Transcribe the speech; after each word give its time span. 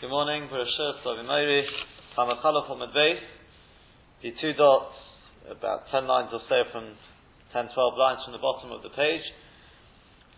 Good 0.00 0.08
morning, 0.08 0.48
Bereshit, 0.48 1.04
Savimari, 1.04 1.60
Hamachalaf 2.16 2.70
on 2.72 2.80
Medvei. 2.80 3.20
The 4.22 4.32
two 4.40 4.54
dots, 4.54 4.96
about 5.44 5.92
10 5.92 6.06
lines 6.06 6.30
or 6.32 6.40
so 6.48 6.64
from 6.72 6.96
10, 7.52 7.68
12 7.68 7.98
lines 8.00 8.20
from 8.24 8.32
the 8.32 8.40
bottom 8.40 8.72
of 8.72 8.80
the 8.80 8.88
page. 8.96 9.20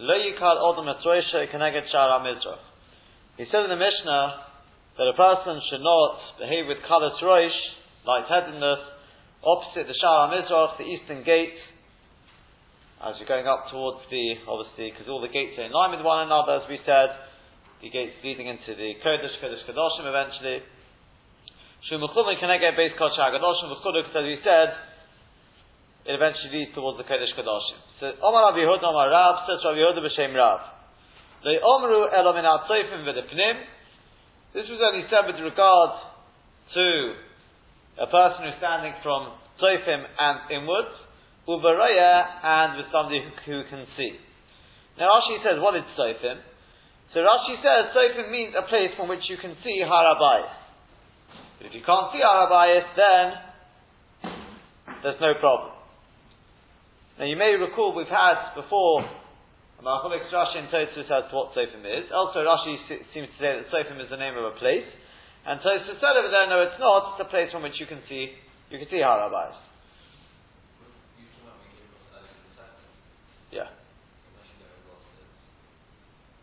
Lo 0.01 0.19
yikal 0.19 0.59
shara. 1.95 2.59
He 3.39 3.45
said 3.53 3.63
in 3.63 3.71
the 3.71 3.79
Mishnah 3.79 4.35
that 4.99 5.07
a 5.07 5.15
person 5.15 5.63
should 5.71 5.87
not 5.87 6.19
behave 6.43 6.67
with 6.67 6.79
kalas 6.83 7.23
roish, 7.23 7.55
lightheadedness, 8.03 8.83
opposite 9.47 9.87
the 9.87 9.95
shara 9.95 10.43
mizrach, 10.43 10.77
the 10.77 10.91
eastern 10.91 11.23
gate, 11.23 11.55
as 13.07 13.15
you're 13.21 13.29
going 13.29 13.47
up 13.47 13.71
towards 13.71 14.03
the, 14.11 14.43
obviously, 14.49 14.91
because 14.91 15.07
all 15.07 15.21
the 15.21 15.31
gates 15.31 15.55
are 15.57 15.67
in 15.67 15.71
line 15.71 15.95
with 15.95 16.05
one 16.05 16.27
another, 16.27 16.59
as 16.59 16.69
we 16.69 16.81
said, 16.85 17.31
leading 17.83 18.47
into 18.47 18.79
the 18.79 18.95
Kodesh, 19.03 19.35
Kodesh 19.43 19.67
Kadoshim 19.67 20.07
eventually. 20.07 20.63
Shumuchumim 21.91 22.39
Keneged 22.39 22.79
Beis 22.79 22.95
Kodesh 22.95 23.19
HaGadoshim 23.19 23.75
V'chuduk, 23.75 24.15
as 24.15 24.23
we 24.23 24.39
said, 24.45 24.71
it 26.07 26.15
eventually 26.15 26.63
leads 26.63 26.75
towards 26.75 26.99
the 26.99 27.05
Kodesh 27.05 27.35
Kadoshim. 27.35 27.79
So, 27.99 28.13
Omar 28.23 28.55
Rabbi 28.55 28.63
Yehuda 28.63 28.87
Omar 28.87 29.11
Rav, 29.11 29.47
says 29.51 29.65
Rabbi 29.65 29.79
Yehuda 29.83 29.99
B'Shem 29.99 30.35
Rav. 30.35 30.61
They 31.43 31.59
Omru 31.59 32.07
Elo 32.07 32.33
Min 32.35 32.47
HaTzoifim 32.47 33.03
V'Depnim. 33.03 33.57
This 34.55 34.69
was 34.71 34.79
only 34.79 35.03
said 35.11 35.27
with 35.27 35.43
regard 35.43 35.91
to 36.75 37.15
a 37.99 38.07
person 38.07 38.47
who's 38.47 38.59
standing 38.59 38.95
from 39.03 39.33
Tzoifim 39.59 40.07
and 40.07 40.39
inwards, 40.55 40.95
Uvaraya, 41.49 42.31
and 42.45 42.79
with 42.79 42.87
somebody 42.93 43.27
who, 43.27 43.31
who 43.51 43.69
can 43.69 43.87
see. 43.97 44.15
Now 44.99 45.19
Rashi 45.19 45.43
says, 45.43 45.59
what 45.59 45.75
is 45.75 45.83
Tzoifim? 45.99 46.52
So 47.13 47.21
Rashi 47.21 47.61
says 47.61 47.93
Sofim 47.93 48.33
means 48.33 48.55
a 48.57 48.65
place 48.69 48.97
from 48.97 49.09
which 49.09 49.29
you 49.29 49.37
can 49.37 49.53
see 49.63 49.85
Harabayis. 49.85 50.49
But 51.61 51.69
if 51.69 51.75
you 51.77 51.85
can't 51.85 52.09
see 52.13 52.25
Harabayis, 52.25 52.89
then 52.97 53.27
there's 55.05 55.21
no 55.21 55.37
problem. 55.37 55.77
Now 57.19 57.27
you 57.29 57.37
may 57.37 57.53
recall 57.61 57.95
we've 57.95 58.09
had 58.09 58.57
before 58.57 59.05
Machalik 59.85 60.25
Rashi 60.33 60.65
and 60.65 60.69
Tosfos 60.73 61.11
as 61.11 61.29
what 61.33 61.53
Sofim 61.53 61.85
is. 61.85 62.09
Also 62.15 62.41
Rashi 62.41 62.81
seems 63.13 63.29
to 63.29 63.39
say 63.39 63.61
that 63.61 63.69
Sofim 63.69 64.01
is 64.01 64.09
the 64.09 64.17
name 64.17 64.39
of 64.39 64.45
a 64.45 64.57
place. 64.57 64.89
And 65.45 65.61
Tosfos 65.61 66.01
said 66.01 66.17
over 66.17 66.33
there, 66.33 66.49
no 66.49 66.63
it's 66.63 66.81
not, 66.81 67.21
it's 67.21 67.29
a 67.29 67.31
place 67.31 67.53
from 67.53 67.63
which 67.63 67.77
you 67.79 67.87
can 67.87 68.01
see 68.09 68.33
you 68.71 68.79
can 68.79 68.89
see 68.89 69.05
Harabayis. 69.05 69.53
Yeah. 73.53 73.69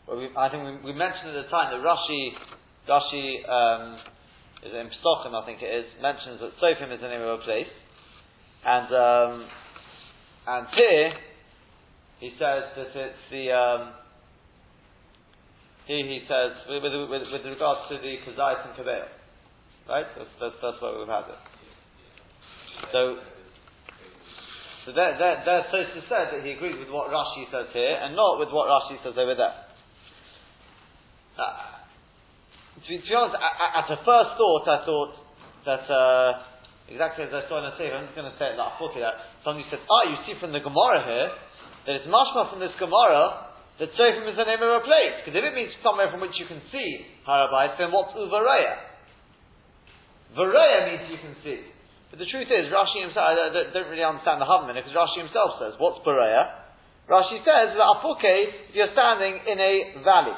Well, 0.09 0.17
we, 0.17 0.25
I 0.33 0.49
think 0.49 0.65
we, 0.65 0.89
we, 0.89 0.97
mentioned 0.97 1.37
at 1.37 1.45
the 1.45 1.49
time 1.53 1.69
that 1.69 1.85
Rashi, 1.85 2.33
Rashi 2.89 3.45
um, 3.45 4.01
is 4.65 4.73
in 4.73 4.89
Psochim, 5.05 5.37
I 5.37 5.45
think 5.45 5.61
it 5.61 5.69
is, 5.69 5.85
mentions 6.01 6.41
that 6.41 6.57
Sofim 6.57 6.89
is 6.89 6.97
the 6.97 7.13
name 7.13 7.21
of 7.21 7.37
a 7.37 7.43
place, 7.45 7.69
and 8.65 8.89
um, 8.89 9.45
and 10.49 10.65
here 10.73 11.13
he 12.25 12.29
says 12.41 12.73
that 12.73 12.89
it's 12.89 13.21
the 13.29 13.53
um, 13.53 13.93
here 15.85 16.01
he 16.01 16.25
says 16.25 16.57
with, 16.65 16.81
with, 16.81 17.29
with, 17.29 17.45
regards 17.45 17.85
to 17.93 18.01
the 18.01 18.17
Kazait 18.25 18.65
and 18.65 18.73
Kabel, 18.81 19.05
right? 19.93 20.09
That's, 20.17 20.33
that's, 20.41 20.57
that's 20.57 20.81
we've 20.81 21.05
had 21.05 21.29
it. 21.29 21.41
So. 22.91 23.21
So 24.87 24.95
there, 24.95 25.13
there, 25.19 25.43
there, 25.45 25.65
so 25.69 25.77
said 26.09 26.33
that 26.33 26.41
he 26.41 26.57
agrees 26.57 26.79
with 26.79 26.89
what 26.89 27.11
Rashi 27.11 27.45
says 27.51 27.69
here, 27.73 27.99
and 28.01 28.15
not 28.15 28.39
with 28.39 28.49
what 28.49 28.65
Rashi 28.65 28.97
says 29.03 29.13
over 29.13 29.35
there. 29.35 29.68
Uh, 31.39 32.83
to, 32.83 32.87
be, 32.91 32.99
to, 32.99 33.07
be, 33.07 33.15
honest, 33.15 33.39
at, 33.39 33.55
at 33.79 33.87
the 33.87 33.99
first 34.03 34.35
thought, 34.35 34.63
I 34.67 34.77
thought 34.83 35.13
that 35.63 35.85
uh, 35.87 36.29
exactly 36.91 37.23
as 37.23 37.31
I 37.31 37.47
saw 37.47 37.63
in 37.63 37.71
the 37.71 37.75
Sefer, 37.79 37.95
I'm 37.95 38.11
just 38.11 38.17
going 38.19 38.27
to 38.27 38.35
say 38.35 38.51
it 38.51 38.59
like 38.59 38.75
that 38.75 39.15
somebody 39.47 39.63
said, 39.71 39.79
"Ah, 39.87 40.03
you 40.11 40.17
see 40.27 40.35
from 40.43 40.51
the 40.51 40.59
Gemara 40.59 40.99
here 41.07 41.29
that 41.87 41.93
it's 42.03 42.09
mashma 42.11 42.51
from 42.51 42.59
this 42.59 42.75
Gemara 42.75 43.49
that 43.79 43.95
Sofim 43.95 44.27
is 44.27 44.35
the 44.35 44.43
name 44.43 44.59
of 44.59 44.83
a 44.83 44.83
place. 44.83 45.23
Because 45.23 45.39
if 45.39 45.43
it 45.43 45.55
means 45.55 45.71
somewhere 45.79 46.11
from 46.11 46.19
which 46.19 46.35
you 46.35 46.43
can 46.45 46.59
see 46.67 47.07
Harabais, 47.23 47.79
then 47.79 47.95
what's 47.95 48.11
Uvaraya? 48.11 48.75
Varaya 50.35 50.79
means 50.91 51.07
you 51.07 51.19
can 51.23 51.35
see. 51.41 51.63
But 52.11 52.19
the 52.19 52.27
truth 52.27 52.51
is, 52.51 52.67
Rashi 52.67 53.07
himself, 53.07 53.23
I 53.23 53.33
don't, 53.39 53.71
don't 53.71 53.89
really 53.89 54.03
understand 54.03 54.43
the 54.43 54.49
Havman 54.49 54.75
because 54.75 54.91
Rashi 54.91 55.23
himself 55.23 55.63
says, 55.63 55.79
what's 55.79 56.03
Baraya? 56.03 56.67
Rashi 57.07 57.39
says 57.41 57.71
that 57.73 57.87
Apuke, 57.87 58.69
if 58.69 58.75
you're 58.75 58.91
standing 58.91 59.39
in 59.47 59.57
a 59.57 60.03
valley. 60.03 60.35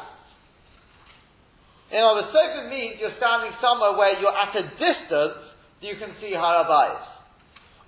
In 1.92 2.00
other 2.00 2.32
Sofim 2.32 2.72
means 2.72 3.04
you're 3.04 3.16
standing 3.20 3.52
somewhere 3.60 4.00
where 4.00 4.16
you're 4.16 4.32
at 4.32 4.56
a 4.56 4.64
distance 4.80 5.44
that 5.44 5.86
you 5.86 6.00
can 6.00 6.16
see 6.24 6.32
Harabayis. 6.32 7.12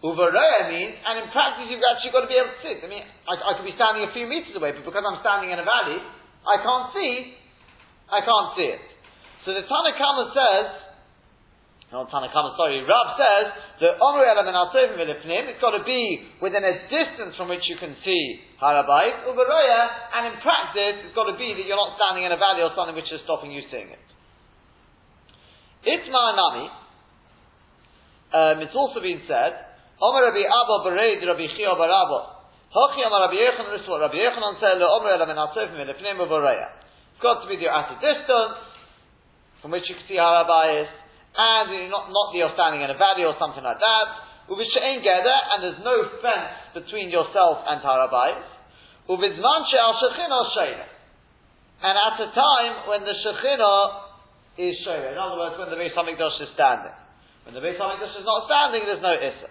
Uvaraya 0.04 0.68
means, 0.68 1.00
and 1.00 1.24
in 1.24 1.32
practice 1.32 1.72
you've 1.72 1.80
actually 1.80 2.12
got 2.12 2.28
to 2.28 2.32
be 2.32 2.36
able 2.36 2.52
to 2.52 2.60
see 2.60 2.76
it. 2.76 2.84
I 2.84 2.92
mean, 2.92 3.08
I, 3.24 3.34
I 3.40 3.52
could 3.56 3.64
be 3.64 3.72
standing 3.80 4.04
a 4.04 4.12
few 4.12 4.28
meters 4.28 4.52
away, 4.52 4.76
but 4.76 4.84
because 4.84 5.00
I'm 5.08 5.24
standing 5.24 5.56
in 5.56 5.58
a 5.58 5.64
valley, 5.64 6.04
I 6.44 6.60
can't 6.60 6.92
see, 6.92 7.40
I 8.12 8.20
can't 8.20 8.50
see 8.60 8.68
it. 8.68 8.84
So 9.48 9.56
the 9.56 9.64
Tanakhama 9.64 10.36
says, 10.36 10.83
not 11.94 12.10
Tanakhama, 12.10 12.58
sorry, 12.58 12.82
Rab 12.82 13.14
says 13.22 13.54
Omri 14.02 14.26
Elam 14.26 14.50
and 14.50 14.58
Altovim 14.58 14.98
it's 14.98 15.62
got 15.62 15.78
to 15.78 15.86
be 15.86 16.26
within 16.42 16.66
a 16.66 16.90
distance 16.90 17.38
from 17.38 17.54
which 17.54 17.62
you 17.70 17.78
can 17.78 17.94
see 18.02 18.42
Harabayit, 18.58 19.30
Uvaraya, 19.30 19.82
and 20.18 20.34
in 20.34 20.42
practice 20.42 21.06
it's 21.06 21.14
got 21.14 21.30
to 21.30 21.38
be 21.38 21.54
that 21.54 21.62
you're 21.70 21.78
not 21.78 21.94
standing 22.02 22.26
in 22.26 22.34
a 22.34 22.40
valley 22.42 22.66
or 22.66 22.74
something 22.74 22.98
which 22.98 23.14
is 23.14 23.22
stopping 23.30 23.54
you 23.54 23.62
seeing 23.70 23.94
it. 23.94 24.02
Itma 25.86 26.34
Nami, 26.34 26.66
um, 28.34 28.58
it's 28.66 28.74
also 28.74 28.98
been 28.98 29.22
said 29.30 29.54
Omer 30.02 30.34
Rabbi 30.34 30.50
Abba 30.50 30.90
Rabbi. 30.90 31.46
Hochi 32.74 33.06
Rabbi 33.06 33.38
Rabbi 34.02 34.18
Elefnim 35.78 36.18
Uvareya. 36.26 36.70
It's 37.14 37.22
got 37.22 37.46
to 37.46 37.48
be 37.48 37.62
at 37.62 37.86
a 37.94 37.98
distance, 38.02 38.58
from 39.62 39.70
which 39.70 39.86
you 39.86 39.94
can 39.94 40.06
see 40.10 40.18
Harabayis, 40.18 41.03
and 41.34 41.90
not, 41.90 42.14
not 42.14 42.34
you're 42.38 42.54
standing 42.54 42.86
in 42.86 42.90
a 42.94 42.98
valley 42.98 43.26
or 43.26 43.34
something 43.42 43.64
like 43.64 43.82
that. 43.82 44.08
Uvishain 44.50 45.02
Geder, 45.02 45.40
and 45.56 45.58
there's 45.64 45.82
no 45.82 45.96
fence 46.22 46.78
between 46.78 47.10
yourself 47.10 47.64
and 47.66 47.82
Harabayis. 47.82 48.44
Uvizman 49.10 49.62
She'al 49.72 49.94
Shechina 49.98 50.40
Sheina. 50.54 50.88
And 51.84 51.96
at 51.98 52.16
a 52.22 52.30
time 52.32 52.74
when 52.88 53.02
the 53.02 53.16
Shechina 53.18 53.74
is 54.60 54.76
Sheina. 54.86 55.12
In 55.12 55.18
other 55.18 55.38
words, 55.40 55.56
when 55.58 55.70
the 55.72 55.80
Beis 55.80 55.96
HaMikdash 55.96 56.38
is 56.44 56.52
standing. 56.54 56.94
When 57.46 57.56
the 57.56 57.64
Beis 57.64 57.80
HaMikdash 57.80 58.14
is 58.20 58.26
not 58.26 58.46
standing, 58.46 58.86
there's 58.86 59.02
no 59.02 59.16
Issa. 59.16 59.50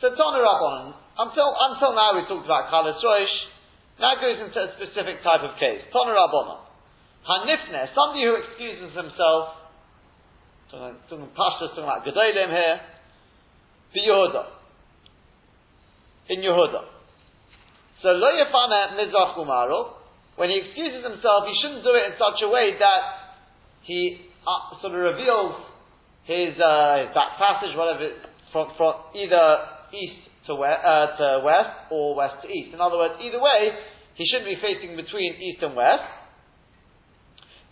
So 0.00 0.10
Tana 0.10 0.40
Rabbanon, 0.40 0.94
until, 1.18 1.48
until 1.54 1.92
now 1.94 2.16
we 2.16 2.26
talked 2.26 2.46
about 2.46 2.70
Chalas 2.70 2.98
Roish, 2.98 3.36
now 4.00 4.18
it 4.18 4.20
goes 4.20 4.38
into 4.42 4.58
a 4.58 4.68
specific 4.74 5.22
type 5.22 5.42
of 5.42 5.54
case. 5.58 5.86
Tana 5.92 6.14
Rabbanon. 6.16 6.73
Hanifne, 7.24 7.88
somebody 7.96 8.24
who 8.28 8.36
excuses 8.36 8.92
himself, 8.92 9.56
talking, 10.70 10.96
talking 11.08 11.28
talking 11.32 11.84
about 11.84 12.04
Gedolim 12.04 12.52
here, 12.52 12.80
be 13.94 14.00
Yehuda. 14.04 14.44
In 16.28 16.40
Yehuda. 16.40 16.84
So 18.02 18.08
Lo 18.08 18.28
Umaro, 19.40 19.94
when 20.36 20.50
he 20.50 20.60
excuses 20.60 21.00
himself, 21.00 21.48
he 21.48 21.54
shouldn't 21.62 21.84
do 21.84 21.96
it 21.96 22.12
in 22.12 22.14
such 22.20 22.42
a 22.44 22.48
way 22.48 22.76
that 22.76 23.02
he 23.82 24.20
uh, 24.44 24.76
sort 24.82 24.92
of 24.92 25.00
reveals 25.00 25.56
his, 26.24 26.52
uh, 26.60 27.08
back 27.14 27.40
passage, 27.40 27.72
whatever, 27.76 28.12
from, 28.52 28.68
from 28.76 28.94
either 29.16 29.44
east 29.96 30.28
to, 30.46 30.54
west, 30.56 30.84
uh, 30.84 31.16
to 31.16 31.40
west 31.44 31.72
or 31.90 32.16
west 32.16 32.42
to 32.42 32.48
east. 32.48 32.74
In 32.74 32.80
other 32.80 32.98
words, 32.98 33.14
either 33.22 33.40
way, 33.40 33.72
he 34.16 34.26
shouldn't 34.28 34.50
be 34.50 34.60
facing 34.60 34.96
between 34.96 35.40
east 35.40 35.62
and 35.62 35.76
west. 35.76 36.23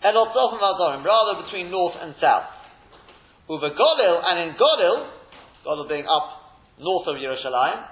Rather 0.02 1.43
between 1.44 1.70
north 1.70 1.94
and 2.00 2.14
south. 2.20 2.44
Uva 3.49 3.70
Golil, 3.70 4.22
and 4.25 4.50
in 4.50 4.56
Golil, 4.56 5.06
Golil 5.66 5.88
being 5.88 6.06
up 6.06 6.58
north 6.78 7.06
of 7.06 7.16
Yerushalayim, 7.16 7.87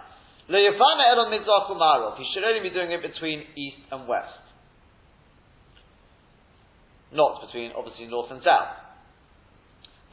he 0.49 0.57
should 2.35 2.45
only 2.45 2.61
be 2.61 2.75
doing 2.75 2.91
it 2.91 3.03
between 3.03 3.41
east 3.57 3.79
and 3.93 4.09
west. 4.09 4.35
Not 7.13 7.47
between, 7.47 7.73
obviously, 7.77 8.07
north 8.07 8.31
and 8.31 8.43
south. 8.43 8.75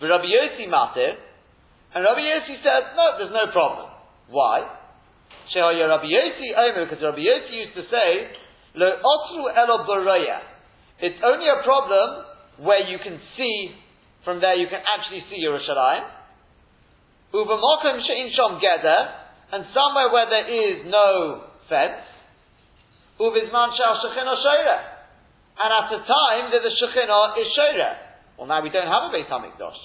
Rabbi 0.01 0.25
Yossi 0.25 0.67
Matir, 0.69 1.17
and 1.95 2.03
Rabbi 2.03 2.21
Yossi 2.21 2.61
said, 2.61 2.93
no, 2.95 3.17
there's 3.17 3.33
no 3.33 3.51
problem. 3.51 3.89
Why? 4.29 4.61
Shehaya 5.55 5.89
Rabbi 5.89 6.05
Yossi 6.05 6.53
Omer, 6.53 6.85
because 6.85 7.01
Rabbi 7.01 7.17
Yossi 7.17 7.53
used 7.65 7.75
to 7.75 7.83
say, 7.89 8.29
Lo 8.75 8.85
otru 8.85 9.49
elo. 9.57 9.85
It's 10.99 11.21
only 11.21 11.45
a 11.45 11.61
problem 11.61 12.25
where 12.57 12.81
you 12.89 12.97
can 12.97 13.21
see, 13.37 13.71
from 14.25 14.41
there 14.41 14.55
you 14.57 14.65
can 14.65 14.81
actually 14.81 15.21
see 15.29 15.45
Yerushalayim. 15.45 16.09
Uvamokim 17.33 18.01
she'in 18.01 18.33
shom 18.33 18.57
geder, 18.57 19.27
and 19.53 19.65
somewhere 19.71 20.09
where 20.09 20.25
there 20.25 20.47
is 20.49 20.89
no 20.89 21.45
fence. 21.69 22.01
Uvizman 23.19 23.69
shal 23.77 24.01
shechina 24.01 24.33
And 25.61 25.69
at 25.69 25.85
the 25.93 26.01
time 26.01 26.45
that 26.51 26.61
the 26.65 26.73
Shekhinah 26.81 27.37
is 27.41 27.47
Shoreh. 27.53 27.93
Well, 28.37 28.47
now 28.47 28.61
we 28.61 28.69
don't 28.69 28.89
have 28.89 29.09
a 29.09 29.11
Beit 29.13 29.29
HaMikdash. 29.29 29.81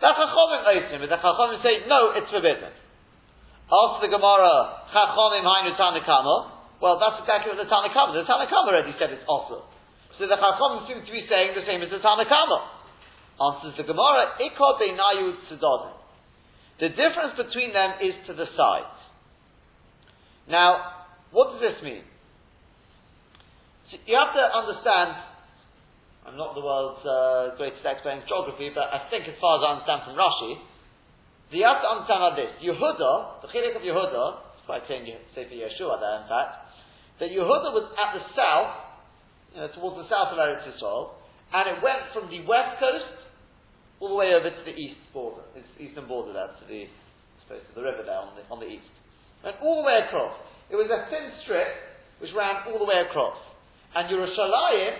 The 0.00 0.12
Chachamim 0.12 0.62
open, 0.64 0.96
but 1.00 1.08
the 1.08 1.20
Chachamim 1.20 1.62
say, 1.62 1.88
no, 1.88 2.12
it's 2.16 2.28
forbidden. 2.30 2.72
Ask 3.68 3.94
the 4.00 4.08
Gemara, 4.08 4.88
Chachamim 4.92 5.44
Hainu 5.44 5.76
Tanakama. 5.76 6.56
Well, 6.80 7.00
that's 7.00 7.20
exactly 7.20 7.56
what 7.56 7.60
the 7.60 7.68
Tanakama, 7.68 8.12
the 8.16 8.28
Tanakama 8.28 8.68
already 8.72 8.92
said 8.98 9.12
it's 9.12 9.24
also. 9.28 9.75
So 10.18 10.26
the 10.26 10.36
Chachamim 10.36 10.88
seem 10.88 11.04
to 11.04 11.12
be 11.12 11.24
saying 11.28 11.52
the 11.52 11.64
same 11.68 11.82
as 11.84 11.90
the 11.92 12.00
Tanakama. 12.00 12.76
Answers 13.36 13.76
the 13.76 13.84
Gemara, 13.84 14.40
Ikod 14.40 14.80
Beinayu 14.80 15.36
Tzedodim. 15.48 15.92
The 16.80 16.88
difference 16.88 17.36
between 17.36 17.72
them 17.72 18.00
is 18.00 18.14
to 18.28 18.32
the 18.32 18.48
sides. 18.56 18.96
Now, 20.48 21.04
what 21.32 21.52
does 21.52 21.60
this 21.60 21.82
mean? 21.84 22.04
So 23.90 24.00
you 24.06 24.16
have 24.16 24.32
to 24.32 24.44
understand, 24.44 25.20
I'm 26.24 26.36
not 26.36 26.54
the 26.54 26.64
world's 26.64 27.04
uh, 27.04 27.56
greatest 27.60 27.84
expert 27.84 28.18
in 28.18 28.22
geography, 28.28 28.72
but 28.72 28.88
I 28.88 29.08
think 29.10 29.28
as 29.28 29.36
far 29.40 29.60
as 29.60 29.62
I 29.62 29.68
understand 29.78 30.00
from 30.08 30.14
Rashi, 30.16 30.52
you 31.54 31.62
have 31.62 31.78
to 31.84 31.88
understand 31.88 32.20
like 32.24 32.36
this. 32.40 32.52
Yehuda, 32.58 33.46
the 33.46 33.48
chilek 33.54 33.78
of 33.78 33.84
Yehuda, 33.86 34.24
it's 34.58 34.66
quite 34.66 34.82
saying 34.88 35.06
say 35.36 35.46
for 35.46 35.54
Yeshua 35.54 36.00
there 36.02 36.16
in 36.22 36.26
fact, 36.26 36.50
that 37.22 37.30
Yehuda 37.30 37.68
was 37.70 37.86
at 37.94 38.18
the 38.18 38.22
south, 38.34 38.85
know, 39.60 39.68
towards 39.72 39.96
the 39.96 40.08
south 40.12 40.32
of 40.32 40.38
Eretz 40.38 40.64
Yisrael, 40.68 41.16
and 41.52 41.64
it 41.76 41.78
went 41.80 42.10
from 42.12 42.28
the 42.28 42.44
west 42.44 42.80
coast 42.80 43.16
all 44.00 44.12
the 44.12 44.18
way 44.18 44.34
over 44.36 44.50
to 44.50 44.62
the 44.66 44.76
east 44.76 45.00
border, 45.12 45.40
its 45.56 45.68
eastern 45.80 46.04
border 46.04 46.32
there, 46.32 46.52
to 46.52 46.64
the, 46.68 46.84
I 46.84 47.36
suppose, 47.44 47.64
to 47.64 47.74
the 47.74 47.84
river 47.84 48.04
there 48.04 48.20
on 48.20 48.36
the, 48.36 48.44
on 48.52 48.58
the 48.60 48.68
east. 48.68 48.88
Went 49.40 49.56
all 49.64 49.80
the 49.80 49.86
way 49.88 50.04
across. 50.04 50.36
It 50.68 50.76
was 50.76 50.90
a 50.90 51.08
thin 51.08 51.32
strip 51.44 51.70
which 52.20 52.32
ran 52.36 52.66
all 52.68 52.76
the 52.76 52.88
way 52.88 53.00
across. 53.08 53.38
And 53.94 54.10
Yerushalayim 54.12 54.94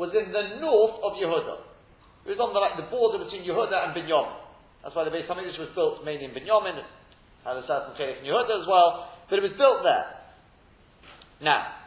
was 0.00 0.14
in 0.16 0.32
the 0.32 0.60
north 0.62 0.96
of 1.04 1.20
Yehuda. 1.20 1.68
It 2.24 2.36
was 2.36 2.40
on 2.40 2.56
the, 2.56 2.60
like, 2.60 2.80
the 2.80 2.88
border 2.88 3.20
between 3.20 3.44
Yehuda 3.44 3.74
and 3.74 3.90
Binyamin. 3.92 4.40
That's 4.80 4.96
why 4.96 5.04
the 5.04 5.12
Beis 5.12 5.28
Hamikdash 5.28 5.60
was 5.60 5.72
built 5.76 6.04
mainly 6.04 6.24
in 6.24 6.32
Binyamin, 6.32 6.80
had 7.44 7.56
a 7.56 7.64
certain 7.68 7.92
case 8.00 8.16
in 8.20 8.28
Yehuda 8.28 8.64
as 8.64 8.66
well, 8.68 9.12
but 9.28 9.36
it 9.36 9.44
was 9.44 9.56
built 9.60 9.84
there. 9.84 10.20
Now, 11.44 11.79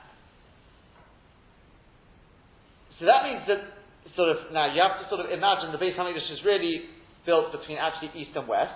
so 3.00 3.06
that 3.06 3.26
means 3.26 3.44
that 3.48 3.62
sort 4.16 4.30
of 4.30 4.54
now 4.54 4.70
you 4.70 4.82
have 4.82 5.02
to 5.02 5.06
sort 5.10 5.26
of 5.26 5.32
imagine 5.32 5.74
the 5.74 5.82
Beis 5.82 5.98
Hamikdash 5.98 6.30
is 6.30 6.42
really 6.46 6.90
built 7.26 7.52
between 7.52 7.78
actually 7.78 8.14
east 8.14 8.36
and 8.36 8.48
west. 8.48 8.76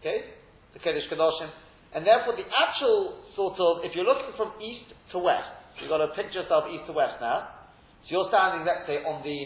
Okay, 0.00 0.32
the 0.72 0.80
Kedesh 0.80 1.08
Kedoshim, 1.12 1.52
and 1.94 2.06
therefore 2.06 2.36
the 2.36 2.46
actual 2.48 3.20
sort 3.36 3.56
of 3.60 3.84
if 3.84 3.92
you're 3.94 4.08
looking 4.08 4.32
from 4.36 4.52
east 4.60 4.92
to 5.12 5.18
west, 5.18 5.48
you've 5.80 5.92
got 5.92 6.04
to 6.04 6.12
picture 6.16 6.40
yourself 6.44 6.68
east 6.72 6.84
to 6.88 6.92
west 6.92 7.20
now. 7.20 7.68
So 8.04 8.16
you're 8.16 8.28
standing, 8.32 8.64
let's 8.64 8.88
say, 8.88 9.04
on 9.04 9.20
the 9.22 9.38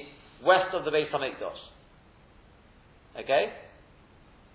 west 0.46 0.75
of 0.75 0.87
the 0.87 0.93
Beis 0.94 1.11
Hamikdash. 1.11 1.62
Okay, 3.14 3.55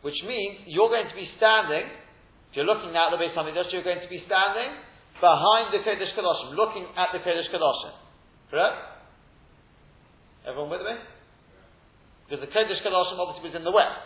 which 0.02 0.20
means 0.28 0.68
you're 0.68 0.92
going 0.92 1.08
to 1.08 1.16
be 1.16 1.28
standing, 1.40 1.88
if 2.52 2.54
you're 2.56 2.68
looking 2.68 2.92
now 2.92 3.12
at 3.12 3.16
the 3.16 3.20
Beis 3.20 3.36
Hamikdash, 3.36 3.72
you're 3.72 3.88
going 3.88 4.04
to 4.04 4.12
be 4.12 4.24
standing 4.28 4.80
behind 5.20 5.76
the 5.76 5.84
Kodesh 5.84 6.12
Kedoshim, 6.16 6.56
looking 6.56 6.88
at 6.96 7.12
the 7.12 7.20
Kodesh 7.20 7.48
Kedoshim. 7.52 7.96
Correct? 8.52 8.99
Everyone 10.50 10.74
with 10.74 10.82
me? 10.82 10.98
Because 12.26 12.42
the 12.42 12.50
Kodesh 12.50 12.82
Kedoshim 12.82 13.22
obviously 13.22 13.54
was 13.54 13.58
in 13.58 13.62
the 13.62 13.70
west. 13.70 14.02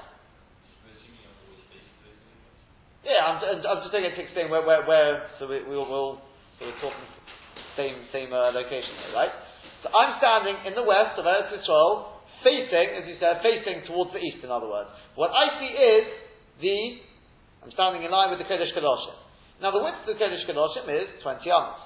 Yeah, 3.07 3.23
I'm, 3.31 3.39
I'm 3.39 3.79
just 3.83 3.95
going 3.95 4.03
to 4.03 4.11
explain 4.11 4.51
where, 4.51 4.63
where, 4.63 4.83
where 4.83 5.31
so 5.39 5.47
we, 5.47 5.63
we 5.63 5.75
will, 5.75 5.87
we'll, 5.87 6.13
so 6.59 6.67
we're 6.67 6.79
talking 6.83 7.07
same, 7.79 7.95
same 8.11 8.31
uh, 8.31 8.51
location 8.51 8.91
here, 9.07 9.15
right? 9.15 9.31
So 9.83 9.91
I'm 9.91 10.19
standing 10.19 10.55
in 10.67 10.75
the 10.75 10.83
west 10.83 11.15
of 11.15 11.23
Eretz 11.23 11.51
Yisrael, 11.51 12.19
facing, 12.43 12.87
as 12.99 13.03
you 13.07 13.15
said, 13.23 13.39
facing 13.39 13.87
towards 13.87 14.11
the 14.11 14.19
east, 14.19 14.43
in 14.43 14.51
other 14.51 14.67
words. 14.67 14.91
What 15.15 15.31
I 15.31 15.59
see 15.59 15.71
is 15.71 16.03
the, 16.59 16.77
I'm 17.63 17.71
standing 17.71 18.03
in 18.03 18.11
line 18.11 18.31
with 18.31 18.39
the 18.39 18.47
Kodesh 18.47 18.71
Kedoshim. 18.75 19.15
Now 19.63 19.71
the 19.71 19.83
width 19.83 20.03
of 20.03 20.11
the 20.11 20.19
Kodesh 20.19 20.43
Kedoshim 20.43 20.91
is 20.91 21.07
20 21.23 21.43
amas. 21.51 21.79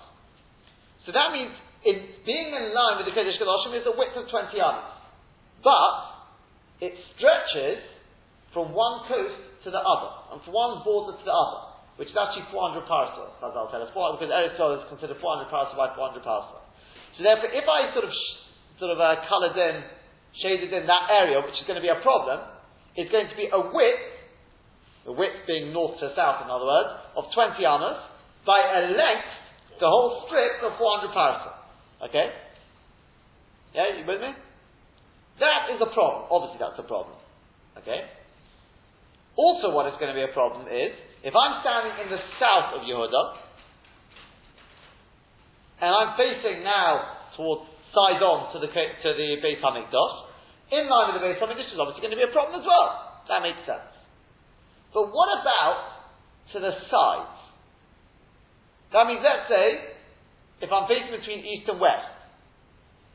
So 1.06 1.14
that 1.14 1.30
means 1.34 1.54
in 1.88 2.04
being 2.28 2.52
in 2.52 2.76
line 2.76 3.00
with 3.00 3.08
the 3.08 3.16
Kodesh 3.16 3.40
Kedoshim 3.40 3.72
is 3.80 3.88
a 3.88 3.96
width 3.96 4.20
of 4.20 4.28
20 4.28 4.52
amas. 4.60 4.92
But 5.64 5.96
it 6.84 6.94
stretches 7.16 7.80
from 8.52 8.76
one 8.76 9.08
coast 9.08 9.64
to 9.64 9.72
the 9.72 9.80
other, 9.80 10.36
and 10.36 10.44
from 10.44 10.52
one 10.52 10.84
border 10.84 11.16
to 11.16 11.24
the 11.24 11.32
other, 11.32 11.80
which 11.96 12.12
is 12.12 12.18
actually 12.20 12.46
400 12.52 12.84
parasol, 12.86 13.32
as 13.40 13.56
I'll 13.56 13.72
tell 13.72 13.82
us, 13.82 13.92
because 13.96 14.30
Eretz 14.30 14.60
is 14.60 14.86
considered 14.92 15.18
400 15.18 15.48
parasol 15.48 15.80
by 15.80 15.96
400 15.96 16.22
parasol. 16.22 16.60
So 17.16 17.26
therefore, 17.26 17.50
if 17.56 17.66
I 17.66 17.80
sort 17.96 18.06
of, 18.06 18.14
sort 18.78 18.92
of 18.94 19.00
uh, 19.02 19.24
coloured 19.26 19.58
in 19.58 19.82
shaded 20.44 20.70
in 20.70 20.86
that 20.86 21.06
area, 21.10 21.42
which 21.42 21.58
is 21.58 21.66
going 21.66 21.80
to 21.80 21.86
be 21.86 21.90
a 21.90 21.98
problem, 22.06 22.46
is 22.94 23.10
going 23.10 23.26
to 23.32 23.38
be 23.40 23.50
a 23.50 23.58
width, 23.58 24.06
the 25.10 25.16
width 25.16 25.50
being 25.50 25.74
north 25.74 25.98
to 26.04 26.14
south, 26.14 26.46
in 26.46 26.52
other 26.52 26.68
words, 26.68 26.92
of 27.18 27.26
20 27.34 27.58
amas, 27.66 27.98
by 28.46 28.62
a 28.62 28.94
length, 28.94 29.34
the 29.82 29.90
whole 29.90 30.30
strip 30.30 30.62
of 30.62 30.78
400 30.78 31.10
parasol. 31.10 31.57
Okay? 32.04 32.28
Yeah, 33.74 33.98
you 33.98 34.06
with 34.06 34.22
me? 34.22 34.32
That 35.40 35.74
is 35.74 35.82
a 35.82 35.90
problem. 35.94 36.30
Obviously, 36.30 36.60
that's 36.62 36.78
a 36.78 36.88
problem. 36.88 37.18
Okay? 37.78 38.06
Also, 39.38 39.70
what 39.70 39.86
is 39.90 39.94
going 40.02 40.10
to 40.10 40.18
be 40.18 40.26
a 40.26 40.34
problem 40.34 40.66
is, 40.66 40.94
if 41.22 41.34
I'm 41.34 41.62
standing 41.62 41.94
in 42.06 42.10
the 42.10 42.22
south 42.42 42.78
of 42.78 42.82
Yehuda, 42.86 43.24
and 45.82 45.94
I'm 45.94 46.18
facing 46.18 46.66
now 46.66 47.30
towards 47.38 47.70
side 47.94 48.22
on 48.22 48.54
to 48.54 48.58
the 48.58 48.70
to 48.70 49.10
the 49.14 49.30
Beit 49.42 49.62
Hamikdash, 49.62 50.16
in 50.74 50.90
line 50.90 51.14
with 51.14 51.22
the 51.22 51.38
something, 51.40 51.58
this 51.58 51.70
is 51.70 51.78
obviously 51.80 52.02
going 52.02 52.18
to 52.18 52.20
be 52.20 52.26
a 52.26 52.34
problem 52.34 52.60
as 52.60 52.66
well. 52.66 53.22
That 53.30 53.46
makes 53.46 53.62
sense. 53.64 53.94
But 54.94 55.14
what 55.14 55.30
about 55.38 56.02
to 56.54 56.58
the 56.60 56.74
sides? 56.90 57.38
That 58.92 59.06
means, 59.06 59.22
let's 59.22 59.48
say, 59.52 59.97
if 60.62 60.70
I'm 60.74 60.90
facing 60.90 61.14
between 61.14 61.46
east 61.46 61.70
and 61.70 61.78
west, 61.78 62.18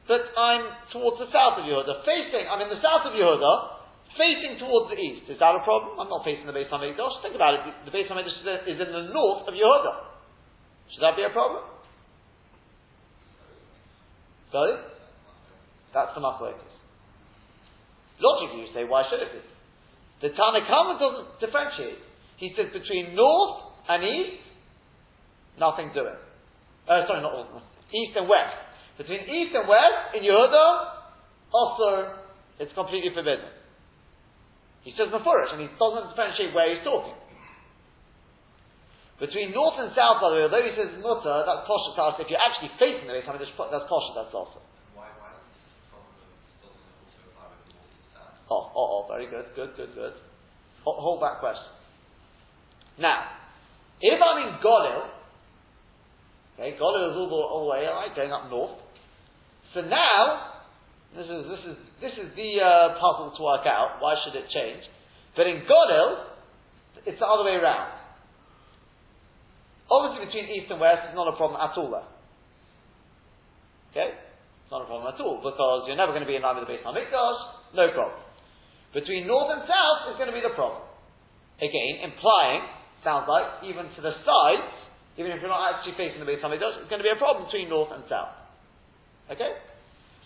but 0.07 0.23
I'm 0.35 0.67
towards 0.91 1.19
the 1.23 1.31
south 1.31 1.63
of 1.63 1.65
Yehuda, 1.67 2.03
facing, 2.07 2.47
I'm 2.47 2.63
in 2.63 2.71
the 2.71 2.83
south 2.83 3.07
of 3.07 3.15
Yehuda, 3.15 3.53
facing 4.19 4.59
towards 4.59 4.91
the 4.93 4.99
east. 4.99 5.31
Is 5.31 5.39
that 5.39 5.55
a 5.55 5.63
problem? 5.63 5.99
I'm 5.99 6.11
not 6.11 6.27
facing 6.27 6.47
the 6.47 6.55
Beis 6.55 6.69
Hamikdash. 6.69 7.23
Think 7.23 7.35
about 7.35 7.59
it. 7.59 7.63
The 7.87 7.93
Beis 7.95 8.11
Hamikdash 8.11 8.67
is 8.67 8.79
in 8.79 8.91
the 8.91 9.11
north 9.15 9.49
of 9.49 9.55
Yehuda. 9.55 9.93
Should 10.93 11.03
that 11.03 11.17
be 11.17 11.25
a 11.25 11.33
problem? 11.33 11.65
Sorry? 14.53 14.77
That's 15.95 16.13
the 16.15 16.21
machlokes. 16.21 16.73
Logically, 18.21 18.69
you 18.69 18.71
say, 18.75 18.85
why 18.85 19.03
should 19.09 19.21
it 19.21 19.33
be? 19.33 19.43
The 20.29 20.35
Tanakhama 20.37 21.01
doesn't 21.01 21.41
differentiate. 21.41 21.99
He 22.37 22.53
says 22.57 22.67
between 22.73 23.17
north 23.17 23.73
and 23.89 24.05
east, 24.05 24.45
nothing 25.59 25.91
doing. 25.95 26.21
Uh, 26.89 27.07
sorry, 27.07 27.23
not 27.23 27.33
all. 27.33 27.63
east 27.95 28.17
and 28.17 28.27
west. 28.27 28.57
Between 28.99 29.23
east 29.23 29.55
and 29.55 29.69
west, 29.69 30.19
in 30.19 30.27
Yehuda, 30.27 30.67
also, 31.53 32.19
it's 32.59 32.73
completely 32.75 33.11
forbidden. 33.15 33.47
He 34.83 34.91
says 34.99 35.15
Mefurish, 35.15 35.55
and 35.55 35.63
he 35.63 35.71
doesn't 35.79 36.11
differentiate 36.11 36.51
where 36.55 36.67
he's 36.75 36.83
talking. 36.83 37.15
Between 39.23 39.55
north 39.55 39.79
and 39.79 39.95
south, 39.95 40.19
by 40.19 40.35
the 40.35 40.37
way, 40.43 40.45
although 40.51 40.67
he 40.67 40.75
says 40.75 40.91
mutter, 40.99 41.47
that's 41.47 41.63
posh 41.71 42.19
if 42.19 42.27
you're 42.27 42.43
actually 42.43 42.75
facing 42.75 43.07
the 43.07 43.15
way, 43.15 43.23
that's 43.23 43.87
posh, 43.87 44.09
that's 44.19 44.35
also. 44.35 44.59
Oh, 48.51 48.69
oh, 48.75 48.77
oh, 48.77 49.03
very 49.09 49.31
good, 49.31 49.47
good, 49.55 49.71
good, 49.77 49.95
good. 49.95 50.13
Hold 50.85 51.23
that 51.23 51.39
question. 51.39 51.71
Now, 52.99 53.39
if 54.03 54.19
I'm 54.21 54.39
in 54.45 54.59
Golil, 54.61 55.22
okay, 56.55 56.77
Golil 56.79 57.11
is 57.11 57.17
all 57.17 57.29
the, 57.29 57.37
all 57.37 57.61
the 57.67 57.71
way, 57.73 57.87
right, 57.87 58.15
going 58.15 58.33
up 58.33 58.51
north. 58.51 58.79
So 59.75 59.81
now, 59.81 60.61
this 61.17 61.25
is, 61.25 61.41
this 61.49 61.63
is, 61.69 61.77
this 62.01 62.15
is 62.17 62.29
the 62.37 62.51
uh, 62.61 62.97
puzzle 63.01 63.33
to 63.37 63.43
work 63.43 63.65
out. 63.67 64.01
Why 64.01 64.17
should 64.25 64.37
it 64.37 64.49
change? 64.53 64.85
But 65.37 65.47
in 65.47 65.65
Golil, 65.65 66.33
it's 67.05 67.19
the 67.19 67.27
other 67.27 67.45
way 67.45 67.57
around. 67.57 67.93
Obviously, 69.91 70.25
between 70.25 70.49
east 70.57 70.73
and 70.73 70.81
west 70.81 71.09
is 71.09 71.15
not 71.17 71.29
a 71.29 71.37
problem 71.37 71.61
at 71.61 71.77
all. 71.77 71.93
Okay? 73.93 74.17
It's 74.17 74.73
not 74.73 74.85
a 74.85 74.89
problem 74.89 75.13
at 75.13 75.21
all, 75.21 75.45
because 75.45 75.85
you're 75.85 76.01
never 76.01 76.17
going 76.17 76.25
to 76.25 76.31
be 76.31 76.37
in 76.37 76.43
line 76.43 76.57
with 76.57 76.65
the 76.65 76.73
Beit 76.73 76.85
HaMikdash, 76.85 77.77
no 77.77 77.93
problem. 77.93 78.21
Between 78.97 79.29
north 79.29 79.53
and 79.53 79.65
south 79.69 80.13
is 80.13 80.17
going 80.17 80.33
to 80.33 80.37
be 80.37 80.45
the 80.45 80.57
problem. 80.57 80.85
Again, 81.61 82.09
implying, 82.09 82.65
sounds 83.05 83.29
like, 83.29 83.69
even 83.69 83.89
to 83.97 84.01
the 84.01 84.17
sides, 84.25 84.82
even 85.21 85.33
if 85.33 85.45
you're 85.45 85.53
not 85.53 85.77
actually 85.77 85.97
facing 86.01 86.21
the 86.21 86.29
Beit 86.29 86.41
Hamikdash, 86.41 86.81
it's 86.81 86.89
going 86.89 87.03
to 87.03 87.07
be 87.07 87.13
a 87.13 87.21
problem 87.21 87.45
between 87.45 87.69
north 87.69 87.93
and 87.93 88.05
south. 88.09 88.33
Okay? 89.29 89.53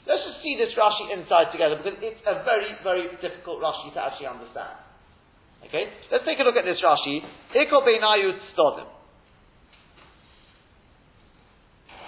Let's 0.07 0.23
just 0.23 0.39
see 0.43 0.55
this 0.55 0.71
Rashi 0.79 1.11
inside 1.11 1.51
together 1.51 1.83
because 1.83 1.99
it's 1.99 2.23
a 2.23 2.47
very, 2.47 2.71
very 2.87 3.11
difficult 3.19 3.59
Rashi 3.59 3.91
to 3.95 4.01
actually 4.01 4.31
understand. 4.31 4.79
Okay? 5.67 5.91
Let's 6.15 6.23
take 6.23 6.39
a 6.39 6.47
look 6.47 6.55
at 6.55 6.63
this 6.63 6.79
Rashi. 6.79 7.27
Iko 7.51 7.83
beinayut 7.83 8.39
stodim. 8.55 8.87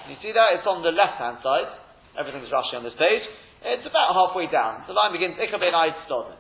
You 0.09 0.17
see 0.23 0.33
that? 0.33 0.57
It's 0.57 0.67
on 0.67 0.81
the 0.87 0.95
left 0.95 1.19
hand 1.19 1.43
side. 1.43 1.69
Everything's 2.15 2.49
Rashi 2.49 2.79
on 2.79 2.87
this 2.87 2.95
page. 2.95 3.27
It's 3.67 3.85
about 3.85 4.15
halfway 4.15 4.47
down. 4.47 4.87
The 4.87 4.95
line 4.95 5.11
begins, 5.11 5.35
Ikka 5.35 5.59
ben 5.59 5.75
Ayd 5.75 6.07
Stodin. 6.07 6.39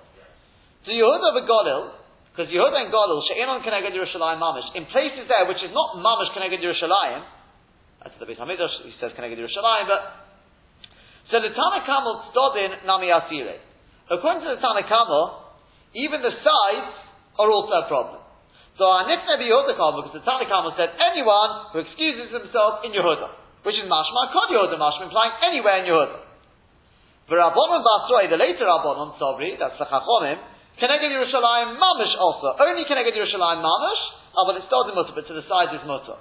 So 0.86 0.94
Yehuda 0.94 1.34
v'Golil, 1.34 1.97
because 2.38 2.54
Yehuda 2.54 2.86
and 2.86 2.94
Golil, 2.94 3.18
She'enon 3.26 3.66
Keneged 3.66 3.90
Yerushalayim 3.90 4.38
Mamish, 4.38 4.70
in 4.78 4.86
places 4.94 5.26
there 5.26 5.42
which 5.50 5.58
is 5.58 5.74
not 5.74 5.98
Mamish 5.98 6.30
Keneged 6.38 6.62
Yerushalayim, 6.62 7.26
that's 7.98 8.14
the 8.22 8.30
Beit 8.30 8.38
HaMikdash, 8.38 8.86
he 8.86 8.94
says 9.02 9.10
Keneged 9.18 9.42
Yerushalayim, 9.42 9.90
but, 9.90 10.22
so 11.34 11.42
the 11.42 11.50
Tana 11.50 11.82
Kamel 11.82 12.30
Stodin 12.30 12.86
Nami 12.86 13.10
Asire. 13.10 13.58
According 14.06 14.46
to 14.46 14.54
the 14.54 14.62
Tana 14.62 14.86
Kamel, 14.86 15.50
even 15.98 16.22
the 16.22 16.30
sides 16.30 16.94
are 17.42 17.50
also 17.50 17.74
a 17.74 17.90
problem. 17.90 18.22
So 18.78 18.86
Anifne 18.86 19.42
Yehuda 19.42 19.74
Kamel, 19.74 20.06
because 20.06 20.22
the 20.22 20.22
Tana 20.22 20.46
Kamel 20.46 20.78
said, 20.78 20.94
anyone 20.94 21.74
who 21.74 21.82
excuses 21.82 22.30
himself 22.30 22.86
in 22.86 22.94
Yehuda, 22.94 23.66
which 23.66 23.74
is 23.74 23.90
Mashma 23.90 24.30
Kod 24.30 24.54
Yehuda, 24.54 24.78
Mashma 24.78 25.10
implying 25.10 25.34
anywhere 25.42 25.82
in 25.82 25.90
Yehuda. 25.90 26.22
V'Rabbonon 27.34 27.82
Basroi, 27.82 28.30
the 28.30 28.38
later 28.38 28.62
Rabbonon, 28.62 29.18
Sobri, 29.18 29.58
that's 29.58 29.74
the 29.74 29.90
Chachomim, 29.90 30.38
Keneged 30.78 31.10
Yerushalayim 31.10 31.74
Mamish 31.74 32.14
also. 32.18 32.54
Only 32.58 32.86
can 32.86 32.98
I 32.98 33.02
Keneged 33.02 33.18
Yerushalayim 33.18 33.60
Mamish, 33.62 34.02
but 34.46 34.54
it's 34.56 34.66
still 34.70 34.86
the 34.86 34.94
mutter, 34.94 35.12
but 35.14 35.26
to 35.26 35.34
the 35.34 35.42
side 35.50 35.74
is 35.74 35.82
mutter. 35.82 36.18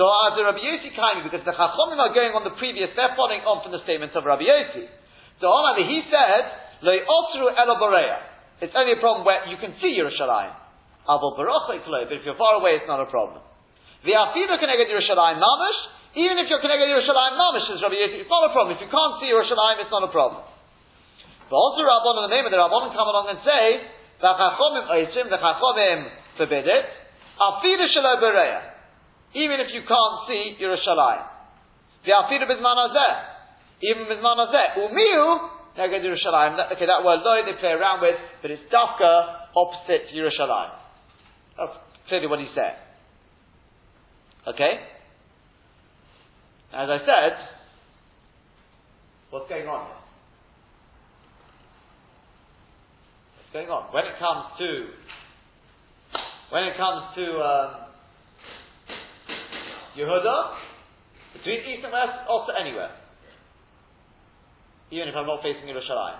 So 0.00 0.08
as 0.08 0.32
the 0.38 0.44
Rabbi 0.48 0.64
Yossi 0.64 0.96
Kaimi, 0.96 1.28
because 1.28 1.44
the 1.44 1.52
Chachomim 1.52 2.00
are 2.00 2.14
going 2.16 2.32
on 2.32 2.46
the 2.48 2.56
previous, 2.56 2.88
they're 2.96 3.12
following 3.18 3.44
on 3.44 3.60
from 3.60 3.76
the 3.76 3.82
statements 3.84 4.16
of 4.16 4.24
Rabbi 4.24 4.48
Yossi. 4.48 4.88
So 5.44 5.48
on 5.52 5.76
he 5.84 6.00
said, 6.08 6.44
Lo 6.80 6.92
Otru 6.96 7.52
Elo 7.52 7.76
It's 8.64 8.72
only 8.72 8.96
a 8.96 9.00
problem 9.00 9.28
where 9.28 9.44
you 9.52 9.60
can 9.60 9.76
see 9.80 9.92
Yerushalayim. 10.00 10.56
Abo 11.04 11.36
Baroch 11.36 11.68
but 11.68 12.16
if 12.16 12.24
you're 12.24 12.40
far 12.40 12.56
away, 12.56 12.80
it's 12.80 12.88
not 12.88 13.00
a 13.00 13.08
problem. 13.08 13.44
The 14.04 14.16
Afidu 14.16 14.56
Keneged 14.56 14.88
Yerushalayim 14.88 15.36
Mamish, 15.36 15.80
even 16.16 16.40
if 16.40 16.48
you're 16.48 16.64
Keneged 16.64 16.88
Yerushalayim 16.88 17.36
Mamish, 17.36 17.68
says 17.68 17.84
Rabbi 17.84 18.00
Yossi, 18.00 18.24
it's 18.24 18.32
not 18.32 18.48
a 18.48 18.52
problem. 18.56 18.76
If 18.76 18.80
you 18.80 18.88
can't 18.88 19.20
see 19.20 19.28
Yerushalayim, 19.28 19.84
it's 19.84 19.92
not 19.92 20.04
a 20.04 20.12
problem. 20.12 20.44
But 21.50 21.58
also 21.58 21.82
Rabban 21.82 22.14
in 22.22 22.30
the 22.30 22.34
name 22.38 22.46
of 22.46 22.54
the 22.54 22.62
Rabban 22.62 22.94
come 22.94 23.10
along 23.10 23.26
and 23.34 23.42
say, 23.42 23.82
the 24.22 24.30
Chachomim 24.30 24.86
Oisim, 24.86 25.26
the 25.26 25.36
Chachomim 25.42 26.06
forbid 26.38 26.66
it, 26.70 26.84
Afidu 27.42 27.90
Shalom 27.90 28.22
Bereya. 28.22 28.70
Even 29.34 29.58
if 29.58 29.74
you 29.74 29.82
can't 29.82 30.16
see 30.30 30.54
Yerushalayim. 30.62 31.26
The 32.06 32.12
Afidu 32.14 32.46
Bizman 32.46 32.78
Azeh. 32.86 33.14
Even 33.82 34.06
Bizman 34.06 34.46
Azeh. 34.46 34.78
Umiu, 34.78 35.50
Neged 35.76 36.06
Yerushalayim. 36.06 36.72
Okay, 36.72 36.86
that 36.86 37.02
word 37.04 37.20
loy 37.26 37.42
they 37.44 37.58
play 37.58 37.70
around 37.70 38.00
with, 38.00 38.14
but 38.42 38.50
it's 38.50 38.62
Dafka 38.70 39.50
opposite 39.56 40.06
Yerushalayim. 40.14 40.70
That's 41.58 41.72
clearly 42.08 42.26
what 42.28 42.38
he 42.38 42.46
said. 42.54 42.76
Okay? 44.46 44.80
As 46.72 46.88
I 46.88 46.98
said, 46.98 47.32
what's 49.30 49.48
going 49.48 49.66
on 49.66 49.86
here? 49.86 49.99
Going 53.52 53.68
on. 53.68 53.92
When 53.92 54.04
it 54.06 54.16
comes 54.18 54.54
to 54.58 54.68
when 56.50 56.64
it 56.64 56.74
comes 56.76 57.14
to 57.14 57.24
um, 57.38 57.70
Yehuda, 59.94 60.36
between 61.38 61.60
east 61.62 61.84
and 61.86 61.92
west, 61.94 62.26
also 62.28 62.50
anywhere, 62.58 62.90
even 64.90 65.08
if 65.08 65.14
I'm 65.14 65.26
not 65.26 65.42
facing 65.42 65.70
Yerushalayim. 65.70 66.18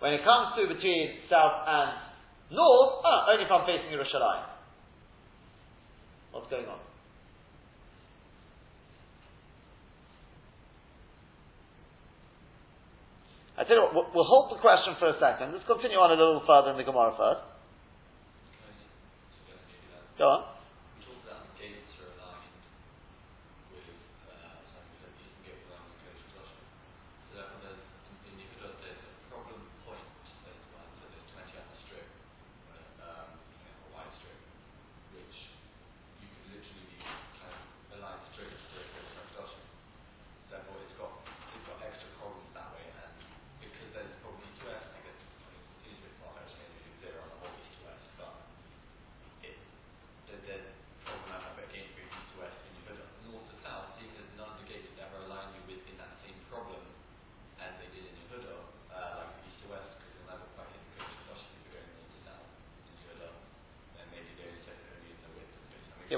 When 0.00 0.12
it 0.12 0.24
comes 0.24 0.56
to 0.56 0.72
between 0.72 1.20
south 1.28 1.68
and 1.68 2.56
north, 2.56 3.04
ah, 3.04 3.28
only 3.32 3.44
if 3.44 3.52
I'm 3.52 3.66
facing 3.68 3.92
Yerushalayim. 3.92 4.44
What's 6.32 6.48
going 6.50 6.66
on? 6.66 6.85
I 13.58 13.64
tell 13.64 13.76
you 13.76 13.82
what, 13.88 14.14
we'll 14.14 14.28
hold 14.28 14.52
the 14.52 14.60
question 14.60 14.94
for 14.98 15.08
a 15.08 15.16
second. 15.18 15.52
Let's 15.52 15.64
continue 15.66 15.96
on 15.96 16.12
a 16.12 16.18
little 16.20 16.44
further 16.46 16.70
in 16.72 16.76
the 16.76 16.84
Gemara 16.84 17.16
first. 17.16 17.40
Go 20.18 20.24
on. 20.24 20.55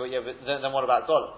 But, 0.09 0.17
yeah, 0.17 0.25
but 0.25 0.41
then, 0.49 0.65
then 0.65 0.73
what 0.73 0.88
about 0.88 1.05
Gola? 1.05 1.37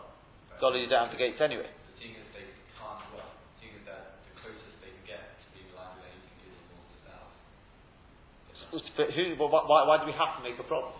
Gola, 0.62 0.79
you 0.79 0.87
don't 0.87 1.11
have 1.11 1.11
the 1.11 1.19
gates 1.19 1.43
anyway. 1.43 1.67
The 1.67 1.97
thing 1.99 2.15
is, 2.15 2.23
they 2.31 2.47
can't 2.79 3.03
work. 3.11 3.27
The 3.27 3.67
thing 3.67 3.75
is 3.75 3.83
that 3.83 4.23
the 4.31 4.39
closest 4.39 4.79
they 4.79 4.95
can 4.95 5.03
get 5.11 5.27
to 5.27 5.47
being 5.50 5.67
aligned 5.75 5.99
with 5.99 6.07
anything 6.07 6.55
is 6.55 6.55
north 6.71 6.87
to 6.87 6.99
south. 7.03 7.35
But 8.95 9.11
who, 9.11 9.35
why, 9.43 9.83
why 9.91 9.99
do 9.99 10.07
we 10.07 10.15
have 10.15 10.39
to 10.39 10.43
make 10.47 10.55
a 10.55 10.62
problem? 10.71 10.95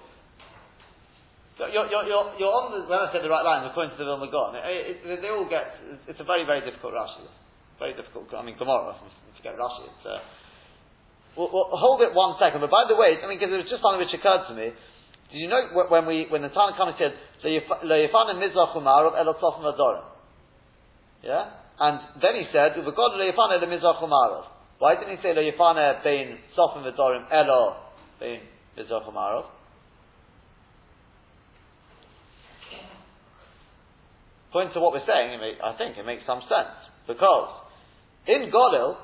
You're, 1.62 1.87
you're, 1.87 2.11
you're, 2.11 2.27
you're 2.43 2.50
on 2.50 2.75
the, 2.75 2.91
when 2.91 2.99
I 2.99 3.07
said 3.15 3.23
the 3.23 3.31
right 3.31 3.47
line, 3.47 3.62
according 3.71 3.95
to 3.95 4.03
the 4.03 4.09
Vilna 4.09 4.27
Gaon, 4.27 4.59
it, 4.59 5.07
it, 5.07 5.23
they 5.23 5.31
all 5.31 5.47
get, 5.47 5.79
it's 6.11 6.19
a 6.19 6.27
very, 6.27 6.43
very 6.43 6.67
difficult 6.67 6.99
Rashi. 6.99 7.23
Very 7.79 7.95
difficult, 7.95 8.35
I 8.35 8.43
mean, 8.43 8.59
Gemara, 8.59 8.99
forget 9.39 9.55
Rashi. 9.55 9.87
It's, 9.87 10.03
uh, 10.11 10.19
we'll, 11.39 11.55
we'll 11.55 11.71
hold 11.71 12.03
it 12.03 12.17
one 12.19 12.35
second, 12.43 12.67
but 12.67 12.73
by 12.75 12.91
the 12.91 12.99
way, 12.99 13.15
I 13.15 13.31
mean, 13.31 13.39
because 13.39 13.55
it 13.55 13.62
was 13.62 13.71
just 13.71 13.85
something 13.85 14.03
which 14.03 14.11
occurred 14.11 14.50
to 14.50 14.59
me, 14.59 14.75
did 15.31 15.39
you 15.39 15.47
know 15.47 15.62
when 15.87 16.11
we 16.11 16.27
when 16.27 16.43
the 16.43 16.50
Tanakh 16.50 16.75
said 16.99 17.15
Yeah, 21.23 21.51
and 21.81 22.01
then 22.21 22.35
he 22.37 22.45
said 22.53 22.73
uvegod 22.77 23.17
lo 23.17 23.25
yifana 23.25 23.61
the 23.61 23.67
mizrach 23.67 24.03
umarov. 24.03 24.45
Why 24.79 24.95
didn't 24.95 25.17
he 25.17 25.23
say 25.23 25.35
lo 25.35 25.43
yifana 25.43 25.99
eh, 25.99 26.03
bein 26.05 26.39
sofim 26.57 26.85
adorim 26.85 27.27
elo 27.33 27.77
bein 28.21 28.41
mizrach 28.77 29.09
umarov? 29.09 29.45
According 34.49 34.73
to 34.75 34.81
what 34.81 34.93
we're 34.93 35.07
saying, 35.07 35.41
I 35.63 35.77
think 35.79 35.97
it 35.97 36.05
makes 36.05 36.27
some 36.27 36.41
sense 36.43 36.75
because 37.07 37.51
in 38.27 38.51
Godel 38.51 38.97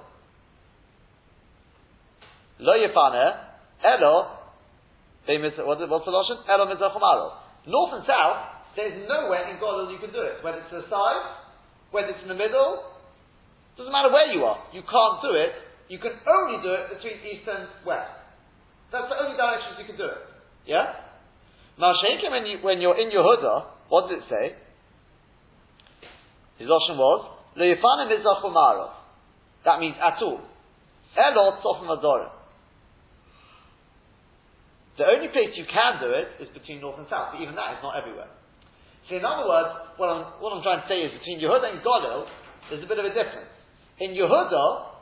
lo 2.58 2.72
yifana 2.74 3.34
eh, 3.82 3.96
elo 3.96 4.36
what's 5.26 6.04
the 6.04 6.10
lotion? 6.10 6.36
Elo 6.48 6.66
North 7.66 7.98
and 7.98 8.04
south, 8.06 8.56
there's 8.78 8.94
nowhere 9.10 9.50
in 9.50 9.58
Godel 9.58 9.90
you 9.90 9.98
can 9.98 10.14
do 10.14 10.22
it. 10.22 10.42
Whether 10.42 10.62
it's 10.62 10.70
to 10.70 10.86
the 10.86 10.88
side, 10.88 11.22
whether 11.90 12.14
it's 12.14 12.22
in 12.22 12.30
the 12.30 12.38
middle, 12.38 12.86
doesn't 13.76 13.92
matter 13.92 14.08
where 14.08 14.30
you 14.32 14.46
are. 14.46 14.62
You 14.72 14.86
can't 14.86 15.18
do 15.20 15.34
it. 15.34 15.52
You 15.90 15.98
can 15.98 16.14
only 16.24 16.62
do 16.62 16.70
it 16.72 16.94
between 16.94 17.18
east 17.26 17.46
and 17.50 17.68
west. 17.84 18.10
That's 18.92 19.10
the 19.10 19.18
only 19.18 19.36
directions 19.36 19.76
you 19.82 19.86
can 19.86 19.98
do 19.98 20.06
it. 20.06 20.22
Yeah? 20.66 20.94
Now, 21.78 21.92
Sheikim, 22.00 22.30
when, 22.30 22.46
you, 22.46 22.56
when 22.62 22.80
you're 22.80 22.98
in 22.98 23.10
Yehuda, 23.10 23.88
what 23.88 24.08
does 24.08 24.22
it 24.22 24.26
say? 24.30 24.44
His 26.58 26.68
option 26.70 26.96
was, 26.96 27.36
Le'yifana 27.56 28.08
mizrach 28.08 28.44
That 29.64 29.80
means 29.80 29.96
at 30.00 30.22
all. 30.22 30.40
Elo 31.16 31.58
tzofim 31.60 31.88
adorim. 31.88 32.35
The 34.96 35.04
only 35.04 35.28
place 35.28 35.52
you 35.52 35.68
can 35.68 36.00
do 36.00 36.08
it 36.16 36.40
is 36.40 36.48
between 36.56 36.80
north 36.80 36.96
and 36.96 37.04
south, 37.12 37.36
but 37.36 37.44
even 37.44 37.52
that 37.54 37.76
is 37.76 37.80
not 37.84 38.00
everywhere. 38.00 38.32
So 39.08 39.20
in 39.20 39.24
other 39.24 39.44
words, 39.44 39.70
what 40.00 40.08
I'm, 40.08 40.40
what 40.40 40.56
I'm 40.56 40.64
trying 40.64 40.82
to 40.82 40.88
say 40.88 41.04
is 41.04 41.12
between 41.12 41.38
Yehuda 41.38 41.68
and 41.68 41.78
Godel, 41.84 42.26
there's 42.72 42.82
a 42.82 42.88
bit 42.88 42.98
of 42.98 43.06
a 43.06 43.12
difference. 43.12 43.52
In 44.00 44.16
Yehuda, 44.16 44.96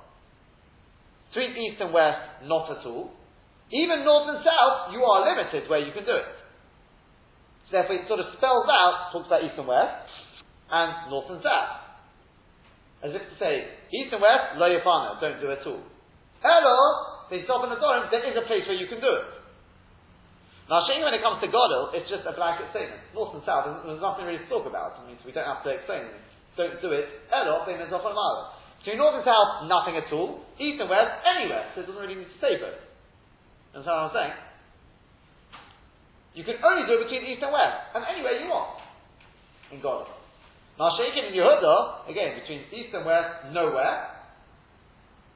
between 1.31 1.55
east 1.59 1.79
and 1.79 1.95
west, 1.95 2.47
not 2.47 2.71
at 2.75 2.83
all. 2.87 3.11
Even 3.71 4.05
north 4.07 4.35
and 4.35 4.43
south, 4.43 4.95
you 4.95 5.03
are 5.03 5.27
limited 5.27 5.71
where 5.71 5.83
you 5.83 5.91
can 5.91 6.05
do 6.05 6.15
it. 6.15 6.31
So 7.71 7.81
therefore 7.81 7.97
it 7.97 8.07
sort 8.07 8.21
of 8.21 8.35
spells 8.39 8.67
out, 8.71 9.11
talks 9.11 9.27
about 9.27 9.43
east 9.43 9.59
and 9.59 9.67
west, 9.67 10.11
and 10.71 11.11
north 11.11 11.31
and 11.31 11.43
south. 11.43 11.83
As 13.03 13.11
if 13.15 13.23
to 13.23 13.35
say, 13.39 13.67
east 13.95 14.15
and 14.15 14.23
west, 14.23 14.59
lo 14.59 14.67
yafana, 14.67 15.19
don't 15.23 15.39
do 15.39 15.51
it 15.51 15.63
at 15.63 15.67
all. 15.67 15.83
Hello, 16.45 16.77
they 17.31 17.43
stop 17.49 17.65
in 17.65 17.71
the 17.73 17.81
there 17.81 18.27
is 18.27 18.37
a 18.37 18.47
place 18.47 18.67
where 18.69 18.77
you 18.77 18.87
can 18.87 19.01
do 19.01 19.11
it. 19.11 19.44
Now, 20.65 20.81
Shani, 20.89 21.05
when 21.05 21.13
it 21.13 21.21
comes 21.21 21.45
to 21.45 21.49
Godel, 21.53 21.93
it's 21.93 22.09
just 22.09 22.25
a 22.25 22.33
blanket 22.33 22.73
statement. 22.73 23.05
North 23.13 23.37
and 23.37 23.45
south, 23.45 23.69
there's, 23.85 24.01
nothing 24.01 24.25
really 24.25 24.41
to 24.41 24.49
talk 24.49 24.65
about. 24.65 24.97
I 24.97 25.05
mean, 25.05 25.21
we 25.21 25.33
don't 25.33 25.45
have 25.45 25.61
to 25.61 25.71
explain 25.71 26.09
it. 26.09 26.17
Don't 26.57 26.81
do 26.81 26.97
it. 26.97 27.05
Elo, 27.29 27.69
Between 27.69 28.97
north 28.97 29.21
and 29.21 29.27
south, 29.29 29.69
nothing 29.69 30.01
at 30.01 30.09
all. 30.09 30.41
East 30.57 30.81
and 30.81 30.89
west, 30.89 31.13
anywhere. 31.29 31.69
So 31.77 31.85
it 31.85 31.87
doesn't 31.91 32.01
really 32.01 32.17
need 32.17 32.33
to 32.33 32.41
say 32.41 32.57
both. 32.57 32.81
Understand 33.77 33.93
what 33.93 34.09
I'm 34.09 34.17
saying? 34.17 34.35
You 36.35 36.43
can 36.49 36.59
only 36.65 36.89
do 36.89 36.97
it 36.97 37.07
between 37.07 37.29
east 37.29 37.45
and 37.45 37.53
west, 37.53 37.95
and 37.95 38.03
anywhere 38.09 38.41
you 38.41 38.49
want. 38.49 38.81
In 39.69 39.85
God. 39.85 40.09
Now 40.79 40.97
shaking 40.99 41.31
in 41.31 41.35
Yehuda, 41.37 42.11
again, 42.11 42.41
between 42.41 42.67
east 42.73 42.91
and 42.97 43.05
west, 43.05 43.53
nowhere. 43.53 44.11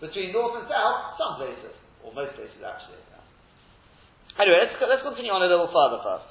Between 0.00 0.32
north 0.32 0.58
and 0.58 0.66
south, 0.66 1.20
some 1.20 1.38
places. 1.38 1.75
Or 2.02 2.14
most 2.14 2.35
places 2.35 2.58
actually. 2.62 3.02
Anyway, 4.38 4.59
let's, 4.62 4.78
let's 4.78 5.02
continue 5.02 5.35
on 5.35 5.42
a 5.42 5.50
little 5.50 5.66
further 5.66 5.99
first. 5.99 6.26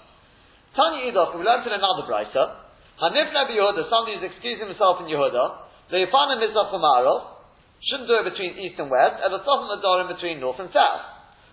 Tanya 0.79 1.11
Idoch, 1.11 1.35
we 1.35 1.43
learned 1.43 1.67
in 1.67 1.75
another 1.75 2.07
brisa. 2.07 2.63
Hanifna 3.03 3.51
Yehuda, 3.51 3.83
somebody 3.91 4.15
who's 4.15 4.31
excusing 4.31 4.71
himself 4.71 5.03
in 5.03 5.11
Yehuda. 5.11 5.91
The 5.91 6.07
Yifana 6.07 6.39
Mizrach 6.39 6.71
shouldn't 7.83 8.09
do 8.09 8.15
it 8.19 8.25
between 8.31 8.57
east 8.63 8.79
and 8.79 8.89
west, 8.89 9.21
and 9.21 9.29
the 9.29 9.43
Tzofim 9.43 9.69
Adorim 9.75 10.07
between 10.09 10.39
north 10.39 10.57
and 10.57 10.71
south. 10.71 11.03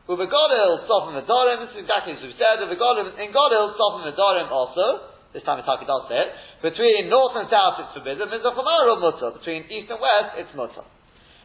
Ubegodil 0.09 0.87
Tzofim 0.87 1.19
Adorim, 1.21 1.67
this 1.67 1.75
is 1.75 1.85
exactly 1.85 2.17
as 2.17 2.23
we've 2.23 2.39
said, 2.39 2.63
Ubegodil, 2.63 3.19
in 3.19 3.29
Godil 3.35 3.75
Tzofim 3.75 4.09
Adorim 4.15 4.49
also, 4.55 5.11
this 5.35 5.43
time 5.43 5.59
it's 5.59 5.67
say 5.67 6.19
it, 6.23 6.29
between 6.63 7.11
north 7.11 7.35
and 7.35 7.51
south 7.51 7.83
it's 7.83 7.93
forbidden, 7.99 8.31
Mizrach 8.31 8.55
Mutter, 8.55 9.35
between 9.37 9.67
east 9.69 9.91
and 9.91 9.99
west 9.99 10.39
it's 10.39 10.55
Mutter. 10.55 10.87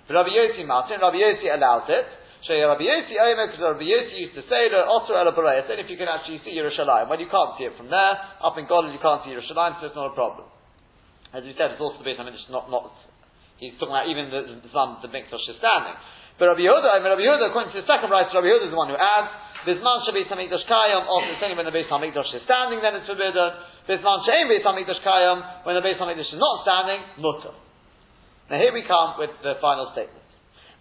Rabbi 0.09 0.29
Yossi 0.29 0.65
Martin, 0.65 1.01
Rabbi 1.01 1.17
Yossi 1.17 1.49
allows 1.53 1.85
it, 1.89 2.05
Rabbi 2.57 2.81
Yossi 2.81 3.13
because 3.13 3.61
Rabbi 3.61 3.85
Yossi 3.85 4.25
used 4.25 4.33
to 4.33 4.43
say 4.49 4.73
the 4.73 4.81
Otter 4.81 5.13
El 5.13 5.29
Barayas, 5.37 5.69
and 5.69 5.77
if 5.77 5.85
you 5.85 5.97
can 6.01 6.09
actually 6.09 6.41
see 6.41 6.57
Yerushalayim, 6.57 7.05
when 7.05 7.21
you 7.21 7.29
can't 7.29 7.53
see 7.61 7.69
it 7.69 7.77
from 7.77 7.93
there, 7.93 8.17
up 8.41 8.57
in 8.57 8.65
Godel 8.65 8.89
you 8.89 8.97
can't 8.97 9.21
see 9.21 9.35
Yerushalayim, 9.37 9.77
so 9.77 9.93
it's 9.93 9.99
not 9.99 10.09
a 10.09 10.15
problem. 10.17 10.49
As 11.29 11.45
we 11.45 11.53
said, 11.53 11.77
it's 11.77 11.81
also 11.83 12.01
the 12.01 12.07
Beit 12.09 12.17
Hamidrash, 12.17 12.49
not, 12.49 12.73
not, 12.73 12.89
he's 13.61 13.77
talking 13.77 13.93
about 13.93 14.09
even 14.09 14.33
the, 14.33 14.41
the, 14.49 14.55
the, 14.65 14.81
the 15.05 15.09
Mikdash 15.13 15.45
is 15.45 15.61
standing. 15.61 15.93
But 16.41 16.57
Rabbi 16.57 16.65
Yehuda, 16.65 16.89
I 16.89 16.97
mean, 17.05 17.13
Rabbi 17.13 17.21
Yehuda, 17.21 17.53
according 17.53 17.75
to 17.77 17.85
the 17.85 17.89
second 17.89 18.09
right, 18.09 18.25
Rabbi 18.25 18.49
Yehuda 18.49 18.65
is 18.65 18.73
the 18.73 18.79
one 18.79 18.89
who 18.89 18.97
adds, 18.97 19.29
Bisman 19.67 20.07
Shabbat 20.07 20.31
Hamikdash 20.31 20.65
Kayam, 20.71 21.03
also 21.03 21.35
it's 21.35 21.43
only 21.43 21.59
when 21.59 21.67
the 21.67 21.75
Beit 21.75 21.91
Hamikdash 21.91 22.31
is 22.31 22.41
standing, 22.47 22.79
then 22.79 22.95
it's 22.95 23.05
forbidden. 23.05 23.59
Bisman 23.85 24.23
Shein 24.23 24.47
Beit 24.47 24.63
Hamikdash 24.63 25.03
Kayam, 25.03 25.67
when 25.67 25.75
the 25.75 25.83
Beit 25.83 25.99
Hamikdash 25.99 26.31
is 26.31 26.39
not 26.39 26.63
standing, 26.63 27.03
mutter. 27.19 27.53
Now 28.49 28.57
here 28.57 28.71
we 28.71 28.87
come 28.87 29.19
with 29.19 29.35
the 29.43 29.59
final 29.59 29.91
statement. 29.91 30.28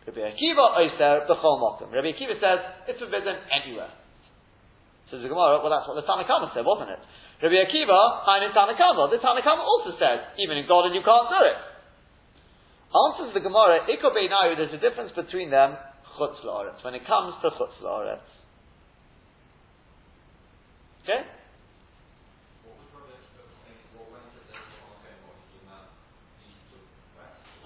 Rabbi 0.09 0.25
Akiva 0.25 0.73
Oiser 0.81 1.29
B'chol 1.29 1.61
Mokum. 1.61 1.93
Rabbi 1.93 2.17
Akiva 2.17 2.41
says 2.41 2.61
it's 2.89 2.99
forbidden 2.99 3.37
anywhere. 3.53 3.93
Says 5.13 5.21
the 5.21 5.29
Gemara, 5.29 5.61
well 5.61 5.69
that's 5.69 5.85
what 5.85 6.01
the 6.01 6.07
Tanakhama 6.09 6.55
said, 6.57 6.65
wasn't 6.65 6.97
it? 6.97 7.03
Rabbi 7.45 7.61
Akiva, 7.61 8.01
I'm 8.25 8.43
in 8.49 8.53
Tanakhama. 8.57 9.13
The 9.13 9.21
Tanakhama 9.21 9.61
also 9.61 9.93
says, 10.01 10.33
even 10.41 10.57
in 10.57 10.65
God 10.67 10.89
and 10.89 10.95
you 10.95 11.05
can't 11.05 11.29
do 11.29 11.41
it. 11.45 11.61
Answers 12.89 13.35
the 13.35 13.41
Gemara, 13.45 13.85
Iko 13.85 14.09
Beinayu, 14.17 14.57
there's 14.57 14.73
a 14.73 14.81
difference 14.81 15.13
between 15.13 15.51
them, 15.51 15.77
Chutz 16.17 16.41
La'aretz, 16.41 16.83
when 16.83 16.95
it 16.95 17.07
comes 17.07 17.35
to 17.43 17.51
Chutz 17.51 17.77
La'aretz. 17.85 18.25
Okay? 21.05 21.21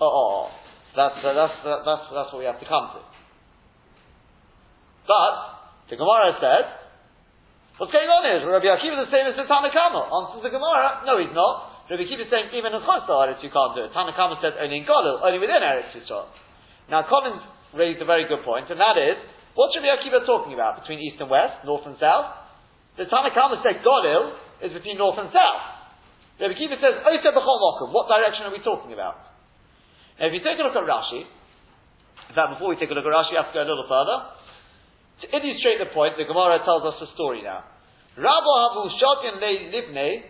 Oh, 0.00 0.10
oh, 0.10 0.50
oh. 0.50 0.61
That's, 0.92 1.18
uh, 1.24 1.32
that's, 1.32 1.58
uh, 1.64 1.80
that's, 1.88 2.04
that's 2.12 2.30
what 2.32 2.40
we 2.40 2.44
have 2.44 2.60
to 2.60 2.68
come 2.68 2.92
to. 2.92 3.00
But, 5.08 5.34
the 5.88 5.96
Gemara 5.96 6.36
said, 6.36 6.64
what's 7.80 7.92
going 7.92 8.08
on 8.12 8.22
here? 8.28 8.44
Rabbi 8.44 8.68
Akiva 8.68 9.00
is 9.00 9.08
the 9.08 9.12
same 9.12 9.24
as 9.24 9.36
the 9.40 9.48
Tanakama. 9.48 10.04
Answers 10.04 10.44
the 10.44 10.52
Gemara, 10.52 11.02
no 11.08 11.16
he's 11.16 11.32
not. 11.32 11.88
Rabbi 11.88 12.04
Akiva 12.04 12.28
is 12.28 12.30
saying 12.30 12.52
even 12.52 12.76
in 12.76 12.84
Chutz 12.84 13.08
you 13.40 13.48
can't 13.48 13.72
do 13.72 13.88
it. 13.88 13.92
Tanakama 13.96 14.36
said 14.44 14.60
only 14.60 14.80
in 14.80 14.86
Golil, 14.86 15.24
only 15.24 15.40
within 15.40 15.64
Eretz 15.64 15.96
Yisrael. 15.96 16.28
Now 16.92 17.08
Collins 17.08 17.40
raised 17.72 18.00
a 18.04 18.08
very 18.08 18.28
good 18.28 18.44
point, 18.44 18.68
and 18.68 18.76
that 18.76 19.00
is, 19.00 19.16
what's 19.56 19.72
Rabbi 19.72 19.88
Akiva 19.88 20.28
talking 20.28 20.52
about 20.52 20.84
between 20.84 21.00
east 21.00 21.16
and 21.24 21.32
west, 21.32 21.64
north 21.64 21.88
and 21.88 21.96
south? 21.96 22.36
The 23.00 23.08
Tanakama 23.08 23.64
said 23.64 23.80
Golil 23.80 24.36
is 24.60 24.76
between 24.76 25.00
north 25.00 25.16
and 25.16 25.32
south. 25.32 25.64
Rabbi 26.36 26.52
Akiva 26.52 26.76
says, 26.84 27.00
what 27.00 28.06
direction 28.12 28.44
are 28.44 28.52
we 28.52 28.60
talking 28.60 28.92
about? 28.92 29.31
If 30.22 30.30
you 30.30 30.38
take 30.38 30.54
a 30.54 30.62
look 30.62 30.78
at 30.78 30.86
Rashi, 30.86 31.26
in 31.26 32.34
fact, 32.38 32.54
before 32.54 32.70
we 32.70 32.78
take 32.78 32.88
a 32.88 32.94
look 32.94 33.02
at 33.02 33.10
Rashi, 33.10 33.34
we 33.34 33.42
have 33.42 33.50
to 33.50 33.58
go 33.58 33.66
a 33.66 33.68
little 33.68 33.90
further. 33.90 34.22
To 35.22 35.26
illustrate 35.34 35.82
the 35.82 35.90
point, 35.90 36.14
the 36.14 36.30
Gemara 36.30 36.62
tells 36.62 36.86
us 36.86 36.94
a 37.02 37.10
story 37.18 37.42
now. 37.42 37.66
Rabba 38.14 38.52
Havu 38.70 38.86
Shotyan 39.02 39.42
Livne, 39.42 40.22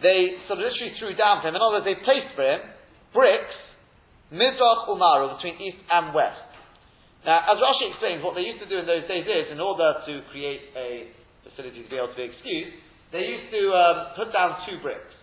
they 0.00 0.20
sort 0.46 0.62
of 0.62 0.64
literally 0.64 0.94
threw 1.02 1.12
down 1.18 1.42
for 1.42 1.50
him. 1.50 1.58
In 1.58 1.60
other 1.60 1.82
words, 1.82 1.90
they 1.90 1.98
placed 2.06 2.38
for 2.38 2.46
him 2.46 2.62
bricks, 3.12 3.58
Mizrach 4.30 4.86
Umaru, 4.86 5.36
between 5.36 5.58
east 5.60 5.82
and 5.90 6.14
west. 6.14 6.38
Now, 7.26 7.50
as 7.50 7.58
Rashi 7.58 7.90
explains, 7.90 8.22
what 8.22 8.38
they 8.38 8.46
used 8.46 8.62
to 8.62 8.70
do 8.70 8.78
in 8.78 8.86
those 8.86 9.04
days 9.10 9.26
is, 9.26 9.50
in 9.50 9.60
order 9.60 9.98
to 10.06 10.12
create 10.30 10.70
a 10.78 11.10
facility 11.44 11.82
to 11.82 11.90
be 11.90 11.98
able 11.98 12.14
to 12.14 12.16
be 12.16 12.30
excused, 12.30 12.78
they 13.10 13.26
used 13.26 13.50
to 13.52 13.62
um, 13.74 13.96
put 14.16 14.32
down 14.32 14.62
two 14.70 14.78
bricks. 14.80 15.19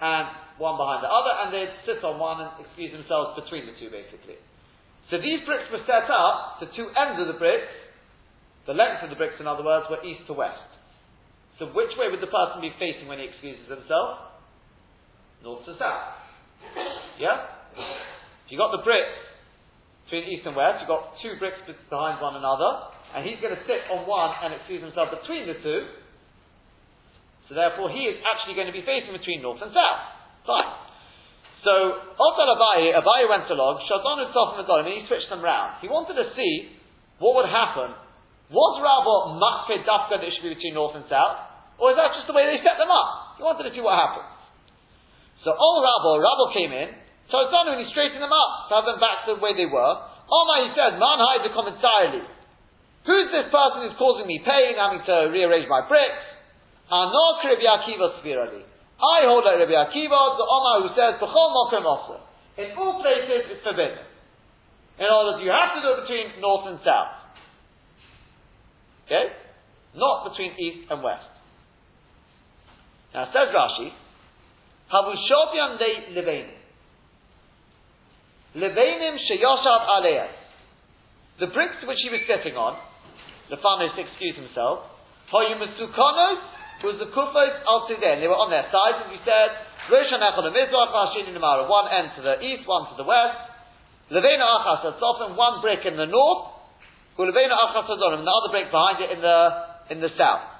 And 0.00 0.26
one 0.58 0.78
behind 0.78 1.02
the 1.02 1.10
other, 1.10 1.32
and 1.42 1.48
they'd 1.50 1.74
sit 1.86 2.02
on 2.02 2.18
one 2.18 2.42
and 2.42 2.50
excuse 2.62 2.94
themselves 2.94 3.38
between 3.38 3.66
the 3.66 3.74
two, 3.78 3.90
basically. 3.90 4.38
So 5.10 5.18
these 5.18 5.42
bricks 5.46 5.66
were 5.70 5.82
set 5.86 6.06
up, 6.10 6.62
the 6.62 6.70
two 6.74 6.90
ends 6.94 7.18
of 7.18 7.28
the 7.28 7.38
bricks, 7.38 7.70
the 8.66 8.74
length 8.74 9.04
of 9.04 9.10
the 9.10 9.18
bricks, 9.18 9.36
in 9.38 9.46
other 9.46 9.62
words, 9.62 9.86
were 9.90 10.00
east 10.06 10.24
to 10.30 10.34
west. 10.34 10.62
So 11.58 11.70
which 11.70 11.94
way 11.98 12.10
would 12.10 12.22
the 12.22 12.30
person 12.30 12.58
be 12.58 12.74
facing 12.80 13.06
when 13.06 13.22
he 13.22 13.30
excuses 13.30 13.68
himself? 13.70 14.34
North 15.44 15.66
to 15.68 15.76
south. 15.78 16.18
Yeah? 17.20 17.46
If 17.76 18.48
you 18.50 18.58
got 18.58 18.74
the 18.74 18.82
bricks 18.82 19.14
between 20.06 20.26
east 20.32 20.46
and 20.48 20.56
west, 20.56 20.82
you've 20.82 20.90
got 20.90 21.14
two 21.22 21.38
bricks 21.38 21.60
behind 21.66 22.18
one 22.18 22.34
another, 22.34 22.90
and 23.14 23.22
he's 23.22 23.38
going 23.38 23.54
to 23.54 23.62
sit 23.68 23.86
on 23.92 24.08
one 24.08 24.32
and 24.42 24.56
excuse 24.56 24.82
himself 24.82 25.14
between 25.14 25.46
the 25.46 25.58
two. 25.62 25.80
So 27.48 27.54
therefore, 27.54 27.92
he 27.92 28.08
is 28.08 28.16
actually 28.24 28.56
going 28.56 28.68
to 28.68 28.76
be 28.76 28.84
facing 28.84 29.12
between 29.12 29.44
north 29.44 29.60
and 29.60 29.70
south. 29.70 30.00
Fine. 30.48 30.84
So, 31.64 31.72
Otal 32.16 32.48
Abaye, 32.52 32.92
Abaye 32.92 33.24
went 33.24 33.48
along, 33.48 33.80
Shadonu 33.88 34.28
Tzof 34.36 34.60
and 34.60 34.88
he 34.88 35.08
switched 35.08 35.32
them 35.32 35.40
round. 35.40 35.80
He 35.80 35.88
wanted 35.88 36.20
to 36.20 36.28
see 36.36 36.76
what 37.16 37.40
would 37.40 37.48
happen. 37.48 37.96
Was 38.52 38.72
Rabba 38.84 39.40
Makfed 39.40 39.88
Dafka 39.88 40.20
that 40.20 40.24
it 40.28 40.36
should 40.36 40.44
be 40.44 40.52
between 40.52 40.76
north 40.76 40.92
and 40.92 41.08
south? 41.08 41.40
Or 41.80 41.92
is 41.92 41.96
that 41.96 42.12
just 42.12 42.28
the 42.28 42.36
way 42.36 42.44
they 42.44 42.60
set 42.60 42.76
them 42.76 42.92
up? 42.92 43.40
He 43.40 43.42
wanted 43.42 43.64
to 43.64 43.72
see 43.72 43.80
what 43.80 43.96
happens. 43.96 44.28
So, 45.40 45.56
old 45.56 45.80
Rabba, 45.80 46.20
Rabba 46.20 46.46
came 46.52 46.72
in, 46.72 46.88
Shadonu 47.32 47.80
and 47.80 47.80
he 47.80 47.88
straightened 47.96 48.20
them 48.20 48.32
up 48.32 48.68
to 48.68 48.72
have 48.76 48.86
them 48.88 49.00
back 49.00 49.24
to 49.24 49.36
the 49.36 49.40
way 49.40 49.56
they 49.56 49.68
were. 49.68 49.92
Omar, 50.28 50.68
he 50.68 50.70
said, 50.76 51.00
Man 51.00 51.16
hide 51.20 51.48
the. 51.48 51.52
Who's 53.08 53.28
this 53.32 53.48
person 53.52 53.84
who's 53.84 53.96
causing 54.00 54.28
me 54.28 54.40
pain, 54.40 54.76
having 54.76 55.04
to 55.04 55.28
rearrange 55.32 55.68
my 55.68 55.84
bricks? 55.84 56.33
Anok 56.90 57.44
Rabbi 57.44 57.64
Akiva 57.64 58.20
Svirali. 58.20 58.62
I 59.00 59.26
hold 59.26 59.44
like 59.44 59.58
Rabbi 59.58 59.72
Akiva, 59.72 60.20
the 60.36 60.46
Omar 60.46 60.82
who 60.82 60.90
says, 60.94 61.20
B'chol 61.20 61.48
mokem 61.52 61.84
also. 61.84 62.20
In 62.56 62.70
all 62.76 63.00
places, 63.02 63.50
it's 63.50 63.62
forbidden. 63.64 63.98
In 64.98 65.06
other 65.06 65.34
words, 65.34 65.42
you 65.42 65.50
have 65.50 65.74
to 65.74 65.80
do 65.82 65.88
it 65.96 66.06
between 66.06 66.40
north 66.40 66.68
and 66.68 66.78
south. 66.84 67.18
Okay? 69.06 69.32
Not 69.96 70.30
between 70.30 70.52
east 70.58 70.90
and 70.90 71.02
west. 71.02 71.26
Now, 73.12 73.26
says 73.32 73.50
Rashi, 73.50 73.90
Havushovyam 74.92 75.78
de 75.78 76.14
Levenim. 76.14 76.62
Levenim 78.56 79.16
sheyoshav 79.18 79.88
aleyas. 79.88 80.30
The 81.40 81.46
bricks 81.48 81.82
which 81.86 81.98
he 82.04 82.10
was 82.10 82.20
sitting 82.30 82.56
on, 82.56 82.78
the 83.50 83.56
farmer 83.58 83.90
excused 83.90 84.38
himself, 84.38 84.86
Hoyumusukonos 86.82 86.88
was 86.88 86.98
the 86.98 87.10
kufos 87.14 87.54
al 87.68 87.86
then. 88.00 88.20
They 88.20 88.26
were 88.26 88.38
on 88.38 88.50
their 88.50 88.66
sides, 88.72 89.06
as 89.06 89.08
we 89.12 89.20
said. 89.22 89.50
Rosh 89.92 90.08
Hanechon 90.08 90.48
and 90.48 90.56
Mizrach, 90.56 90.90
Mashin 90.96 91.28
and 91.28 91.68
one 91.68 91.86
end 91.92 92.16
to 92.16 92.22
the 92.24 92.40
east, 92.40 92.64
one 92.64 92.88
to 92.88 92.96
the 92.96 93.04
west. 93.04 93.36
Levena 94.10 94.44
Achas 94.44 94.96
often 95.00 95.36
one 95.36 95.60
brick 95.60 95.84
in 95.84 95.96
the 95.96 96.08
north. 96.08 96.56
Levena 97.18 97.52
Achas 97.52 97.88
and 97.88 98.24
the 98.24 98.32
other 98.32 98.50
brick 98.50 98.72
behind 98.72 99.00
it 99.00 99.10
in 99.12 99.20
the 99.20 99.38
in 99.90 100.00
the 100.00 100.08
south. 100.16 100.54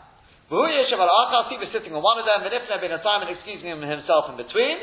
He 0.49 0.57
was 0.61 1.73
sitting 1.73 1.93
on 1.97 2.03
one 2.05 2.21
of 2.21 2.29
them, 2.29 2.45
V'nifne 2.45 2.77
ben 2.81 2.93
Asimon 2.93 3.33
excusing 3.33 3.73
him 3.73 3.81
himself 3.81 4.29
in 4.29 4.37
between. 4.37 4.77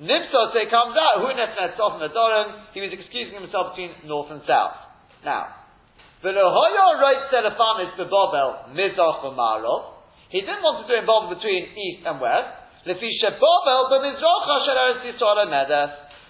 Nimsos, 0.00 0.56
it 0.56 0.72
comes 0.72 0.96
out, 0.96 1.20
Hu 1.22 1.28
Nifne 1.28 1.76
Tzof 1.76 2.00
and 2.00 2.54
he 2.72 2.80
was 2.80 2.90
excusing 2.90 3.36
himself 3.36 3.76
between 3.76 3.92
north 4.08 4.32
and 4.32 4.40
south. 4.48 4.74
Now, 5.24 5.54
V'lohoyo 6.24 7.00
right 7.00 7.28
the 7.30 8.04
Bobel, 8.08 8.72
Mizrach 8.72 9.22
Umarov. 9.22 9.93
He 10.34 10.42
didn't 10.42 10.66
want 10.66 10.82
to 10.82 10.90
do 10.90 10.98
involved 10.98 11.30
between 11.38 11.70
east 11.78 12.02
and 12.02 12.18
west. 12.18 12.58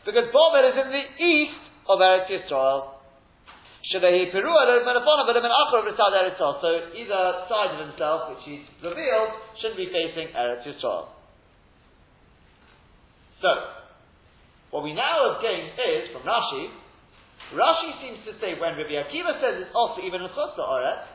Because 0.05 0.27
Bovel 0.29 0.65
is 0.69 0.77
in 0.77 0.93
the 0.93 1.05
east 1.25 1.57
of 1.89 2.05
Eretz 2.05 2.29
Yisrael. 2.29 3.01
So 3.89 3.97
either 6.93 7.23
side 7.49 7.71
of 7.73 7.81
himself, 7.81 8.29
which 8.29 8.45
he's 8.45 8.61
revealed, 8.85 9.31
shouldn't 9.61 9.81
be 9.81 9.89
facing 9.89 10.29
Eretz 10.37 10.69
Yisrael. 10.69 11.09
So, 13.41 13.51
What 14.69 14.83
we 14.85 14.93
now 14.93 15.33
have 15.33 15.41
gained 15.41 15.73
is, 15.81 16.13
from 16.13 16.29
Rashi, 16.29 16.69
Rashi 17.57 17.91
seems 18.05 18.21
to 18.27 18.37
say 18.37 18.59
when 18.61 18.77
Rabbi 18.77 19.01
Akiva 19.01 19.41
says 19.41 19.65
it's 19.65 19.73
also 19.73 20.03
even 20.03 20.21
in 20.21 20.29
Chutz 20.37 20.61
Oretz, 20.61 21.09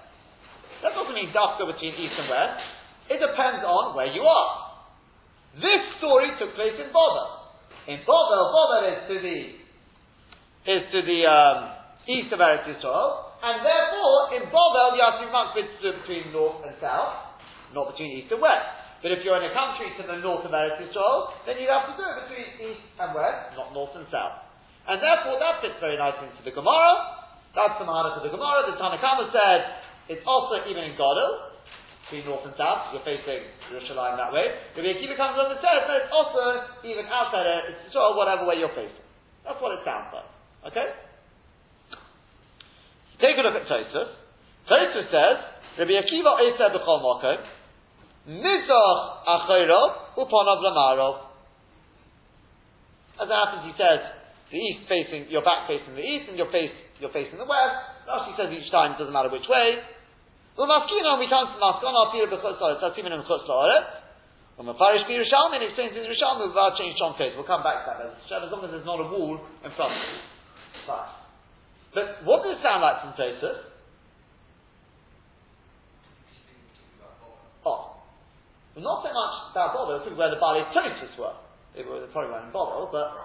that 0.82 0.95
doesn't 0.95 1.13
mean 1.13 1.30
dafka 1.36 1.67
between 1.67 1.93
east 1.93 2.17
and 2.17 2.30
west. 2.32 2.78
It 3.10 3.17
depends 3.17 3.65
on 3.65 3.98
where 3.98 4.08
you 4.13 4.22
are. 4.22 4.54
This 5.58 5.82
story 5.98 6.30
took 6.38 6.54
place 6.54 6.78
in 6.78 6.93
Bovel. 6.93 7.58
In 7.89 8.06
Bovel, 8.06 8.41
Bovel 8.54 8.84
is 8.86 9.00
to 9.10 9.15
the 9.17 9.39
is 10.69 10.84
to 10.93 11.00
the 11.02 11.19
um, 11.26 11.58
east 12.06 12.30
of 12.30 12.38
Eretz 12.38 12.69
Yisrael, 12.69 13.34
and 13.41 13.65
therefore 13.65 14.38
in 14.38 14.45
Bovel 14.54 14.93
you 14.93 15.02
have 15.02 15.17
to 15.17 15.26
be 15.26 15.65
between 15.82 16.30
north 16.30 16.62
and 16.62 16.78
south, 16.78 17.41
not 17.74 17.89
between 17.89 18.13
east 18.22 18.30
and 18.30 18.38
west. 18.38 18.78
But 19.02 19.15
if 19.15 19.26
you're 19.26 19.39
in 19.41 19.48
a 19.48 19.56
country 19.56 19.89
to 19.98 20.04
the 20.06 20.22
north 20.22 20.45
of 20.45 20.54
Eretz 20.54 20.78
Yisrael, 20.78 21.34
then 21.50 21.58
you 21.58 21.65
have 21.74 21.89
to 21.89 21.98
do 21.98 22.06
it 22.06 22.15
between 22.30 22.48
east 22.69 22.86
and 23.02 23.10
west, 23.17 23.58
not 23.58 23.74
north 23.74 23.98
and 23.98 24.06
south. 24.13 24.45
And 24.86 25.02
therefore 25.02 25.41
that 25.41 25.65
fits 25.65 25.82
very 25.82 25.98
nicely 25.98 26.30
into 26.30 26.45
the 26.45 26.54
Gemara. 26.54 27.26
That's 27.58 27.82
the 27.82 27.89
Mahana 27.89 28.22
of 28.22 28.22
the 28.22 28.30
Gemara. 28.30 28.69
The 28.69 28.78
Tanakhama 28.78 29.34
said 29.34 29.60
it's 30.13 30.26
also 30.30 30.62
even 30.69 30.86
in 30.86 30.93
Godel, 30.93 31.48
between 32.10 32.26
north 32.26 32.41
and 32.41 32.58
south, 32.58 32.89
you're 32.89 33.06
facing 33.06 33.45
Yerushalayim 33.69 34.17
that 34.17 34.34
way. 34.34 34.50
Rabbi 34.74 34.98
Akiva 34.98 35.13
comes 35.13 35.38
along 35.38 35.54
and 35.54 35.62
says, 35.62 35.86
no, 35.86 35.93
it's 35.93 36.10
also 36.10 36.41
even 36.82 37.06
outside 37.06 37.45
it, 37.45 37.86
it's 37.86 37.93
sort 37.93 38.10
of 38.10 38.17
whatever 38.17 38.50
way 38.50 38.58
you're 38.58 38.74
facing. 38.74 39.06
That's 39.45 39.62
what 39.62 39.78
it 39.78 39.86
sounds 39.86 40.10
like. 40.10 40.26
Okay? 40.74 40.89
Take 43.22 43.38
a 43.38 43.45
look 43.45 43.54
at 43.54 43.69
Tosfos. 43.69 44.10
Tosfos 44.65 45.08
says, 45.13 45.38
Rabbi 45.78 45.93
Akiva 46.02 46.34
Eser 46.50 46.74
B'chol 46.74 46.98
Mokom, 46.98 47.39
Mizrach 48.26 49.00
Achayrov, 49.30 50.17
Upanov 50.17 50.65
Lamarov. 50.65 51.15
As 53.22 53.30
it 53.30 53.38
happens, 53.38 53.69
he 53.69 53.74
says, 53.78 54.02
the 54.50 54.58
east 54.58 54.89
facing, 54.89 55.30
your 55.30 55.45
back 55.45 55.69
facing 55.69 55.93
the 55.93 56.02
east, 56.02 56.26
and 56.26 56.38
your 56.41 56.50
face, 56.50 56.74
you're 56.98 57.13
facing 57.13 57.38
the 57.38 57.45
west. 57.45 57.78
Rashi 58.10 58.34
says 58.34 58.50
each 58.50 58.72
time, 58.74 58.98
it 58.98 58.98
doesn't 58.98 59.13
matter 59.13 59.30
which 59.30 59.45
way. 59.45 59.78
U'mafkina, 60.60 61.15
we 61.15 61.32
come 61.32 61.48
to 61.48 61.56
Maskana, 61.56 62.12
Pira 62.12 62.28
B'chutz 62.28 62.60
La'aretz, 62.60 62.84
that's 62.84 63.00
even 63.00 63.15
in 63.15 63.24
Chutz 63.24 63.48
La'aretz. 63.48 64.60
U'mafarish 64.60 65.08
Pi 65.08 65.15
Rishalmi, 65.15 65.56
and 65.56 65.63
explains 65.72 65.95
in 65.95 66.04
Rishalmi 66.04 66.52
without 66.52 66.76
uh, 66.76 66.78
changing 66.78 67.00
John 67.00 67.15
case. 67.15 67.32
We'll 67.32 67.48
come 67.48 67.63
back 67.63 67.88
to 67.88 67.95
that. 67.95 68.12
As 68.12 68.52
long 68.52 68.67
as 68.67 68.72
there's 68.76 68.84
not 68.84 69.00
a 69.00 69.08
wall 69.08 69.39
in 69.39 69.72
front 69.80 69.95
of 69.95 70.04
you. 70.04 70.19
Fine. 70.84 71.15
But 71.95 72.28
what 72.28 72.43
does 72.43 72.60
it 72.60 72.62
sound 72.62 72.84
like 72.84 73.00
from 73.00 73.15
Tosfos? 73.15 73.72
Oh. 77.63 78.04
Well, 78.76 78.84
not 78.84 79.00
so 79.00 79.15
much 79.15 79.34
about 79.56 79.72
Bobo, 79.72 80.04
it's 80.04 80.12
where 80.12 80.28
the 80.28 80.43
Bali 80.43 80.67
Tosfos 80.76 81.15
were. 81.15 81.39
They 81.72 81.88
were 81.88 82.04
probably 82.12 82.36
weren't 82.36 82.52
in 82.52 82.54
Bobo, 82.54 82.91
but 82.91 83.15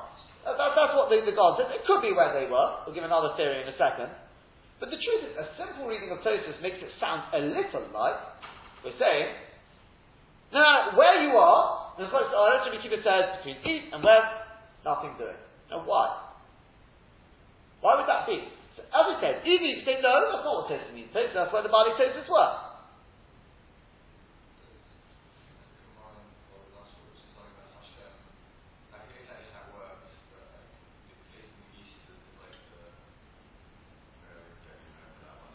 uh, 0.46 0.54
that, 0.54 0.70
that's 0.70 0.94
what 0.94 1.10
the, 1.10 1.18
the 1.26 1.34
God 1.34 1.58
said. 1.58 1.74
It 1.74 1.82
could 1.82 1.98
be 1.98 2.14
where 2.14 2.30
they 2.30 2.46
were. 2.46 2.86
We'll 2.86 2.94
give 2.94 3.02
another 3.02 3.34
theory 3.34 3.66
in 3.66 3.68
a 3.68 3.74
second. 3.74 4.14
But 4.84 4.92
the 4.92 5.00
truth 5.00 5.32
is, 5.32 5.32
a 5.40 5.48
simple 5.56 5.88
reading 5.88 6.12
of 6.12 6.20
Tosfos 6.20 6.60
makes 6.60 6.76
it 6.76 6.92
sound 7.00 7.24
a 7.32 7.40
little 7.40 7.88
like 7.96 8.20
we're 8.84 8.92
saying, 9.00 9.32
now 10.52 10.92
where 10.92 11.24
you 11.24 11.32
are, 11.40 11.96
and 11.96 12.04
of 12.04 12.12
course, 12.12 12.28
our 12.28 12.60
Rabbi 12.60 12.84
Kiva 12.84 13.00
says 13.00 13.40
between 13.40 13.64
east 13.64 13.96
and 13.96 14.04
west, 14.04 14.44
nothing 14.84 15.16
doing. 15.16 15.40
Now 15.72 15.88
why? 15.88 16.36
Why 17.80 17.96
would 17.96 18.04
that 18.12 18.28
be? 18.28 18.44
So, 18.76 18.84
as 18.84 19.04
we 19.08 19.16
said, 19.24 19.40
even 19.48 19.72
if 19.72 19.80
you 19.80 19.84
say 19.88 20.04
no, 20.04 20.20
that's 20.20 20.44
not 20.44 20.52
what 20.52 20.68
Tosfos 20.68 20.92
means. 20.92 21.08
Tosfos, 21.16 21.32
that's 21.32 21.48
where 21.48 21.64
the 21.64 21.72
Bali 21.72 21.96
Tosfos 21.96 22.28
were. 22.28 22.52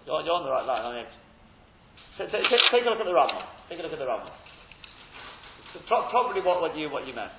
You're, 0.10 0.26
you're 0.26 0.42
on 0.42 0.42
the 0.42 0.50
right 0.50 0.66
line, 0.66 0.82
aren't 0.82 1.06
you? 1.06 1.10
Take, 2.18 2.34
take, 2.34 2.50
take 2.50 2.82
a 2.82 2.90
look 2.90 2.98
at 2.98 3.06
the 3.06 3.14
Rambam. 3.14 3.46
Take 3.70 3.78
a 3.78 3.86
look 3.86 3.94
at 3.94 4.02
the 4.02 4.10
Rambam. 4.10 4.34
It's 5.78 5.86
pro- 5.86 6.10
probably 6.10 6.42
what, 6.42 6.66
what 6.66 6.74
you 6.74 6.90
what 6.90 7.06
you 7.06 7.14
meant. 7.14 7.30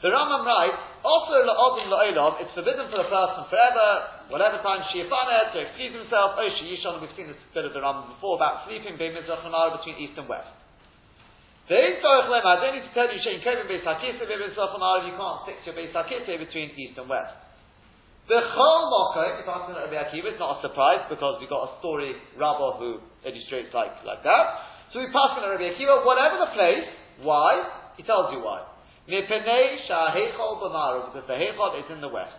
The 0.00 0.08
Rambam 0.08 0.40
writes, 0.48 0.80
also 1.04 1.44
la'odim 1.44 1.92
la'olam, 1.92 2.40
it's 2.40 2.48
forbidden 2.56 2.88
for 2.88 3.04
a 3.04 3.08
person 3.12 3.44
forever, 3.52 4.32
whatever 4.32 4.56
time 4.64 4.80
shiafana, 4.88 5.52
to 5.52 5.68
excuse 5.68 5.92
himself, 5.92 6.40
oh 6.40 6.48
she 6.56 6.72
yishon, 6.72 6.96
we've 7.04 7.12
seen 7.12 7.28
this 7.28 7.36
bit 7.52 7.68
of 7.68 7.76
the 7.76 7.84
Rambam 7.84 8.16
before, 8.16 8.40
about 8.40 8.64
sleeping 8.64 8.96
b'mizrach 8.96 9.44
between 9.44 10.00
east 10.00 10.16
and 10.16 10.24
west. 10.32 10.48
The 11.68 11.76
I 11.76 12.56
don't 12.56 12.72
need 12.72 12.88
to 12.88 12.94
tell 12.96 13.12
you, 13.12 13.20
Shein 13.20 13.44
Kevin 13.44 13.68
Beis 13.68 13.84
Hakise 13.84 14.16
b'mizrach 14.24 15.04
you 15.04 15.12
can't 15.12 15.40
fix 15.44 15.60
your 15.68 15.76
Beis 15.76 15.92
Hakise 15.92 16.40
between 16.40 16.72
east 16.80 16.96
and 16.96 17.04
west. 17.04 17.49
The 18.30 18.38
Mokom, 18.38 19.42
if 19.42 19.48
I'm 19.50 19.74
Rabbi 19.74 19.98
Akiva, 20.06 20.30
it's 20.30 20.38
not 20.38 20.62
a 20.62 20.62
surprise 20.62 21.02
because 21.10 21.42
we've 21.42 21.50
got 21.50 21.66
a 21.66 21.74
story 21.82 22.14
Rabbah 22.38 22.78
who 22.78 23.02
illustrates 23.26 23.74
like, 23.74 23.90
like 24.06 24.22
that. 24.22 24.46
So 24.94 25.02
we 25.02 25.10
pass 25.10 25.34
on 25.34 25.42
Rabbi 25.42 25.74
Akiva, 25.74 26.06
whatever 26.06 26.38
the 26.38 26.54
place, 26.54 26.86
why? 27.26 27.58
He 27.98 28.06
tells 28.06 28.30
you 28.30 28.38
why. 28.38 28.62
Because 29.10 29.42
the 29.42 31.38
Heichol 31.42 31.74
is 31.82 31.90
in 31.90 31.98
the 31.98 32.06
west. 32.06 32.38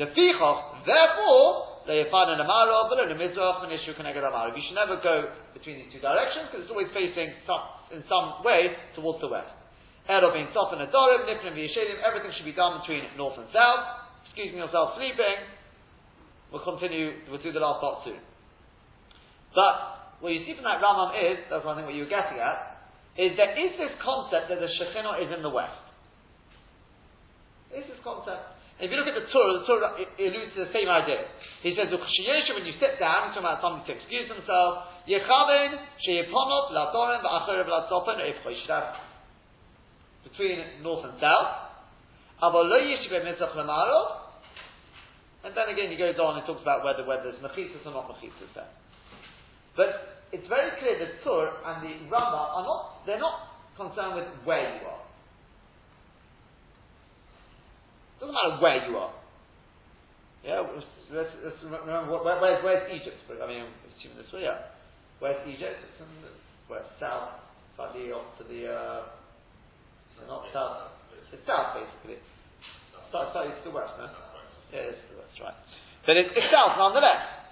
Lefichoch, 0.00 0.88
therefore, 0.88 1.84
they 1.84 2.08
find 2.08 2.32
an 2.32 2.40
Amaro, 2.40 2.88
but 2.88 2.96
in 2.96 3.12
Mizrach, 3.20 3.68
and 3.68 3.76
Ishu 3.76 3.92
Keneged 3.92 4.24
Amaro. 4.24 4.56
You 4.56 4.64
should 4.64 4.80
never 4.80 4.96
go 5.04 5.36
between 5.52 5.84
these 5.84 5.92
two 5.92 6.00
directions 6.00 6.48
because 6.48 6.64
it's 6.64 6.72
always 6.72 6.88
facing 6.96 7.28
some, 7.44 7.60
in 7.92 8.00
some 8.08 8.40
way 8.40 8.72
towards 8.96 9.20
the 9.20 9.28
west. 9.28 9.52
And 10.08 10.24
everything 10.24 10.48
should 12.40 12.48
be 12.48 12.56
done 12.56 12.80
between 12.80 13.04
north 13.20 13.36
and 13.36 13.52
south 13.52 14.01
excusing 14.32 14.56
yourself 14.56 14.96
sleeping, 14.96 15.44
we'll 16.48 16.64
continue, 16.64 17.20
we'll 17.28 17.44
do 17.44 17.52
the 17.52 17.60
last 17.60 17.84
part 17.84 18.00
soon. 18.08 18.16
But 19.52 20.16
what 20.24 20.32
you 20.32 20.40
see 20.48 20.56
from 20.56 20.64
that 20.64 20.80
Rambam 20.80 21.12
is, 21.12 21.44
that's 21.52 21.60
I 21.68 21.76
think 21.76 21.84
what 21.84 21.92
you 21.92 22.08
were 22.08 22.14
getting 22.14 22.40
at, 22.40 22.80
is 23.20 23.36
there 23.36 23.52
is 23.52 23.76
this 23.76 23.92
concept 24.00 24.48
that 24.48 24.56
the 24.56 24.72
Shekhinah 24.80 25.20
is 25.20 25.28
in 25.36 25.44
the 25.44 25.52
west. 25.52 25.76
There 27.68 27.84
is 27.84 27.92
this 27.92 28.00
concept. 28.00 28.56
And 28.80 28.88
if 28.88 28.90
you 28.90 28.96
look 28.96 29.12
at 29.12 29.20
the 29.20 29.28
Tur, 29.28 29.60
the 29.60 29.68
Tur 29.68 29.84
alludes 29.84 30.56
to 30.56 30.64
the 30.64 30.72
same 30.72 30.88
idea. 30.88 31.28
He 31.60 31.76
says, 31.76 31.92
when 31.92 32.64
you 32.64 32.72
sit 32.80 32.96
down, 32.96 33.36
talking 33.36 33.44
about 33.44 33.60
somebody 33.60 33.84
to 33.84 33.92
excuse 34.00 34.32
have 38.72 38.96
between 40.24 40.80
north 40.80 41.04
and 41.04 41.20
south. 41.20 41.68
And 45.44 45.50
then 45.56 45.68
again, 45.68 45.90
he 45.90 45.98
goes 45.98 46.14
on 46.22 46.38
and 46.38 46.46
talks 46.46 46.62
about 46.62 46.84
whether, 46.86 47.02
whether 47.02 47.34
there's 47.34 47.42
mechitzas 47.42 47.82
or 47.86 47.92
not 47.92 48.06
mechitzas 48.06 48.50
there. 48.54 48.70
But 49.76 50.22
it's 50.30 50.46
very 50.48 50.70
clear 50.78 50.98
that 51.02 51.22
Tur 51.24 51.50
and 51.66 51.82
the 51.82 51.92
Rama 52.10 52.62
are 52.62 52.64
not, 52.64 53.06
they're 53.06 53.18
not 53.18 53.52
concerned 53.76 54.16
with 54.16 54.28
where 54.44 54.78
you 54.78 54.86
are. 54.86 55.02
It 58.16 58.18
doesn't 58.20 58.34
matter 58.34 58.62
where 58.62 58.80
you 58.86 58.96
are. 58.96 59.14
Yeah, 60.44 60.62
let's, 61.10 61.30
let's 61.42 61.58
remember, 61.62 62.22
where, 62.22 62.38
where's, 62.38 62.62
where's 62.62 62.86
Egypt? 62.90 63.18
I 63.30 63.46
mean, 63.46 63.66
assuming 63.86 64.18
this 64.18 64.32
way, 64.32 64.42
yeah. 64.46 64.74
Where's 65.18 65.42
Egypt? 65.46 65.78
It's 65.82 65.98
in 65.98 66.06
the, 66.22 66.30
where, 66.66 66.86
south, 66.98 67.42
slightly 67.74 68.10
off 68.10 68.26
to 68.38 68.44
the, 68.46 68.70
uh, 68.70 69.02
not 70.26 70.46
south, 70.54 70.94
it's 71.34 71.42
south 71.46 71.78
basically. 71.78 72.22
Slightly 73.10 73.52
to 73.52 73.64
the 73.66 73.74
west, 73.74 73.92
no? 73.98 74.06
Yeah, 74.72 74.88
that's 74.88 75.21
right. 75.42 75.58
But 76.06 76.16
it, 76.18 76.30
self 76.50 76.78
nonetheless. 76.78 77.42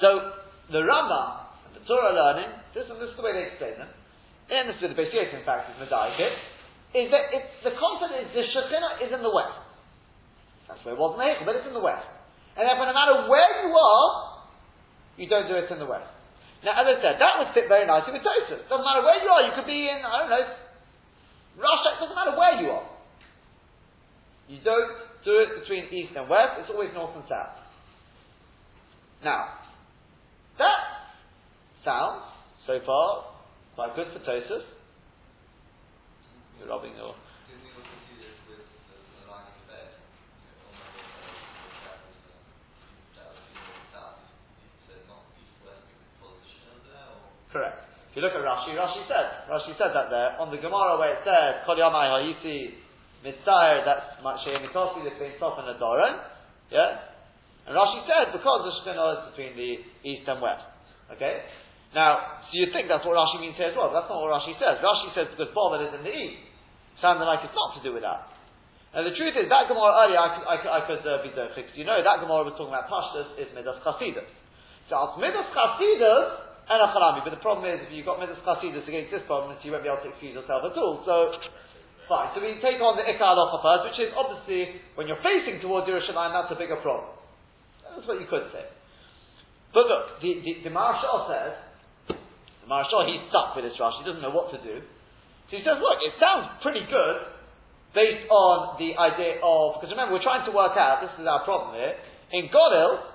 So 0.00 0.08
the 0.72 0.84
Rama 0.84 1.52
and 1.68 1.76
the 1.76 1.82
Tur 1.84 2.00
learning, 2.12 2.48
this, 2.72 2.88
this 2.88 3.10
is 3.12 3.16
the 3.16 3.24
way 3.24 3.36
they 3.36 3.52
explain 3.52 3.76
them, 3.76 3.90
and 4.48 4.70
this 4.72 4.80
is 4.80 4.88
the 4.88 4.96
Beis 4.96 5.12
in 5.12 5.44
fact, 5.44 5.68
is 5.72 5.76
Medayikit, 5.80 6.34
is 6.96 7.06
that 7.12 7.30
it's, 7.30 7.50
the 7.62 7.74
concept 7.76 8.16
is 8.16 8.28
the 8.32 8.44
Shekhinah 8.50 9.04
is 9.04 9.10
in 9.12 9.22
the 9.22 9.30
west. 9.30 9.60
That's 10.66 10.80
where 10.86 10.94
it 10.94 11.00
was 11.00 11.18
in 11.18 11.20
the 11.20 11.44
but 11.44 11.54
it's 11.58 11.68
in 11.68 11.76
the 11.76 11.82
west. 11.82 12.06
And 12.56 12.66
therefore, 12.66 12.90
no 12.90 12.96
matter 12.96 13.16
where 13.30 13.52
you 13.66 13.70
are, 13.74 14.08
you 15.18 15.26
don't 15.28 15.46
do 15.46 15.54
it 15.58 15.70
in 15.70 15.78
the 15.78 15.86
west. 15.86 16.08
Now, 16.64 16.76
as 16.76 16.86
I 16.86 16.96
said, 17.00 17.16
that 17.20 17.40
would 17.40 17.50
fit 17.56 17.68
very 17.68 17.88
nicely 17.88 18.12
with 18.12 18.24
Tosfos. 18.24 18.68
Doesn't 18.68 18.84
matter 18.84 19.04
where 19.04 19.18
you 19.20 19.28
are, 19.28 19.42
you 19.48 19.54
could 19.56 19.68
be 19.68 19.88
in, 19.88 20.00
I 20.02 20.24
don't 20.24 20.32
know, 20.32 20.44
Russia, 21.56 21.88
it 21.96 21.98
doesn't 22.04 22.16
matter 22.16 22.34
where 22.36 22.54
you 22.60 22.68
are. 22.70 22.86
You 24.48 24.58
don't 24.64 25.09
do 25.24 25.38
it 25.38 25.60
between 25.60 25.84
east 25.92 26.16
and 26.16 26.28
west, 26.28 26.60
it's 26.60 26.70
always 26.70 26.90
north 26.94 27.14
and 27.14 27.24
south. 27.28 27.56
Now, 29.24 29.60
that 30.58 30.80
sounds, 31.84 32.24
so 32.66 32.78
far, 32.86 33.24
quite 33.74 33.94
good 33.96 34.08
for 34.12 34.20
Tosfos. 34.20 34.64
You're 36.58 36.68
robbing 36.68 36.96
your. 36.96 37.14
Correct. 47.52 47.82
If 48.10 48.16
you 48.16 48.22
look 48.22 48.30
at 48.30 48.46
Rashi, 48.46 48.78
Rashi 48.78 49.02
said, 49.10 49.50
Rashi 49.50 49.74
said 49.74 49.90
that 49.90 50.10
there 50.10 50.38
on 50.38 50.54
the 50.54 50.58
Gemara 50.58 50.98
where 50.98 51.18
it 51.18 51.22
says, 51.26 51.66
"Kol 51.66 51.74
Yamai 51.74 52.06
Hayiti 52.14 52.78
Mitzayir, 53.20 53.84
that's 53.84 54.16
Makshay 54.24 54.56
Mitosi, 54.64 55.04
that's 55.04 55.20
being 55.20 55.36
Sof 55.36 55.60
and 55.60 55.68
Adoran. 55.76 56.24
Yeah? 56.72 57.10
And 57.68 57.76
Rashi 57.76 58.02
says 58.08 58.32
because 58.32 58.60
the 58.64 58.72
Shekhinah 58.80 59.08
is 59.12 59.20
between 59.32 59.52
the 59.56 59.70
east 60.08 60.24
and 60.24 60.40
west. 60.40 60.64
Okay? 61.12 61.44
Now, 61.92 62.44
so 62.48 62.56
you 62.56 62.72
think 62.72 62.88
that's 62.88 63.04
what 63.04 63.18
Rashi 63.18 63.42
means 63.42 63.58
here 63.60 63.70
as 63.70 63.76
well, 63.76 63.92
that's 63.92 64.08
not 64.08 64.16
what 64.22 64.32
Rashi 64.32 64.56
says. 64.56 64.80
Rashi 64.80 65.12
says 65.12 65.26
because 65.34 65.52
Bovel 65.52 65.84
is 65.84 65.92
in 65.92 66.06
the 66.06 66.14
east. 66.14 66.48
Sounding 67.02 67.28
like 67.28 67.44
it's 67.44 67.56
not 67.56 67.76
to 67.76 67.80
do 67.84 67.96
with 67.96 68.04
that. 68.04 68.28
Now 68.92 69.06
the 69.06 69.14
truth 69.14 69.38
is, 69.38 69.46
that 69.46 69.70
Gemara 69.70 70.02
earlier, 70.02 70.18
I 70.18 70.28
could, 70.34 70.46
I 70.46 70.56
could, 70.58 70.72
I 70.72 70.80
could 70.82 71.02
uh, 71.06 71.22
be 71.22 71.30
fixed. 71.54 71.78
You 71.78 71.86
know, 71.86 71.96
that 72.02 72.18
Gemara 72.18 72.42
was 72.42 72.58
talking 72.58 72.74
about 72.74 72.90
Pashtas 72.90 73.38
is 73.38 73.48
Midas 73.54 73.78
Chasidus. 73.86 74.26
So 74.90 74.94
it's 74.98 75.16
Midas 75.22 75.46
Chasidus 75.54 76.50
and 76.66 76.78
a 76.82 76.88
Charami. 76.90 77.22
But 77.22 77.38
the 77.38 77.42
problem 77.42 77.70
is, 77.70 77.78
if 77.86 77.94
you've 77.94 78.06
got 78.06 78.18
Midas 78.18 78.42
Chasidus 78.42 78.82
against 78.82 79.14
this 79.14 79.22
problem, 79.30 79.54
you 79.62 79.70
won't 79.70 79.86
be 79.86 79.90
able 79.90 80.02
to 80.02 80.10
excuse 80.10 80.34
yourself 80.34 80.66
at 80.66 80.74
all. 80.74 81.06
So, 81.06 81.38
fine. 82.10 82.34
So 82.34 82.42
we 82.42 82.58
take 82.58 82.82
on 82.82 82.98
the 82.98 83.06
Ikar 83.06 83.38
first, 83.62 83.82
which 83.86 84.02
is 84.02 84.10
obviously, 84.18 84.82
when 84.98 85.06
you're 85.06 85.22
facing 85.22 85.62
towards 85.62 85.86
Yerushalayim, 85.86 86.34
that's 86.34 86.50
a 86.50 86.58
bigger 86.58 86.82
problem. 86.82 87.14
That's 87.86 88.02
what 88.10 88.18
you 88.18 88.26
could 88.26 88.50
say. 88.50 88.66
But 89.70 89.86
look, 89.86 90.18
the, 90.18 90.42
the, 90.42 90.52
the 90.66 90.72
Maharshal 90.74 91.30
says, 91.30 91.54
the 92.10 92.66
Maharshal, 92.66 93.06
he's 93.06 93.22
stuck 93.30 93.54
with 93.54 93.62
this 93.62 93.78
Rashi, 93.78 94.02
he 94.02 94.06
doesn't 94.10 94.20
know 94.20 94.34
what 94.34 94.50
to 94.50 94.58
do. 94.58 94.82
So 95.48 95.52
he 95.54 95.62
says, 95.62 95.78
look, 95.78 96.02
it 96.02 96.18
sounds 96.18 96.58
pretty 96.66 96.82
good 96.90 97.16
based 97.94 98.26
on 98.30 98.78
the 98.82 98.98
idea 98.98 99.38
of, 99.42 99.78
because 99.78 99.94
remember, 99.94 100.18
we're 100.18 100.26
trying 100.26 100.42
to 100.46 100.54
work 100.54 100.74
out, 100.74 101.06
this 101.06 101.14
is 101.14 101.26
our 101.26 101.46
problem 101.46 101.78
here, 101.78 101.94
in 102.34 102.50
Godil, 102.50 103.06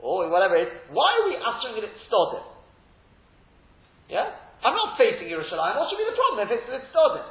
or 0.00 0.28
whatever 0.28 0.56
it 0.56 0.68
is, 0.68 0.72
why 0.92 1.08
are 1.20 1.24
we 1.28 1.36
answering 1.36 1.80
it 1.80 1.92
Stodim? 2.08 2.44
Yeah? 4.08 4.36
I'm 4.64 4.76
not 4.76 4.96
facing 5.00 5.28
Yerushalayim, 5.28 5.76
what 5.76 5.88
should 5.92 6.00
be 6.00 6.08
the 6.08 6.16
problem 6.16 6.44
if 6.44 6.50
it's 6.56 6.88
Stodim? 6.92 7.24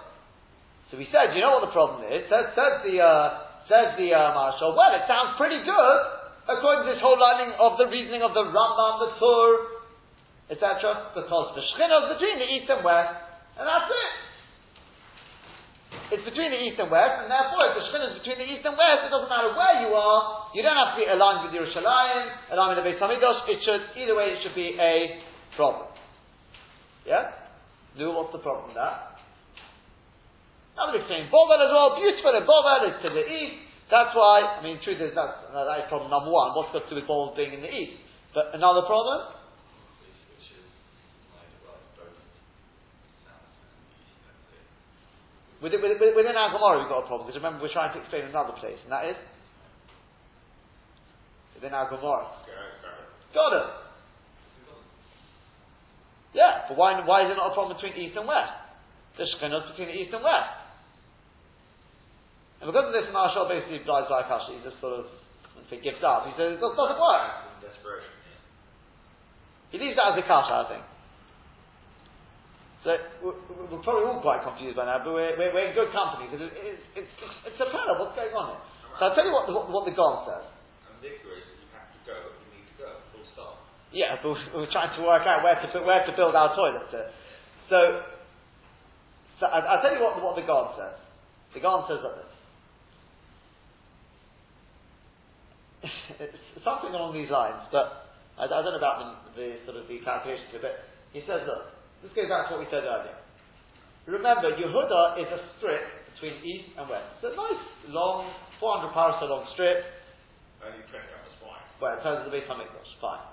So 0.94 1.02
we 1.02 1.10
said, 1.10 1.34
you 1.34 1.42
know 1.42 1.58
what 1.58 1.66
the 1.66 1.74
problem 1.74 2.06
is? 2.06 2.22
Says, 2.30 2.54
says 2.54 2.86
the, 2.86 3.02
uh, 3.02 3.66
says 3.66 3.98
the 3.98 4.14
uh, 4.14 4.30
Maharshal, 4.38 4.78
well, 4.78 4.94
it 4.94 5.10
sounds 5.10 5.34
pretty 5.42 5.58
good, 5.66 6.00
according 6.46 6.86
to 6.86 6.94
this 6.94 7.02
whole 7.02 7.18
lining 7.18 7.50
of 7.58 7.82
the 7.82 7.90
reasoning 7.90 8.22
of 8.22 8.38
the 8.38 8.46
Rambam, 8.46 8.94
the 9.02 9.10
Tur, 9.18 9.50
etc., 10.54 11.18
because 11.18 11.58
the 11.58 11.66
Shekhinah 11.66 11.98
is 11.98 12.10
between 12.14 12.38
the 12.38 12.46
east 12.46 12.70
and 12.70 12.86
west, 12.86 13.10
and 13.58 13.66
that's 13.66 13.90
it. 13.90 14.14
It's 16.14 16.26
between 16.30 16.54
the 16.54 16.62
east 16.62 16.78
and 16.78 16.94
west, 16.94 17.26
and 17.26 17.30
therefore, 17.34 17.74
if 17.74 17.82
the 17.82 17.84
Shekhinah 17.90 18.14
is 18.14 18.22
between 18.22 18.46
the 18.46 18.50
east 18.54 18.62
and 18.62 18.78
west, 18.78 19.10
it 19.10 19.10
doesn't 19.10 19.34
matter 19.34 19.50
where 19.50 19.82
you 19.82 19.98
are, 19.98 20.54
you 20.54 20.62
don't 20.62 20.78
have 20.78 20.94
to 20.94 21.02
be 21.02 21.10
aligned 21.10 21.50
with 21.50 21.58
Yerushalayim, 21.58 22.54
aligned 22.54 22.78
with 22.78 22.86
the 22.86 22.94
Beit 22.94 23.02
HaMikdash, 23.02 23.50
it 23.50 23.66
should, 23.66 23.98
either 23.98 24.14
way, 24.14 24.38
it 24.38 24.46
should 24.46 24.54
be 24.54 24.78
a 24.78 25.26
problem. 25.58 25.90
Yeah? 27.02 27.34
Do 27.98 28.14
what's 28.14 28.30
the 28.30 28.46
problem 28.46 28.78
that? 28.78 29.13
Now 30.74 30.90
they're 30.90 31.06
saying 31.06 31.30
Bovel 31.30 31.62
as 31.62 31.70
well, 31.70 31.98
beautiful, 31.98 32.34
and 32.34 32.46
Bovel 32.46 32.90
is 32.90 32.98
to 33.06 33.10
the 33.14 33.26
east, 33.26 33.74
that's 33.94 34.16
why, 34.18 34.58
I 34.58 34.64
mean, 34.66 34.82
truth 34.82 34.98
is, 34.98 35.14
that's, 35.14 35.38
that 35.54 35.78
is 35.78 35.86
problem 35.86 36.10
number 36.10 36.34
one. 36.34 36.58
What's 36.58 36.74
got 36.74 36.88
to 36.88 36.90
do 36.90 36.98
with 36.98 37.06
balls 37.06 37.38
being 37.38 37.54
in 37.54 37.62
the 37.62 37.70
east? 37.70 38.02
But 38.34 38.50
another 38.58 38.82
problem? 38.90 39.30
Within, 45.62 45.80
within, 45.80 46.12
within 46.18 46.36
our 46.36 46.52
Gemara, 46.52 46.82
we've 46.82 46.90
got 46.90 47.06
a 47.06 47.08
problem 47.08 47.30
because 47.30 47.38
remember 47.38 47.62
we're 47.62 47.72
trying 47.72 47.94
to 47.94 48.02
explain 48.02 48.26
another 48.26 48.58
place, 48.58 48.82
and 48.82 48.92
that 48.92 49.06
is 49.08 49.16
within 51.56 51.78
our 51.78 51.88
Gemara. 51.88 52.34
Got 53.32 53.54
it. 53.54 53.70
Yeah, 56.34 56.66
but 56.68 56.76
why, 56.82 56.98
why 57.06 57.24
is 57.24 57.32
it 57.32 57.38
not 57.38 57.52
a 57.52 57.54
problem 57.54 57.78
between 57.78 57.94
east 57.94 58.18
and 58.18 58.28
west? 58.28 58.58
The 59.22 59.30
Shekhinah 59.30 59.72
between 59.72 59.94
the 59.94 60.02
east 60.02 60.12
and 60.12 60.26
west. 60.26 60.63
And 62.64 62.72
because 62.72 62.88
of 62.88 62.96
this, 62.96 63.12
Maharshal 63.12 63.52
basically 63.52 63.84
dies 63.84 64.08
like 64.08 64.32
Kasha. 64.32 64.56
He 64.56 64.64
just 64.64 64.80
sort 64.80 65.04
of, 65.04 65.12
say, 65.68 65.84
gives 65.84 66.00
up. 66.00 66.32
He 66.32 66.34
says, 66.40 66.56
it 66.56 66.64
doesn't 66.64 66.96
work. 66.96 67.28
He 69.76 69.82
leaves 69.84 70.00
that 70.00 70.16
as 70.16 70.22
a 70.22 70.24
Kasha, 70.24 70.54
I 70.64 70.66
think. 70.72 70.86
So 72.88 72.96
we're, 73.20 73.36
we're, 73.68 73.84
probably 73.84 74.08
all 74.08 74.24
quite 74.24 74.48
confused 74.48 74.80
by 74.80 74.88
now, 74.88 75.04
but 75.04 75.12
we're, 75.12 75.36
we're, 75.36 75.52
we're 75.52 75.72
in 75.72 75.76
good 75.76 75.92
company 75.92 76.28
because 76.32 76.48
it, 76.48 76.52
it's, 76.56 76.84
it's, 77.04 77.14
it's 77.48 77.60
a 77.60 77.68
what's 78.00 78.16
going 78.16 78.32
on 78.32 78.56
here. 78.56 78.64
So 79.00 79.02
I'll 79.08 79.16
tell 79.16 79.28
you 79.28 79.32
what 79.32 79.48
the, 79.48 79.56
what, 79.56 79.68
what 79.72 79.84
the 79.84 79.96
God 79.96 80.28
says. 80.28 80.46
And 80.88 81.00
the 81.04 81.12
is 81.12 81.20
you 81.20 81.68
have 81.76 81.92
to 81.92 82.00
go. 82.04 82.16
You 82.16 82.48
need 82.52 82.68
to 82.72 82.76
go. 82.80 82.88
Full 83.16 83.28
stop. 83.36 83.60
Yeah, 83.96 84.20
but 84.20 84.36
we're 84.52 84.72
trying 84.72 84.92
to 84.96 85.02
work 85.04 85.24
out 85.24 85.48
where 85.48 85.56
to 85.56 85.68
where 85.84 86.04
to 86.04 86.12
build 86.16 86.36
our 86.36 86.56
toilet. 86.56 86.88
So, 87.72 87.80
so 89.40 89.44
I'll 89.48 89.80
tell 89.80 89.96
you 89.96 90.04
what, 90.04 90.20
what 90.20 90.36
the 90.36 90.44
God 90.44 90.76
says. 90.76 91.00
The 91.56 91.64
God 91.64 91.88
says 91.88 92.04
like 92.04 92.20
this. 92.20 92.34
it's 95.84 96.03
something 96.64 96.94
along 96.94 97.14
these 97.14 97.30
lines, 97.30 97.66
but 97.72 98.14
I, 98.38 98.46
I 98.46 98.62
don't 98.62 98.74
know 98.74 98.82
about 98.82 98.98
the, 99.02 99.10
the, 99.38 99.48
sort 99.66 99.78
of 99.78 99.86
the 99.86 100.02
calculations 100.02 100.50
here, 100.50 100.64
but 100.64 100.86
he 101.14 101.22
says, 101.26 101.46
look, 101.46 101.74
let's 102.02 102.16
go 102.16 102.26
back 102.26 102.50
to 102.50 102.58
what 102.58 102.66
we 102.66 102.70
said 102.74 102.86
earlier. 102.86 103.18
Remember, 104.10 104.52
Yehuda 104.52 105.22
is 105.22 105.30
a 105.32 105.40
strip 105.58 105.86
between 106.12 106.44
east 106.44 106.76
and 106.76 106.90
west. 106.90 107.08
It's 107.22 107.32
a 107.32 107.36
nice, 107.36 107.64
long, 107.88 108.28
400 108.60 108.92
parasol 108.92 109.32
long 109.32 109.46
strip. 109.56 109.80
And 110.60 110.76
you 110.76 110.84
print 110.92 111.08
out 111.08 111.24
the 111.24 111.34
spine. 111.40 111.64
Well, 111.80 111.96
in 111.96 112.00
terms 112.04 112.18
of 112.24 112.26
the 112.28 112.34
Beit 112.36 112.48
HaMikdash, 112.48 112.92
fine. 113.00 113.24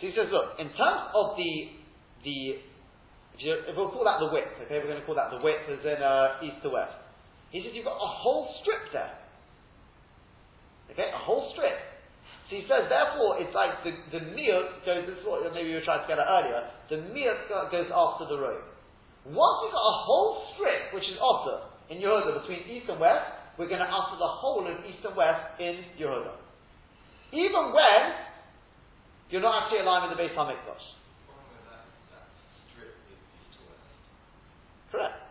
So 0.00 0.08
he 0.08 0.12
says, 0.16 0.32
look, 0.32 0.56
in 0.56 0.72
terms 0.72 1.12
of 1.12 1.36
the, 1.36 1.52
the 2.24 2.38
if, 3.36 3.40
you, 3.40 3.52
if 3.68 3.76
we'll 3.76 3.92
call 3.92 4.08
that 4.08 4.20
the 4.20 4.32
width, 4.32 4.56
okay, 4.64 4.80
we're 4.80 4.88
going 4.88 5.00
to 5.00 5.08
call 5.08 5.16
that 5.16 5.28
the 5.28 5.44
width 5.44 5.68
as 5.68 5.84
in 5.84 6.00
uh, 6.00 6.40
east 6.40 6.64
to 6.64 6.72
west. 6.72 6.96
He 7.52 7.60
says 7.60 7.76
you've 7.76 7.84
got 7.84 8.00
a 8.00 8.12
whole 8.24 8.48
strip 8.64 8.88
there. 8.96 9.12
Okay, 10.92 11.08
a 11.12 11.20
whole 11.20 11.52
strip. 11.52 11.91
So 12.52 12.60
he 12.60 12.68
says, 12.68 12.84
therefore, 12.92 13.40
it's 13.40 13.56
like 13.56 13.80
the, 13.80 13.96
the 14.12 14.20
miyut 14.36 14.84
goes, 14.84 15.08
this 15.08 15.16
is 15.16 15.24
what 15.24 15.40
maybe 15.56 15.72
you 15.72 15.80
were 15.80 15.88
trying 15.88 16.04
to 16.04 16.08
get 16.12 16.20
at 16.20 16.28
earlier, 16.28 16.68
the 16.92 17.00
miyut 17.08 17.48
goes 17.48 17.88
after 17.88 18.28
the 18.28 18.36
road. 18.36 18.60
Once 19.24 19.56
you've 19.64 19.72
got 19.72 19.80
a 19.80 19.96
whole 20.04 20.44
strip, 20.52 20.92
which 20.92 21.08
is 21.08 21.16
after, 21.16 21.64
in 21.88 22.04
Yehuda, 22.04 22.44
between 22.44 22.60
east 22.68 22.92
and 22.92 23.00
west, 23.00 23.24
we're 23.56 23.72
going 23.72 23.80
to 23.80 23.88
answer 23.88 24.20
the 24.20 24.28
whole 24.28 24.68
of 24.68 24.84
east 24.84 25.00
and 25.00 25.16
west 25.16 25.56
in 25.64 25.80
Yehuda. 25.96 26.36
Even 27.32 27.72
when 27.72 28.20
you're 29.32 29.40
not 29.40 29.64
actually 29.64 29.80
aligned 29.80 30.12
with 30.12 30.18
the 30.18 30.20
base 30.20 30.36
HaMikdash. 30.36 30.84
Correct. 34.92 35.22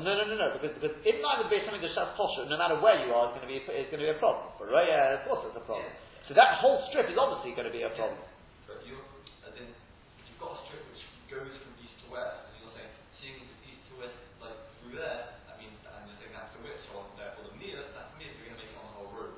Well, 0.00 0.16
no, 0.16 0.16
no, 0.16 0.24
no, 0.32 0.36
no, 0.38 0.48
because, 0.56 0.80
because 0.80 0.96
in 1.04 1.20
line 1.20 1.44
with 1.44 1.52
something 1.66 1.84
that 1.84 1.92
that's 1.92 2.16
posher, 2.16 2.48
no 2.48 2.49
matter 2.60 2.76
where 2.76 3.00
you 3.00 3.08
are, 3.16 3.32
it's 3.32 3.40
going 3.40 3.48
to 3.48 3.52
be, 3.52 3.58
it's 3.64 3.88
going 3.88 4.04
to 4.04 4.08
be 4.08 4.12
a 4.12 4.20
problem. 4.20 4.52
Right, 4.60 4.92
yeah, 4.92 5.16
of 5.16 5.24
course 5.24 5.48
it's 5.48 5.56
a 5.56 5.64
problem. 5.64 5.88
Yeah. 5.88 6.28
So 6.28 6.36
that 6.36 6.60
whole 6.60 6.84
strip 6.92 7.08
is 7.08 7.16
obviously 7.16 7.56
going 7.56 7.64
to 7.64 7.72
be 7.72 7.88
a 7.88 7.92
problem. 7.96 8.20
Yeah. 8.20 8.68
But 8.68 8.84
you're, 8.84 9.00
as 9.48 9.56
in, 9.56 9.72
if 9.72 10.24
you've 10.28 10.36
got 10.36 10.60
a 10.60 10.68
strip 10.68 10.84
which 10.92 11.00
goes 11.32 11.48
from 11.48 11.72
east 11.80 11.96
to 12.04 12.06
west, 12.12 12.52
and 12.52 12.60
you're 12.60 12.74
saying, 12.76 12.92
seeing 13.16 13.40
east 13.64 13.82
to 13.88 14.04
west, 14.04 14.20
like 14.44 14.54
through 14.84 15.00
there, 15.00 15.40
that 15.48 15.56
means, 15.56 15.74
and 15.80 16.04
you're 16.04 16.20
saying 16.20 16.36
that's 16.36 16.52
the 16.52 16.60
width, 16.60 16.84
so 16.92 17.00
therefore 17.16 17.48
the 17.48 17.56
near, 17.56 17.80
that's 17.96 18.12
near, 18.20 18.28
you're 18.28 18.52
going 18.52 18.60
to 18.60 18.62
make 18.62 18.70
it 18.70 18.78
on 18.78 18.86
the 18.92 18.96
whole 19.00 19.10
road, 19.16 19.32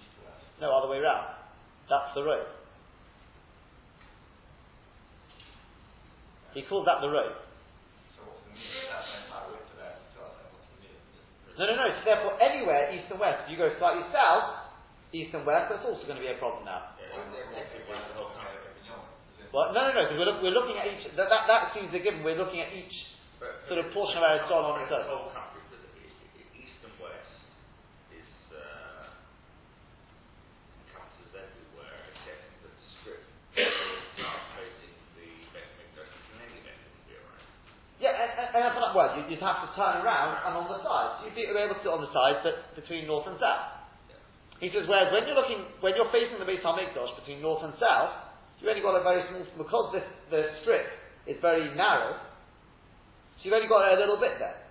east 0.00 0.08
to 0.16 0.20
west. 0.24 0.40
No, 0.58 0.72
other 0.72 0.88
way 0.88 1.04
around. 1.04 1.36
That's 1.92 2.16
the 2.16 2.24
road. 2.24 2.48
He 6.56 6.64
calls 6.64 6.88
that 6.88 7.04
the 7.04 7.12
road. 7.12 7.36
No, 11.62 11.70
no, 11.70 11.78
no. 11.78 11.94
So 11.94 12.02
therefore, 12.02 12.34
anywhere 12.42 12.90
east 12.90 13.06
and 13.06 13.22
west, 13.22 13.46
if 13.46 13.54
you 13.54 13.58
go 13.58 13.70
slightly 13.78 14.02
south, 14.10 14.66
east 15.14 15.30
and 15.30 15.46
west, 15.46 15.70
that's 15.70 15.86
also 15.86 16.02
going 16.10 16.18
to 16.18 16.24
be 16.26 16.34
a 16.34 16.34
problem 16.42 16.66
now. 16.66 16.90
Well, 19.54 19.70
no, 19.70 19.80
no, 19.86 19.90
no, 19.94 20.02
because 20.10 20.18
we're, 20.18 20.26
look, 20.26 20.42
we're 20.42 20.56
looking 20.56 20.80
at 20.82 20.90
each, 20.90 21.06
that, 21.14 21.30
that, 21.30 21.46
that 21.46 21.70
seems 21.76 21.94
a 21.94 22.02
given, 22.02 22.26
we're 22.26 22.34
looking 22.40 22.58
at 22.64 22.74
each 22.74 22.90
sort 23.70 23.78
of 23.78 23.94
portion 23.94 24.18
of 24.18 24.26
Eretz 24.26 24.50
Yisrael 24.50 24.74
on 24.74 24.82
its 24.82 24.90
own. 24.90 25.06
And 38.52 38.60
that's 38.60 38.76
not 38.76 38.92
well, 38.92 39.16
you'd, 39.16 39.40
have 39.40 39.64
to 39.64 39.70
turn 39.72 40.04
around 40.04 40.36
and 40.44 40.52
on 40.60 40.68
the 40.68 40.76
sides. 40.84 41.24
You'd 41.24 41.36
be 41.36 41.48
able 41.48 41.72
to 41.72 41.80
sit 41.80 41.88
on 41.88 42.04
the 42.04 42.12
sides, 42.12 42.44
but 42.44 42.76
between 42.76 43.08
north 43.08 43.24
and 43.24 43.40
south. 43.40 43.80
He 44.60 44.68
says, 44.70 44.84
whereas 44.86 45.10
when 45.10 45.24
you're 45.24 45.34
looking, 45.34 45.64
when 45.80 45.96
you're 45.96 46.12
facing 46.12 46.38
the 46.38 46.46
Beit 46.46 46.62
HaMikdash 46.62 47.18
between 47.18 47.40
north 47.40 47.64
and 47.64 47.72
south, 47.80 48.12
you've 48.60 48.70
only 48.70 48.84
got 48.84 48.94
a 48.94 49.02
very 49.02 49.24
small, 49.32 49.42
because 49.56 49.86
this, 49.96 50.06
the 50.28 50.52
strip 50.62 50.86
is 51.26 51.40
very 51.40 51.72
narrow, 51.74 52.20
so 53.40 53.40
you've 53.42 53.56
only 53.56 53.72
got 53.72 53.82
a 53.88 53.98
little 53.98 54.20
bit 54.20 54.38
there. 54.38 54.62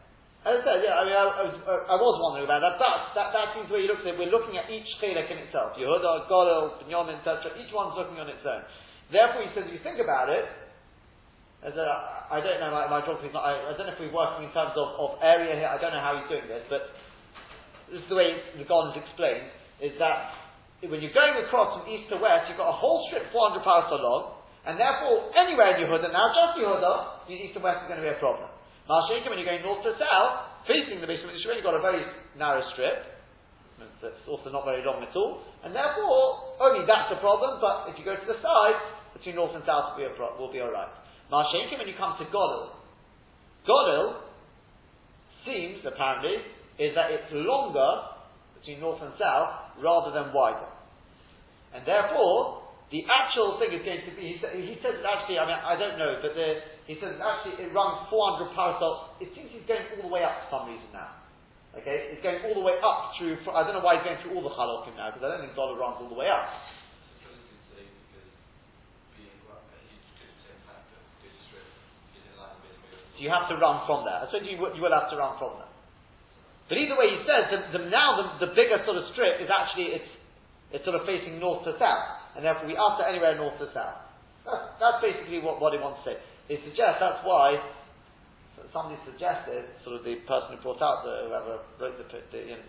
As 0.42 0.58
I 0.58 0.62
said, 0.66 0.78
yeah, 0.82 0.98
I 0.98 1.04
mean, 1.06 1.14
I, 1.14 1.26
I, 1.28 1.44
was, 1.46 1.58
I 1.66 1.98
was 2.02 2.16
wondering 2.18 2.50
about 2.50 2.66
that, 2.66 2.80
but 2.82 3.14
that, 3.14 3.30
that 3.30 3.48
seems 3.54 3.70
where 3.70 3.78
you 3.78 3.92
look 3.92 4.02
at 4.02 4.10
it. 4.10 4.18
We're 4.18 4.34
looking 4.34 4.58
at 4.58 4.72
each 4.74 4.90
chilek 4.98 5.30
in 5.30 5.38
itself. 5.38 5.78
Yehuda, 5.78 6.26
Godel, 6.26 6.82
Binyamin, 6.82 7.22
etc. 7.22 7.54
Each 7.62 7.70
one's 7.70 7.94
looking 7.94 8.18
on 8.18 8.26
its 8.26 8.42
own. 8.42 8.66
Therefore, 9.14 9.46
he 9.46 9.54
says, 9.54 9.70
if 9.70 9.76
you 9.76 9.84
think 9.86 10.02
about 10.02 10.34
it, 10.34 10.50
as 11.62 11.78
a, 11.78 11.86
I 12.34 12.42
don't 12.42 12.58
know, 12.58 12.74
my, 12.74 12.90
my 12.90 13.06
not, 13.06 13.46
I, 13.46 13.70
I, 13.70 13.78
don't 13.78 13.86
know 13.86 13.94
if 13.94 14.02
we're 14.02 14.10
working 14.10 14.50
in 14.50 14.54
terms 14.54 14.74
of, 14.74 14.98
of 14.98 15.22
area 15.22 15.54
here, 15.54 15.70
I 15.70 15.78
don't 15.78 15.94
know 15.94 16.02
how 16.02 16.18
he's 16.18 16.26
doing 16.26 16.50
this, 16.50 16.66
but 16.66 16.90
this 17.94 18.02
is 18.02 18.10
the 18.10 18.18
way 18.18 18.34
the 18.58 18.66
is 18.66 18.98
explained 18.98 19.46
is 19.78 19.94
that 20.02 20.34
when 20.82 21.06
you're 21.06 21.14
going 21.14 21.38
across 21.46 21.78
from 21.78 21.86
east 21.86 22.10
to 22.10 22.18
west, 22.18 22.50
you've 22.50 22.58
got 22.58 22.74
a 22.74 22.78
whole 22.78 23.06
strip 23.10 23.30
400 23.30 23.62
parasol 23.62 24.02
long, 24.02 24.24
and 24.66 24.82
therefore 24.82 25.30
anywhere 25.38 25.78
in 25.78 25.86
Yehuda, 25.86 26.10
now 26.10 26.34
just 26.34 26.58
Yehuda, 26.58 27.30
east 27.30 27.54
and 27.54 27.62
west 27.62 27.86
is 27.86 27.88
going 27.94 28.02
to 28.02 28.06
be 28.06 28.14
a 28.14 28.18
problem. 28.18 28.50
Mashayim, 28.90 29.30
when 29.30 29.38
you're 29.38 29.46
going 29.46 29.62
north 29.62 29.86
to 29.86 29.94
south, 30.02 30.66
facing 30.66 30.98
the 30.98 31.06
basement, 31.06 31.38
you've 31.38 31.46
really 31.46 31.62
got 31.62 31.78
a 31.78 31.84
very 31.86 32.02
narrow 32.34 32.66
strip, 32.74 33.22
that's 34.02 34.26
also 34.26 34.50
not 34.50 34.66
very 34.66 34.82
long 34.82 35.02
at 35.02 35.14
all, 35.14 35.46
and 35.62 35.74
therefore 35.78 36.58
only 36.58 36.86
that's 36.90 37.14
a 37.14 37.22
problem, 37.22 37.62
but 37.62 37.90
if 37.94 37.98
you 38.02 38.06
go 38.06 38.18
to 38.18 38.28
the 38.30 38.38
side, 38.42 38.78
between 39.14 39.38
north 39.38 39.54
and 39.54 39.62
south 39.66 39.94
will 39.94 40.02
be, 40.02 40.10
pro- 40.18 40.34
will 40.38 40.54
be 40.54 40.62
alright. 40.62 40.90
Mashayim, 41.32 41.72
when 41.80 41.88
you 41.88 41.96
come 41.98 42.20
to 42.20 42.26
Godel, 42.28 42.76
Godel 43.64 44.20
seems, 45.48 45.80
apparently, 45.88 46.44
is 46.78 46.92
that 46.96 47.10
it's 47.12 47.32
longer 47.32 48.12
between 48.60 48.80
north 48.84 49.02
and 49.02 49.14
south 49.18 49.80
rather 49.80 50.12
than 50.12 50.34
wider. 50.36 50.68
And 51.74 51.88
therefore, 51.88 52.68
the 52.92 53.08
actual 53.08 53.56
thing 53.64 53.72
is 53.72 53.82
going 53.88 54.04
to 54.04 54.14
be, 54.20 54.36
he, 54.36 54.44
sa- 54.44 54.52
he 54.52 54.76
says 54.84 55.00
actually, 55.00 55.40
I 55.40 55.48
mean, 55.48 55.56
I 55.56 55.80
don't 55.80 55.96
know, 55.96 56.20
but 56.20 56.36
the, 56.36 56.60
he 56.84 57.00
says 57.00 57.16
actually 57.16 57.64
it 57.64 57.72
runs 57.72 58.12
400 58.12 58.52
parasols. 58.52 59.16
It 59.24 59.32
seems 59.32 59.48
he's 59.56 59.64
going 59.64 59.88
all 59.96 60.04
the 60.04 60.12
way 60.12 60.28
up 60.28 60.46
for 60.46 60.60
some 60.60 60.64
reason 60.68 60.92
now. 60.92 61.16
Okay, 61.72 62.12
it's 62.12 62.20
going 62.20 62.44
all 62.44 62.60
the 62.60 62.68
way 62.68 62.76
up 62.84 63.16
through, 63.16 63.40
I 63.48 63.64
don't 63.64 63.80
know 63.80 63.86
why 63.86 63.96
he's 63.96 64.04
going 64.04 64.20
through 64.20 64.36
all 64.36 64.44
the 64.44 64.52
halakim 64.52 65.00
now, 65.00 65.08
because 65.08 65.24
I 65.24 65.32
don't 65.32 65.48
think 65.48 65.56
dollar 65.56 65.80
runs 65.80 66.04
all 66.04 66.12
the 66.12 66.20
way 66.20 66.28
up. 66.28 66.44
You 73.22 73.30
have 73.30 73.46
to 73.54 73.56
run 73.62 73.86
from 73.86 74.04
there? 74.04 74.18
I 74.18 74.26
suppose 74.28 74.50
you, 74.50 74.58
you 74.58 74.82
will 74.82 74.94
have 74.94 75.14
to 75.14 75.18
run 75.18 75.38
from 75.38 75.62
there. 75.62 75.72
But 76.68 76.82
either 76.82 76.98
way, 76.98 77.14
he 77.14 77.20
says 77.28 77.52
that 77.54 77.62
the, 77.76 77.86
now 77.92 78.18
the, 78.18 78.48
the 78.48 78.52
bigger 78.58 78.82
sort 78.88 78.98
of 78.98 79.06
strip 79.14 79.38
is 79.44 79.52
actually 79.52 79.94
it's 80.02 80.12
it's 80.72 80.88
sort 80.88 80.96
of 80.96 81.04
facing 81.04 81.36
north 81.36 81.68
to 81.68 81.76
south, 81.76 82.08
and 82.36 82.48
therefore 82.48 82.64
we 82.64 82.80
utter 82.80 83.04
anywhere 83.04 83.36
north 83.36 83.60
to 83.60 83.68
south. 83.76 84.08
That's, 84.48 84.80
that's 84.80 85.00
basically 85.04 85.44
what, 85.44 85.60
what 85.60 85.76
he 85.76 85.80
wants 85.84 86.00
to 86.08 86.16
say. 86.16 86.18
He 86.48 86.58
suggests 86.64 87.04
that's 87.04 87.22
why 87.28 87.60
somebody 88.72 88.96
suggested, 89.04 89.68
sort 89.84 90.00
of 90.00 90.08
the 90.08 90.24
person 90.24 90.56
who 90.56 90.64
brought 90.64 90.80
out 90.80 91.04
the 91.04 91.28
whoever 91.28 91.60
wrote 91.76 92.00
the, 92.00 92.08
the 92.08 92.40
you 92.40 92.56
know, 92.56 92.64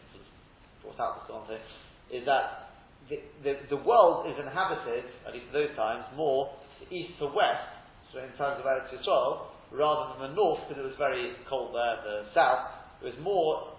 brought 0.82 0.98
out 0.98 1.22
the 1.22 1.24
song 1.30 1.46
thing, 1.46 1.62
is 2.10 2.26
that 2.26 2.74
the, 3.06 3.22
the, 3.46 3.52
the 3.70 3.80
world 3.86 4.26
is 4.26 4.34
inhabited, 4.34 5.06
at 5.26 5.30
least 5.30 5.46
those 5.54 5.70
times, 5.78 6.02
more 6.18 6.50
east 6.90 7.14
to 7.22 7.30
west, 7.30 7.70
so 8.10 8.18
in 8.18 8.34
terms 8.34 8.58
of 8.58 8.66
Eretz 8.66 8.90
Yisrael, 8.90 9.54
rather 9.72 10.14
than 10.14 10.30
the 10.30 10.34
north, 10.36 10.60
because 10.68 10.80
it 10.80 10.86
was 10.86 10.98
very 10.98 11.32
cold 11.48 11.74
there, 11.74 11.96
the 12.04 12.16
south, 12.34 12.70
it 13.00 13.12
was 13.12 13.18
more 13.20 13.72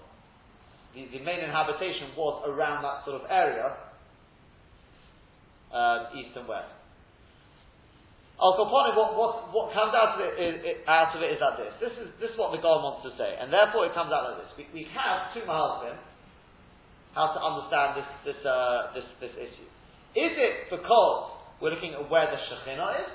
the, 0.93 1.09
the 1.09 1.21
main 1.25 1.41
inhabitation 1.41 2.13
was 2.13 2.45
around 2.45 2.85
that 2.85 3.01
sort 3.05 3.17
of 3.17 3.25
area, 3.29 3.73
um, 5.73 6.13
east 6.13 6.37
and 6.37 6.45
west. 6.45 6.69
Al 8.37 8.57
what, 8.57 8.93
what, 8.97 9.53
what 9.53 9.73
comes 9.73 9.93
out 9.93 10.17
of 10.17 10.21
it 10.21 10.33
is, 10.37 10.53
it, 10.61 10.77
out 10.89 11.13
of 11.13 11.21
it 11.21 11.33
is 11.33 11.41
like 11.41 11.57
this. 11.57 11.73
This 11.81 11.95
is, 12.01 12.07
this 12.21 12.29
is 12.33 12.37
what 12.37 12.53
the 12.53 12.61
God 12.61 12.81
wants 12.81 13.05
to 13.09 13.11
say, 13.17 13.37
and 13.37 13.49
therefore 13.53 13.89
it 13.89 13.93
comes 13.93 14.13
out 14.13 14.33
like 14.33 14.45
this. 14.45 14.51
We, 14.57 14.63
we 14.73 14.83
have 14.93 15.33
two 15.33 15.45
mahalchim, 15.45 15.97
how 17.13 17.33
to 17.33 17.39
understand 17.41 18.01
this, 18.01 18.09
this, 18.33 18.39
uh, 18.45 18.93
this, 18.93 19.05
this 19.21 19.33
issue. 19.37 19.69
Is 20.13 20.33
it 20.37 20.69
because 20.69 21.41
we're 21.61 21.73
looking 21.73 21.97
at 21.97 22.05
where 22.09 22.29
the 22.29 22.37
Shekhinah 22.37 23.05
is? 23.05 23.11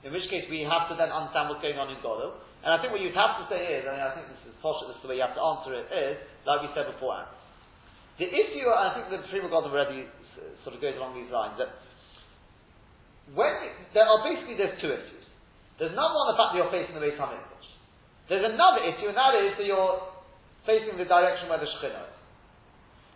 In 0.00 0.16
which 0.16 0.24
case 0.32 0.48
we 0.48 0.64
have 0.64 0.88
to 0.88 0.96
then 0.96 1.12
understand 1.12 1.52
what's 1.52 1.60
going 1.60 1.76
on 1.76 1.92
in 1.92 2.00
Godel. 2.00 2.40
And 2.64 2.72
I 2.72 2.80
think 2.80 2.92
what 2.92 3.00
you'd 3.04 3.16
have 3.16 3.40
to 3.40 3.44
say 3.52 3.80
is, 3.80 3.84
I 3.84 3.96
mean, 3.96 4.04
I 4.04 4.12
think 4.16 4.28
this 4.32 4.48
is 4.48 4.56
posh, 4.64 4.80
this 4.88 4.96
is 4.96 5.02
the 5.04 5.08
way 5.12 5.20
you 5.20 5.24
have 5.24 5.36
to 5.36 5.44
answer 5.44 5.72
it, 5.76 5.88
is, 5.92 6.16
like 6.44 6.64
we 6.64 6.68
said 6.72 6.88
beforehand. 6.88 7.28
The 8.20 8.28
issue, 8.28 8.68
I 8.68 8.96
think 8.96 9.12
the 9.12 9.24
Prima 9.28 9.48
God 9.48 9.68
already 9.68 10.08
sort 10.64 10.76
of 10.76 10.80
goes 10.80 10.96
along 10.96 11.16
these 11.16 11.32
lines, 11.32 11.56
that 11.60 11.72
when, 13.32 13.52
there 13.92 14.04
are 14.04 14.20
basically, 14.24 14.56
there's 14.60 14.76
two 14.80 14.92
issues. 14.92 15.24
There's 15.80 15.96
number 15.96 16.16
one, 16.16 16.32
the 16.32 16.36
fact 16.36 16.52
that 16.52 16.58
you're 16.60 16.72
facing 16.72 16.96
the 16.96 17.04
Beis 17.04 17.16
HaMikdash. 17.16 17.68
There's 18.28 18.44
another 18.44 18.84
issue, 18.88 19.08
and 19.08 19.16
that 19.16 19.32
is 19.36 19.56
that 19.56 19.64
you're 19.64 20.00
facing 20.68 21.00
the 21.00 21.08
direction 21.08 21.48
where 21.48 21.60
the 21.60 21.68
Shekhinah 21.68 22.08
is. 22.08 22.16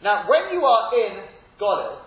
Now, 0.00 0.24
when 0.28 0.52
you 0.52 0.64
are 0.64 0.84
in 0.96 1.12
Godel, 1.60 2.03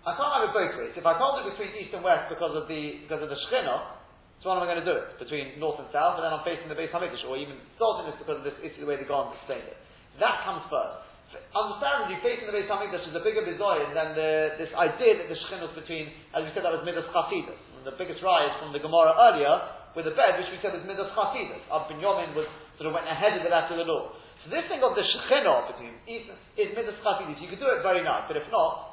I 0.00 0.16
can't 0.16 0.32
have 0.32 0.48
it 0.48 0.52
both 0.56 0.72
ways. 0.80 0.96
If 0.96 1.04
I 1.04 1.12
can't 1.20 1.34
do 1.36 1.40
it 1.44 1.52
between 1.52 1.76
east 1.76 1.92
and 1.92 2.00
west 2.00 2.32
because 2.32 2.56
of 2.56 2.64
the 2.72 3.04
because 3.04 3.20
of 3.20 3.28
the 3.28 3.36
Shekhinah, 3.48 4.00
so 4.40 4.48
what 4.48 4.56
am 4.56 4.64
I 4.64 4.72
going 4.72 4.80
to 4.80 4.88
do 4.88 4.96
it? 4.96 5.20
Between 5.20 5.60
north 5.60 5.76
and 5.76 5.92
south, 5.92 6.16
and 6.16 6.24
then 6.24 6.32
I'm 6.32 6.40
facing 6.48 6.72
the 6.72 6.78
Beis 6.78 6.88
Hamikdash, 6.88 7.20
or 7.28 7.36
even 7.36 7.60
starting 7.76 8.08
this 8.08 8.16
because 8.16 8.40
of 8.40 8.46
this 8.48 8.56
issue, 8.64 8.80
the 8.80 8.88
way 8.88 8.96
the 8.96 9.04
Garden 9.04 9.36
explained 9.36 9.68
it. 9.68 9.76
That 10.16 10.40
comes 10.48 10.64
first. 10.72 11.04
Understandably, 11.52 12.16
facing 12.24 12.48
the 12.48 12.56
Beis 12.56 12.64
Hamikdash 12.64 13.04
is 13.04 13.12
a 13.12 13.20
bigger 13.20 13.44
bizoyin 13.44 13.92
than 13.92 14.16
the, 14.16 14.56
this 14.56 14.72
idea 14.72 15.20
that 15.20 15.28
the 15.28 15.36
Shechin 15.44 15.60
was 15.60 15.76
between, 15.76 16.08
as 16.32 16.48
we 16.48 16.50
said, 16.56 16.64
that 16.64 16.72
was 16.72 16.80
Midas 16.88 17.04
Chasidus. 17.12 17.60
And 17.76 17.84
the 17.84 17.94
biggest 18.00 18.24
rise 18.24 18.56
from 18.56 18.72
the 18.72 18.80
Gemara 18.80 19.12
earlier 19.12 19.52
with 19.92 20.08
the 20.08 20.16
bed, 20.16 20.40
which 20.40 20.48
we 20.48 20.56
said 20.64 20.72
was 20.72 20.82
Midas 20.88 21.12
Chasidus. 21.12 21.60
Ab 21.68 21.92
Binyamin 21.92 22.32
was 22.32 22.48
sort 22.80 22.88
of 22.88 22.96
went 22.96 23.12
ahead 23.12 23.36
of 23.36 23.44
it 23.44 23.52
after 23.52 23.76
the 23.76 23.84
law. 23.84 24.16
So 24.40 24.48
this 24.48 24.64
thing 24.72 24.80
of 24.80 24.96
the 24.96 25.04
Shechinah 25.04 25.76
between 25.76 26.00
is, 26.08 26.24
is 26.56 26.72
Midas 26.72 26.96
Chasidus. 27.04 27.36
You 27.44 27.52
could 27.52 27.60
do 27.60 27.68
it 27.68 27.84
very 27.84 28.00
nice, 28.00 28.24
but 28.24 28.40
if 28.40 28.48
not, 28.48 28.89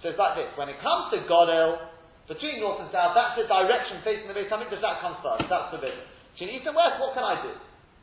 so 0.00 0.12
it's 0.12 0.20
like 0.20 0.36
this. 0.36 0.50
When 0.56 0.72
it 0.72 0.80
comes 0.80 1.12
to 1.12 1.20
Godel, 1.28 1.92
between 2.30 2.62
north 2.62 2.80
and 2.80 2.88
south, 2.94 3.12
that's 3.12 3.36
the 3.36 3.44
direction 3.44 4.00
facing 4.06 4.30
the 4.30 4.36
Beis 4.36 4.48
Hamikdash, 4.48 4.80
that 4.80 5.02
comes 5.02 5.18
first. 5.20 5.44
That's 5.50 5.70
the 5.74 5.82
business. 5.82 6.06
Between 6.36 6.56
east 6.56 6.64
and 6.64 6.78
west, 6.78 7.02
what 7.02 7.12
can 7.12 7.26
I 7.26 7.42
do? 7.42 7.52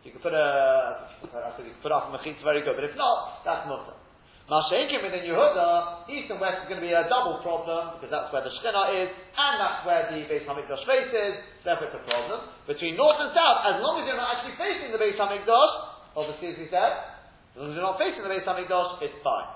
You 0.05 0.13
can 0.13 0.21
put 0.21 0.35
a, 0.35 1.09
I 1.25 1.51
said 1.57 1.67
you 1.67 1.73
can 1.73 1.83
put 1.83 1.91
up 1.91 2.07
a 2.07 2.15
mechitza 2.15 2.43
very 2.43 2.63
good, 2.63 2.75
but 2.75 2.85
if 2.85 2.95
not, 2.95 3.43
that's 3.47 3.67
mutter. 3.67 3.95
Mashaykim 4.47 5.03
within 5.03 5.27
Yehuda, 5.27 6.07
east 6.07 6.31
and 6.31 6.39
west 6.39 6.63
is 6.63 6.71
going 6.71 6.79
to 6.79 6.87
be 6.87 6.95
a 6.95 7.03
double 7.11 7.43
problem, 7.43 7.99
because 7.99 8.07
that's 8.07 8.31
where 8.31 8.39
the 8.39 8.51
Shekhinah 8.63 8.95
is, 9.03 9.11
and 9.11 9.53
that's 9.59 9.83
where 9.83 10.07
the 10.07 10.23
Beis 10.23 10.47
Hamikdash 10.47 10.87
faces, 10.87 11.43
therefore 11.67 11.91
it's 11.91 11.99
a 11.99 12.03
problem. 12.07 12.47
Between 12.63 12.95
north 12.95 13.19
and 13.19 13.35
south, 13.35 13.59
as 13.75 13.83
long 13.83 13.99
as 13.99 14.07
you're 14.07 14.15
not 14.15 14.39
actually 14.39 14.55
facing 14.55 14.95
the 14.95 14.99
Beis 14.99 15.19
Hamikdash, 15.19 15.73
obviously 16.15 16.55
as 16.55 16.57
we 16.63 16.67
said, 16.71 16.95
as 17.55 17.59
long 17.59 17.71
as 17.71 17.75
you're 17.75 17.83
not 17.83 17.99
facing 17.99 18.23
the 18.23 18.31
Beis 18.31 18.47
Hamikdash, 18.47 19.03
it's 19.03 19.19
fine. 19.19 19.51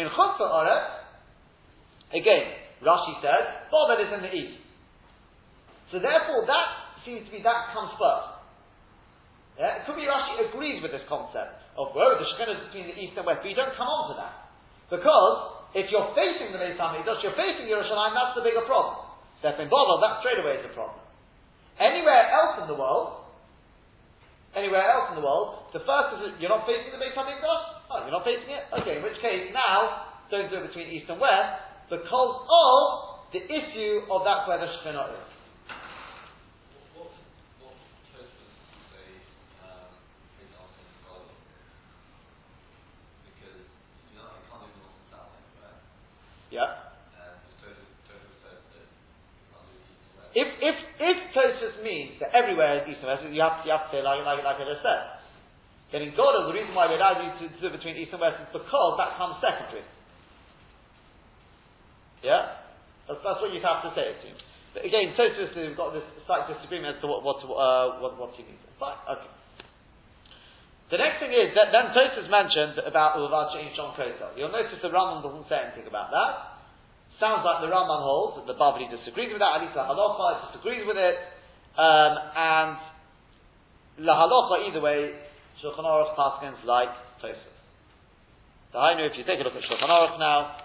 In 0.00 0.08
Chutz 0.08 0.40
again, 2.14 2.64
Rashi 2.80 3.18
says, 3.20 3.68
Bothered 3.70 4.06
is 4.06 4.12
in 4.14 4.22
the 4.22 4.32
east. 4.32 4.62
So 5.92 5.98
therefore, 6.00 6.46
that 6.46 6.68
seems 7.04 7.26
to 7.28 7.30
be, 7.30 7.44
that 7.44 7.74
comes 7.74 7.92
first. 8.00 8.34
Yeah? 9.60 9.78
It 9.78 9.82
could 9.86 9.98
be 9.98 10.06
Rashi 10.06 10.50
agrees 10.50 10.82
with 10.82 10.90
this 10.90 11.04
concept 11.06 11.62
of 11.78 11.94
where 11.94 12.18
the 12.18 12.26
Shekhinah 12.34 12.54
is 12.58 12.62
between 12.70 12.90
the 12.90 12.96
east 12.98 13.14
and 13.14 13.26
west, 13.26 13.42
but 13.42 13.50
you 13.50 13.58
don't 13.58 13.74
come 13.78 13.86
on 13.86 14.14
to 14.14 14.16
that. 14.18 14.34
Because 14.90 15.36
if 15.74 15.90
you're 15.90 16.10
facing 16.14 16.54
the 16.54 16.58
Beis 16.58 16.78
Hamikdash, 16.78 17.22
you're 17.22 17.38
facing 17.38 17.66
Yerushalayim, 17.66 18.14
that's 18.14 18.34
the 18.38 18.44
bigger 18.46 18.62
problem. 18.66 19.10
Therefore, 19.42 19.66
in 19.66 19.70
Babel, 19.70 19.98
that 20.02 20.22
straight 20.22 20.40
away 20.40 20.62
is 20.62 20.64
a 20.66 20.72
problem. 20.72 21.02
Anywhere 21.78 22.30
else 22.30 22.62
in 22.62 22.66
the 22.70 22.78
world, 22.78 23.26
anywhere 24.54 24.86
else 24.86 25.10
in 25.10 25.18
the 25.18 25.26
world, 25.26 25.70
the 25.74 25.82
first 25.82 26.22
is 26.22 26.38
you're 26.38 26.52
not 26.52 26.66
facing 26.66 26.94
the 26.94 27.00
Beis 27.02 27.14
Hamikdash. 27.14 27.64
Oh, 27.90 27.98
you're 28.06 28.14
not 28.14 28.26
facing 28.26 28.50
it. 28.50 28.66
Okay, 28.82 28.98
in 28.98 29.02
which 29.02 29.18
case 29.18 29.50
now 29.50 30.10
don't 30.30 30.50
do 30.50 30.62
it 30.62 30.70
between 30.70 30.90
east 30.90 31.10
and 31.10 31.18
west 31.18 31.73
because 31.94 32.34
of 32.50 32.82
the 33.30 33.42
issue 33.46 34.06
of 34.10 34.26
that 34.26 34.48
where 34.48 34.58
the 34.58 34.66
Shekhinah 34.66 35.14
is. 35.14 35.34
Yeah. 46.50 46.70
If 50.34 50.48
if 50.62 50.76
if 50.98 51.18
Tosfos 51.34 51.82
means 51.82 52.18
that 52.22 52.30
everywhere 52.34 52.82
is 52.82 52.90
east 52.90 53.02
and 53.02 53.10
west, 53.10 53.26
you 53.26 53.42
have 53.42 53.62
to, 53.62 53.66
you 53.66 53.74
have 53.74 53.86
to 53.86 53.90
say 53.90 54.02
like 54.02 54.22
like 54.22 54.42
like 54.42 54.58
I 54.58 54.66
just 54.66 54.82
said. 54.82 55.02
Then 55.90 56.10
in 56.10 56.14
God, 56.14 56.34
the 56.46 56.54
reason 56.54 56.74
why 56.74 56.90
we 56.90 56.98
allow 56.98 57.18
you 57.22 57.30
to 57.38 57.46
do 57.58 57.70
between 57.70 57.94
east 57.98 58.10
and 58.14 58.22
west 58.22 58.42
is 58.42 58.50
because 58.50 58.98
that 58.98 59.14
comes 59.18 59.38
secondary. 59.42 59.86
Yeah? 62.24 62.64
That's, 63.04 63.20
that's 63.20 63.40
what 63.44 63.52
you 63.52 63.60
have 63.60 63.84
to 63.84 63.92
say, 63.92 64.16
it 64.16 64.18
seems. 64.24 64.40
But 64.72 64.88
again, 64.88 65.12
Tosfos, 65.14 65.52
we've 65.54 65.76
got 65.76 65.92
this 65.92 66.02
slight 66.26 66.48
disagreement 66.50 66.98
as 66.98 67.00
to 67.04 67.06
what, 67.06 67.22
what, 67.22 67.38
uh, 67.44 68.00
what, 68.00 68.16
what 68.18 68.32
he 68.34 68.42
means. 68.42 68.58
Fine, 68.80 68.98
okay. 69.06 69.30
The 70.90 70.98
next 70.98 71.20
thing 71.20 71.30
is 71.30 71.54
that 71.54 71.70
then 71.70 71.92
Tosfos 71.92 72.26
mentioned 72.32 72.80
about 72.82 73.20
Uvad 73.20 73.54
Shein 73.54 73.70
Shon 73.76 73.94
Kosel. 73.94 74.34
You'll 74.34 74.50
notice 74.50 74.80
the 74.80 74.90
Rambam 74.90 75.22
doesn't 75.22 75.46
say 75.52 75.60
anything 75.62 75.86
about 75.86 76.10
that. 76.10 76.64
Sounds 77.20 77.46
like 77.46 77.62
the 77.62 77.70
Rambam 77.70 78.02
holds 78.02 78.42
that 78.42 78.46
the 78.50 78.58
Bavli 78.58 78.90
disagrees 78.90 79.30
with 79.30 79.38
that. 79.38 79.60
At 79.60 79.60
least 79.62 79.78
the 79.78 79.86
Halacha 79.86 80.50
disagrees 80.50 80.82
with 80.82 80.98
it, 80.98 81.16
um, 81.78 82.12
and 82.34 82.76
the 84.02 84.10
Halacha 84.10 84.66
either 84.66 84.82
way, 84.82 85.14
Shulchan 85.62 85.86
Aruch 85.86 86.18
Paskins 86.18 86.58
like 86.66 86.90
Tosfos. 87.22 87.54
So 88.72 88.82
I 88.82 88.98
know 88.98 89.06
if 89.06 89.14
you 89.14 89.22
take 89.22 89.38
a 89.38 89.44
look 89.46 89.54
at 89.54 89.62
Shulchan 89.62 89.86
Aruch 89.86 90.18
now, 90.18 90.63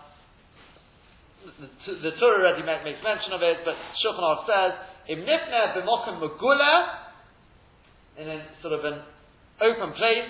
the, 1.46 1.94
the, 2.04 2.12
Torah 2.20 2.44
already 2.44 2.64
makes 2.64 3.04
mention 3.04 3.32
of 3.34 3.42
it, 3.42 3.64
but 3.64 3.76
Shulchan 4.04 4.24
Aruch 4.24 4.46
says, 4.46 4.72
"Im 5.08 5.24
nifne 5.24 5.76
b'mokem 5.76 6.20
megula," 6.20 7.08
in 8.18 8.28
a 8.28 8.46
sort 8.62 8.74
of 8.74 8.84
an 8.84 9.02
open 9.62 9.94
place, 9.94 10.30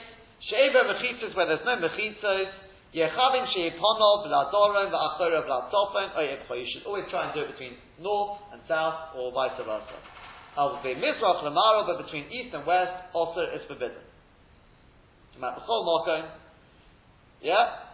she'eva 0.50 0.86
mechitzos 0.86 1.36
where 1.36 1.48
there's 1.48 1.66
no 1.66 1.78
mechitzos, 1.78 2.50
yechavin 2.94 3.46
she'iponov 3.54 4.28
v'ladoron 4.28 4.92
v'achorov 4.94 5.46
v'latofon, 5.50 6.16
or 6.16 6.38
oh, 6.50 6.54
you 6.54 6.68
should 6.74 6.86
always 6.86 7.06
try 7.10 7.26
and 7.26 7.34
do 7.34 7.42
it 7.42 7.52
between 7.52 7.74
north 8.00 8.40
and 8.54 8.62
south, 8.68 9.16
or 9.18 9.32
vice 9.34 9.58
versa. 9.58 9.98
Al 10.58 10.82
mizrach 10.84 11.44
lemaro, 11.44 11.88
but 11.88 12.04
between 12.04 12.26
east 12.32 12.54
and 12.54 12.66
west, 12.66 12.92
also 13.14 13.42
is 13.42 13.62
forbidden. 13.68 13.98
Yeah? 17.42 17.89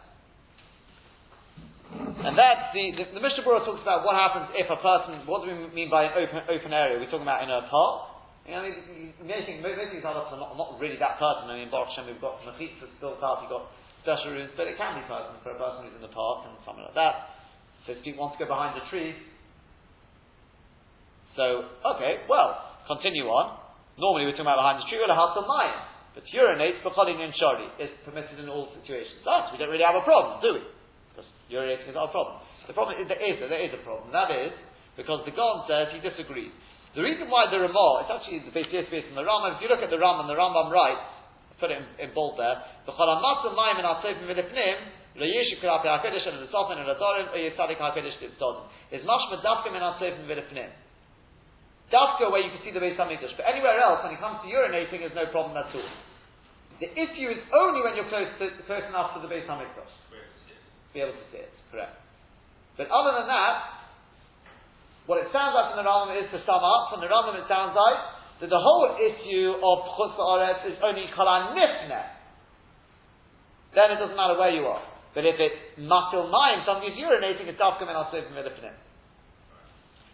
And 2.15 2.31
that's 2.39 2.71
the, 2.71 2.95
the, 2.95 3.03
the 3.11 3.21
Mishnah 3.21 3.43
Berurah 3.43 3.67
talks 3.67 3.83
about 3.83 4.07
what 4.07 4.15
happens 4.15 4.47
if 4.55 4.71
a 4.71 4.79
person, 4.79 5.27
what 5.27 5.43
do 5.43 5.51
we 5.51 5.67
mean 5.75 5.91
by 5.91 6.07
an 6.07 6.15
open, 6.15 6.47
open 6.47 6.71
area? 6.71 6.95
We're 6.95 7.11
talking 7.11 7.27
about 7.27 7.43
in 7.43 7.51
a 7.51 7.67
park. 7.67 8.15
You 8.47 8.55
know, 8.55 8.63
many 9.25 9.43
things, 9.43 9.59
most 9.59 9.75
things 9.91 10.05
are 10.05 10.15
not, 10.15 10.31
not 10.55 10.79
really 10.79 10.95
that 11.01 11.19
person. 11.19 11.51
I 11.51 11.59
mean, 11.59 11.73
Baruch 11.73 11.91
we've 12.07 12.21
got 12.21 12.39
mechitzas 12.45 12.93
built 13.03 13.19
up, 13.19 13.43
you've 13.43 13.51
got 13.51 13.67
special 14.05 14.31
rooms, 14.31 14.53
but 14.55 14.69
it 14.69 14.77
can 14.77 15.01
be 15.01 15.03
personal 15.09 15.41
for 15.41 15.51
a 15.51 15.59
person 15.59 15.89
who's 15.89 15.97
in 15.97 16.05
the 16.05 16.13
park 16.13 16.45
and 16.47 16.55
something 16.61 16.85
like 16.85 16.95
that. 16.95 17.35
So 17.83 17.97
if 17.97 18.05
people 18.05 18.23
want 18.23 18.37
to 18.37 18.39
go 18.39 18.47
behind 18.47 18.77
the 18.77 18.85
tree. 18.87 19.17
So, 21.35 21.67
okay, 21.97 22.23
well, 22.31 22.79
continue 22.87 23.27
on. 23.27 23.59
Normally 23.99 24.29
we're 24.29 24.37
talking 24.37 24.47
about 24.47 24.61
behind 24.61 24.79
the 24.79 24.87
tree, 24.87 25.01
we'll 25.01 25.11
have 25.11 25.35
some 25.35 25.49
mine. 25.49 25.73
But 26.15 26.23
urinate, 26.31 26.79
b'cholin 26.79 27.19
and 27.19 27.35
shari, 27.35 27.67
is 27.81 27.91
permitted 28.07 28.39
in 28.39 28.47
all 28.47 28.71
situations. 28.71 29.19
Thus, 29.27 29.51
we 29.51 29.59
don't 29.59 29.67
really 29.67 29.83
have 29.83 29.99
a 29.99 30.05
problem, 30.05 30.39
do 30.39 30.61
we? 30.61 30.63
Urinating 31.51 31.89
is 31.89 31.97
a 31.97 32.09
problem. 32.09 32.41
The 32.65 32.73
problem 32.73 32.97
is 32.97 33.05
there 33.05 33.21
is, 33.21 33.37
there 33.37 33.61
is 33.61 33.73
a 33.77 33.81
problem. 33.85 34.09
That 34.09 34.33
is 34.33 34.53
because 34.97 35.21
the 35.25 35.33
Gon 35.35 35.69
says 35.69 35.93
he 35.93 36.01
disagrees. 36.01 36.49
The 36.97 37.03
reason 37.03 37.27
why 37.27 37.51
the 37.51 37.59
Ramah, 37.59 38.07
it's 38.07 38.11
actually 38.11 38.39
the 38.47 38.55
base 38.55 38.71
based 38.71 39.11
on 39.11 39.19
the 39.19 39.27
Rambam. 39.27 39.59
If 39.59 39.61
you 39.61 39.69
look 39.69 39.83
at 39.83 39.91
the 39.91 39.99
Rambam, 39.99 40.31
the 40.31 40.39
Rambam 40.39 40.71
writes, 40.71 41.03
put 41.59 41.69
it 41.69 41.77
in, 41.77 41.85
in 42.07 42.15
bold 42.15 42.39
there, 42.39 42.55
the 42.87 42.95
Chalamatzu 42.95 43.51
Maim 43.51 43.77
and 43.77 43.87
the 43.87 43.95
Sofen 46.51 46.75
and 46.79 46.87
the 46.87 46.97
Dorim, 46.97 47.27
or 47.31 47.39
Yisadik 47.39 47.79
HaKadosh 47.79 48.19
Tzodin. 48.19 48.65
Is 48.91 49.03
Mashma 49.03 49.43
Dafka 49.43 49.69
in 49.69 49.83
Atzevim 49.83 50.25
Vilipnim. 50.25 50.71
Dafka 51.91 52.31
where 52.31 52.41
you 52.41 52.49
can 52.49 52.63
see 52.63 52.71
the 52.71 52.79
Beis 52.79 52.97
Hamikdash, 52.97 53.37
but 53.37 53.45
anywhere 53.45 53.79
else, 53.79 54.01
when 54.03 54.11
it 54.15 54.19
comes 54.19 54.39
to 54.41 54.47
urinating, 54.49 54.99
there's 55.05 55.15
no 55.15 55.27
problem 55.31 55.55
at 55.55 55.69
all. 55.75 55.91
The 56.79 56.91
issue 56.91 57.29
is 57.31 57.39
only 57.53 57.83
when 57.83 57.95
you're 57.95 58.09
close, 58.09 58.27
to, 58.39 58.49
close 58.67 58.83
enough 58.89 59.13
to 59.15 59.21
the 59.21 59.31
Beis 59.31 59.47
Hamikdash 59.47 60.04
be 60.95 61.03
able 61.03 61.19
to 61.19 61.27
see 61.29 61.43
it. 61.43 61.51
Correct. 61.75 61.91
But 62.79 62.87
other 62.87 63.19
than 63.19 63.27
that, 63.27 63.55
what 65.05 65.19
it 65.19 65.27
sounds 65.35 65.51
like 65.51 65.75
from 65.75 65.83
the 65.83 65.87
Rambam 65.87 66.15
is 66.15 66.31
to 66.31 66.39
sum 66.47 66.63
up, 66.63 66.95
from 66.95 67.03
the 67.03 67.11
Rambam 67.11 67.35
it 67.35 67.45
sounds 67.51 67.75
like 67.75 67.99
that 68.39 68.49
the 68.49 68.59
whole 68.59 68.95
issue 68.95 69.59
of 69.59 69.75
Chutz 69.99 70.15
is 70.71 70.79
only 70.79 71.11
Kalan 71.11 71.53
Nifne. 71.53 72.03
Then 73.75 73.91
it 73.91 73.99
doesn't 73.99 74.15
matter 74.15 74.39
where 74.39 74.55
you 74.55 74.63
are. 74.71 74.83
But 75.11 75.27
if 75.27 75.35
it's 75.39 75.79
Matil 75.79 76.31
Mayim, 76.31 76.63
somebody's 76.63 76.95
urinating, 76.95 77.47
it's 77.47 77.59
Dafka 77.59 77.83
Men 77.83 77.95
Asif 77.95 78.27
Milifnim. 78.31 78.75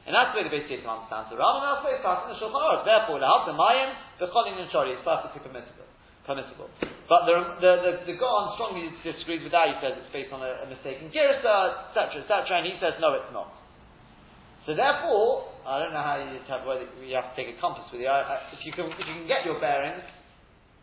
And 0.05 0.17
that's 0.17 0.33
where 0.33 0.41
the 0.41 0.49
base 0.49 0.65
case 0.65 0.81
understands 0.81 1.29
the 1.29 1.37
Rambam, 1.37 1.61
that's 1.61 1.81
the 1.85 1.87
way 1.89 1.95
it's 1.97 2.05
passing 2.05 2.33
the 2.33 2.37
Shulchan. 2.41 2.85
Therefore, 2.85 3.21
the 3.21 3.53
Mayim, 3.53 3.89
the 4.17 4.27
Cholin 4.29 4.57
and 4.57 4.69
Shori, 4.69 4.97
is 4.97 5.01
perfectly 5.05 5.41
permissible 5.45 5.80
permissible. 6.25 6.69
But 7.09 7.27
the, 7.27 7.35
the, 7.59 7.71
the, 7.83 7.91
the 8.13 8.15
Gaon 8.15 8.55
strongly 8.55 8.87
disagrees 9.03 9.43
with 9.43 9.51
that. 9.51 9.67
He 9.67 9.75
says 9.83 9.99
it's 9.99 10.13
based 10.13 10.31
on 10.31 10.39
a, 10.45 10.63
a 10.63 10.67
mistaken 10.69 11.11
girsa, 11.11 11.91
etc., 11.91 12.23
etc., 12.23 12.61
and 12.61 12.65
he 12.69 12.75
says 12.79 12.95
no, 13.01 13.17
it's 13.17 13.31
not. 13.33 13.51
So 14.65 14.77
therefore, 14.77 15.49
I 15.65 15.81
don't 15.81 15.93
know 15.93 16.05
how 16.05 16.21
you 16.21 16.37
have, 16.45 16.63
whether 16.63 16.85
you 17.01 17.17
have 17.17 17.33
to 17.33 17.35
take 17.35 17.49
a 17.49 17.57
compass 17.57 17.89
with 17.89 18.05
you. 18.05 18.07
I, 18.07 18.21
I, 18.21 18.35
if 18.53 18.61
you 18.61 18.71
can, 18.71 18.93
if 18.93 19.01
you 19.01 19.25
can 19.25 19.27
get 19.27 19.41
your 19.43 19.57
bearings, 19.57 20.05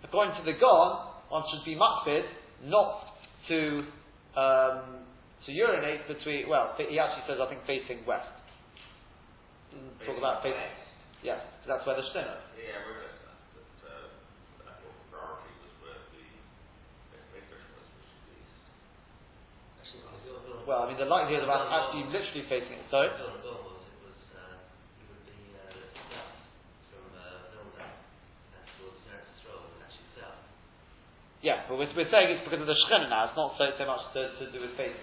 according 0.02 0.34
to 0.36 0.44
the 0.44 0.58
Gaon, 0.58 1.14
one 1.30 1.46
should 1.54 1.62
be 1.62 1.78
makbid 1.78 2.26
not 2.66 3.14
to 3.46 3.86
um, 4.34 5.06
to 5.46 5.52
urinate 5.54 6.10
between. 6.10 6.48
Well, 6.50 6.74
he 6.76 6.98
actually 6.98 7.24
says 7.30 7.38
I 7.38 7.46
think 7.46 7.62
facing 7.66 8.02
west. 8.04 8.26
Talk 10.04 10.18
about 10.18 10.42
facing. 10.42 10.74
Yes, 11.22 11.38
that's 11.66 11.86
where 11.86 11.96
the 11.96 12.02
shtin 12.10 12.26
is. 12.26 12.42
Yeah, 12.58 13.07
well. 20.68 20.84
I 20.84 20.92
mean, 20.92 21.00
the 21.00 21.08
likelihood 21.08 21.48
of 21.48 21.50
us 21.50 21.64
actually 21.72 22.12
literally 22.12 22.44
facing 22.52 22.76
it. 22.76 22.84
Sorry? 22.92 23.08
Yeah, 31.38 31.64
but 31.70 31.78
we're, 31.78 31.88
we're 31.94 32.10
saying 32.10 32.34
it's 32.34 32.44
because 32.44 32.60
of 32.60 32.68
the 32.68 32.74
Shekhinah 32.74 33.08
now, 33.08 33.30
it's 33.30 33.38
not 33.38 33.54
so, 33.56 33.70
so 33.78 33.84
much 33.86 34.02
to, 34.12 34.36
to 34.42 34.44
do 34.50 34.58
with 34.58 34.74
facing. 34.74 35.00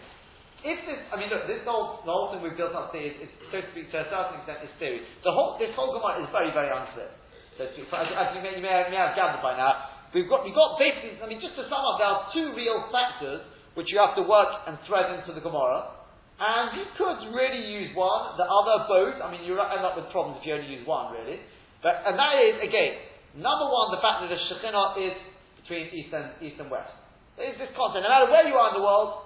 If 0.67 0.83
this, 0.83 0.99
I 1.09 1.15
mean, 1.15 1.31
look, 1.31 1.47
this 1.47 1.63
whole, 1.63 2.03
the 2.03 2.11
whole 2.11 2.29
thing 2.29 2.43
we've 2.43 2.59
built 2.59 2.75
up 2.75 2.91
today 2.91 3.15
is, 3.15 3.29
is 3.29 3.31
so 3.49 3.63
to 3.63 3.67
speak, 3.71 3.87
to 3.95 4.03
a 4.03 4.07
certain 4.11 4.43
extent, 4.43 4.67
is 4.67 4.73
theory. 4.75 5.01
The 5.23 5.31
whole, 5.31 5.55
this 5.55 5.71
whole 5.79 5.95
Gemara 5.95 6.21
is 6.21 6.29
very, 6.35 6.51
very 6.51 6.67
unclear. 6.69 7.07
So 7.55 7.71
speak, 7.71 7.87
as, 7.87 8.11
as 8.11 8.27
you, 8.35 8.43
may, 8.43 8.59
you, 8.59 8.63
may, 8.65 8.73
you 8.83 8.91
may 8.91 8.99
have 8.99 9.15
gathered 9.15 9.39
by 9.39 9.55
now, 9.55 10.11
we've 10.11 10.27
got, 10.27 10.43
we've 10.43 10.57
got 10.57 10.75
basically, 10.75 11.15
I 11.23 11.25
mean, 11.31 11.39
just 11.39 11.55
to 11.55 11.63
sum 11.71 11.79
up, 11.79 12.03
there 12.03 12.11
are 12.11 12.27
two 12.35 12.51
real 12.51 12.83
factors 12.91 13.54
which 13.75 13.91
you 13.91 13.99
have 13.99 14.15
to 14.15 14.23
work 14.23 14.49
and 14.67 14.79
thread 14.87 15.19
into 15.19 15.35
the 15.35 15.43
Gemara. 15.43 15.91
And 16.35 16.75
you 16.75 16.83
could 16.99 17.31
really 17.31 17.63
use 17.63 17.95
one, 17.95 18.35
the 18.35 18.43
other 18.43 18.87
both. 18.91 19.23
I 19.23 19.31
mean, 19.31 19.47
you 19.47 19.55
end 19.55 19.83
up 19.87 19.95
with 19.95 20.11
problems 20.11 20.43
if 20.43 20.47
you 20.47 20.55
only 20.55 20.67
use 20.67 20.83
one, 20.83 21.15
really. 21.15 21.39
But 21.79 22.03
and 22.03 22.19
that 22.19 22.33
is 22.43 22.59
again, 22.59 22.99
number 23.39 23.67
one, 23.71 23.95
the 23.95 24.03
fact 24.03 24.25
that 24.25 24.31
the 24.31 24.39
Shekhinah 24.51 24.99
is 24.99 25.15
between 25.63 25.95
east 25.95 26.11
and 26.11 26.35
east 26.43 26.59
and 26.59 26.67
west. 26.67 26.91
There 27.39 27.47
is 27.47 27.55
this 27.55 27.71
concept. 27.75 28.03
No 28.03 28.11
matter 28.11 28.27
where 28.27 28.43
you 28.47 28.55
are 28.55 28.75
in 28.75 28.75
the 28.79 28.83
world, 28.83 29.25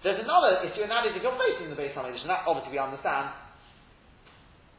there's 0.00 0.20
another 0.20 0.64
issue, 0.64 0.80
and 0.80 0.92
that 0.92 1.04
is 1.04 1.16
if 1.16 1.20
you're 1.20 1.36
facing 1.36 1.68
the 1.68 1.76
Beis 1.76 1.92
Hamikdash, 1.92 2.24
that 2.24 2.48
obviously 2.48 2.76
we 2.76 2.80
understand. 2.80 3.36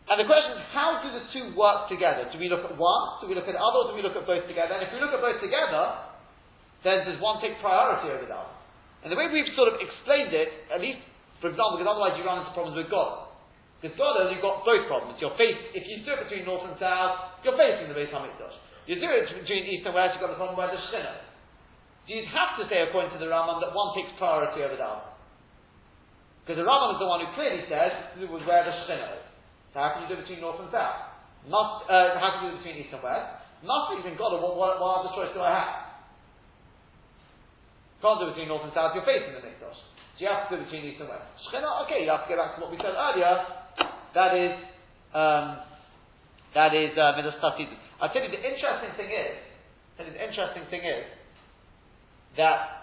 And 0.10 0.18
the 0.18 0.26
question 0.26 0.58
is, 0.58 0.66
how 0.74 0.98
do 1.06 1.14
the 1.14 1.24
two 1.30 1.54
work 1.54 1.86
together? 1.86 2.26
Do 2.34 2.42
we 2.42 2.50
look 2.50 2.66
at 2.66 2.74
one? 2.74 3.22
Do 3.22 3.30
we 3.30 3.38
look 3.38 3.46
at 3.46 3.54
the 3.54 3.62
other? 3.62 3.86
Or 3.86 3.94
do 3.94 3.96
we 3.96 4.02
look 4.02 4.18
at 4.18 4.26
both 4.26 4.50
together? 4.50 4.74
And 4.74 4.82
if 4.82 4.90
we 4.90 4.98
look 4.98 5.14
at 5.14 5.22
both 5.22 5.38
together, 5.38 6.11
then 6.84 7.06
does 7.06 7.22
one 7.22 7.42
take 7.42 7.62
priority 7.62 8.10
over 8.10 8.26
the 8.26 8.34
other? 8.34 8.56
And 9.06 9.10
the 9.10 9.18
way 9.18 9.30
we've 9.30 9.50
sort 9.58 9.70
of 9.70 9.82
explained 9.82 10.34
it, 10.34 10.50
at 10.70 10.82
least 10.82 11.02
for 11.42 11.50
example, 11.50 11.82
because 11.82 11.90
otherwise 11.90 12.14
you 12.22 12.24
run 12.24 12.46
into 12.46 12.54
problems 12.54 12.78
with 12.78 12.94
God. 12.94 13.34
Because 13.82 13.98
God, 13.98 14.30
you've 14.30 14.46
got 14.46 14.62
both 14.62 14.86
problems. 14.86 15.18
You're 15.18 15.34
face, 15.42 15.58
if 15.74 15.90
you 15.90 16.06
do 16.06 16.14
it 16.14 16.30
between 16.30 16.46
north 16.46 16.70
and 16.70 16.78
south, 16.78 17.42
you're 17.42 17.58
facing 17.58 17.90
the 17.90 17.98
Beis 17.98 18.14
Hamikdash. 18.14 18.54
You 18.86 19.02
do 19.02 19.10
it 19.10 19.26
between 19.26 19.66
east 19.66 19.90
and 19.90 19.98
west, 19.98 20.14
you've 20.14 20.22
got 20.22 20.30
the 20.30 20.38
problem 20.38 20.54
where 20.54 20.70
the 20.70 20.78
Shekhinah. 20.94 21.18
So 22.06 22.14
you'd 22.14 22.30
have 22.30 22.62
to 22.62 22.70
say, 22.70 22.86
according 22.86 23.10
to 23.18 23.20
the 23.22 23.26
Rambam, 23.26 23.58
that 23.66 23.74
one 23.74 23.98
takes 23.98 24.14
priority 24.22 24.62
over 24.62 24.78
the 24.78 24.86
other. 24.86 25.10
Because 26.46 26.62
the 26.62 26.68
Rambam 26.70 26.94
is 26.94 27.00
the 27.02 27.10
one 27.10 27.26
who 27.26 27.30
clearly 27.34 27.66
says 27.66 28.14
do 28.22 28.30
with 28.30 28.46
where 28.46 28.62
the 28.62 28.74
Shekhinah 28.86 29.18
is. 29.18 29.26
So 29.74 29.82
how 29.82 29.98
can 29.98 30.06
you 30.06 30.14
do 30.14 30.22
it 30.22 30.30
between 30.30 30.46
north 30.46 30.62
and 30.62 30.70
south? 30.70 31.10
Must, 31.50 31.90
uh, 31.90 32.22
how 32.22 32.38
can 32.38 32.40
you 32.46 32.48
do 32.54 32.54
it 32.54 32.58
between 32.62 32.78
east 32.86 32.94
and 32.94 33.02
west? 33.02 33.26
Must 33.66 33.98
be 33.98 34.06
in 34.06 34.14
God, 34.14 34.38
what, 34.38 34.62
what, 34.62 34.78
what 34.78 35.10
other 35.10 35.14
choice 35.18 35.34
do 35.34 35.42
I 35.42 35.58
have? 35.58 35.70
Can't 38.02 38.18
do 38.18 38.34
between 38.34 38.50
north 38.50 38.66
and 38.66 38.74
south, 38.74 38.98
you're 38.98 39.06
facing 39.06 39.38
the 39.38 39.46
Mikdash 39.46 39.78
So 39.78 40.20
you 40.26 40.28
have 40.28 40.50
to 40.50 40.58
do 40.58 40.66
between 40.66 40.90
east 40.90 40.98
and 41.00 41.10
west. 41.10 41.22
Shechina, 41.46 41.86
okay, 41.86 42.02
you 42.02 42.10
have 42.10 42.26
to 42.26 42.30
go 42.34 42.38
back 42.42 42.58
to 42.58 42.62
what 42.66 42.74
we 42.74 42.78
said 42.82 42.98
earlier. 42.98 43.46
That 44.18 44.34
is, 44.34 44.58
um, 45.14 45.62
that 46.58 46.74
is 46.74 46.98
uh, 46.98 47.14
I 48.02 48.10
tell 48.10 48.26
you, 48.26 48.34
the 48.34 48.42
interesting 48.42 48.92
thing 48.98 49.14
is, 49.14 49.38
and 50.02 50.10
the 50.10 50.18
interesting 50.18 50.66
thing 50.74 50.82
is 50.82 51.06
that 52.38 52.82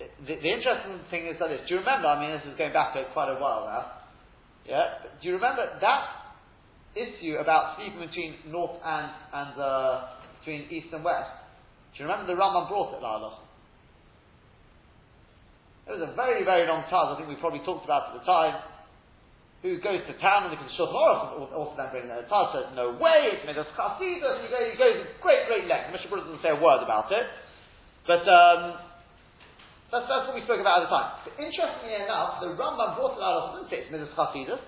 the, 0.00 0.34
the, 0.40 0.50
interesting 0.50 0.98
thing 1.10 1.28
is 1.28 1.36
that 1.38 1.48
this. 1.52 1.60
Do 1.68 1.74
you 1.74 1.80
remember? 1.80 2.08
I 2.08 2.18
mean, 2.18 2.32
this 2.32 2.48
is 2.50 2.56
going 2.56 2.72
back 2.72 2.96
quite 3.12 3.28
a 3.28 3.38
while 3.38 3.68
now. 3.68 3.84
Yeah. 4.66 5.04
Do 5.20 5.28
you 5.28 5.34
remember 5.34 5.68
that 5.80 6.02
issue 6.96 7.36
about 7.36 7.76
sleeping 7.76 8.00
between 8.00 8.34
north 8.50 8.80
and 8.84 9.10
and 9.32 9.60
uh, 9.60 10.04
between 10.40 10.70
east 10.70 10.88
and 10.92 11.04
west? 11.04 11.41
Do 11.92 12.02
you 12.02 12.08
remember 12.08 12.32
the 12.32 12.40
Rambam 12.40 12.68
brought 12.68 12.96
it, 12.96 13.04
La'alos? 13.04 13.36
It 15.86 15.98
was 15.98 16.08
a 16.08 16.14
very, 16.14 16.44
very 16.44 16.66
long 16.66 16.88
time. 16.88 17.12
I 17.12 17.18
think 17.18 17.28
we 17.28 17.36
probably 17.36 17.60
talked 17.66 17.84
about 17.84 18.14
at 18.14 18.20
the 18.20 18.24
time. 18.24 18.62
who 19.62 19.78
goes 19.78 20.02
to 20.10 20.14
town 20.18 20.50
and 20.50 20.58
the 20.58 20.58
Shulchan 20.74 20.90
Aruch 20.90 21.54
also 21.54 21.78
then 21.78 21.86
bring 21.94 22.10
the 22.10 22.26
Taz 22.26 22.50
says 22.50 22.74
no 22.74 22.98
way, 22.98 23.30
it's 23.30 23.46
Midas 23.46 23.70
Chasidus, 23.78 24.42
and 24.42 24.50
he 24.50 24.74
goes, 24.74 25.06
great, 25.22 25.46
great 25.46 25.70
length. 25.70 25.94
Mishnah 25.94 26.10
Berurah 26.10 26.26
doesn't 26.26 26.42
say 26.42 26.50
a 26.50 26.58
word 26.58 26.82
about 26.82 27.06
it, 27.14 27.30
but 28.02 28.26
um, 28.26 28.74
that's, 29.94 30.10
that's 30.10 30.26
what 30.26 30.34
we 30.34 30.42
spoke 30.42 30.58
about 30.58 30.82
at 30.82 30.90
the 30.90 30.92
time. 30.92 31.08
Interestingly 31.38 31.94
enough, 31.94 32.42
the 32.42 32.58
Rambam 32.58 32.98
brought 32.98 33.14
it 33.14 33.22
out 33.22 33.54
of 33.54 33.70
say 33.70 33.86
it's 33.86 33.90
Midas 33.94 34.10
Chasidus, 34.18 34.58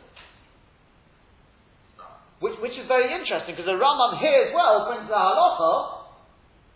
which, 2.39 2.55
which 2.63 2.79
is 2.79 2.87
very 2.87 3.11
interesting 3.11 3.59
because 3.59 3.67
the 3.67 3.75
Rambam 3.75 4.23
here 4.23 4.47
as 4.47 4.55
well 4.55 4.87
brings 4.95 5.11
the 5.11 5.19
halacha. 5.19 6.04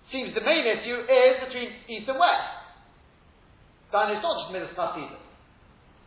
Seems 0.09 0.33
the 0.33 0.41
main 0.41 0.65
issue 0.65 1.05
is 1.05 1.33
between 1.45 1.69
east 1.89 2.09
and 2.09 2.17
west. 2.17 2.49
Then 3.93 4.17
it's 4.17 4.25
not 4.25 4.35
just 4.41 4.51
Midas 4.53 4.73
Chasidus. 4.73 5.21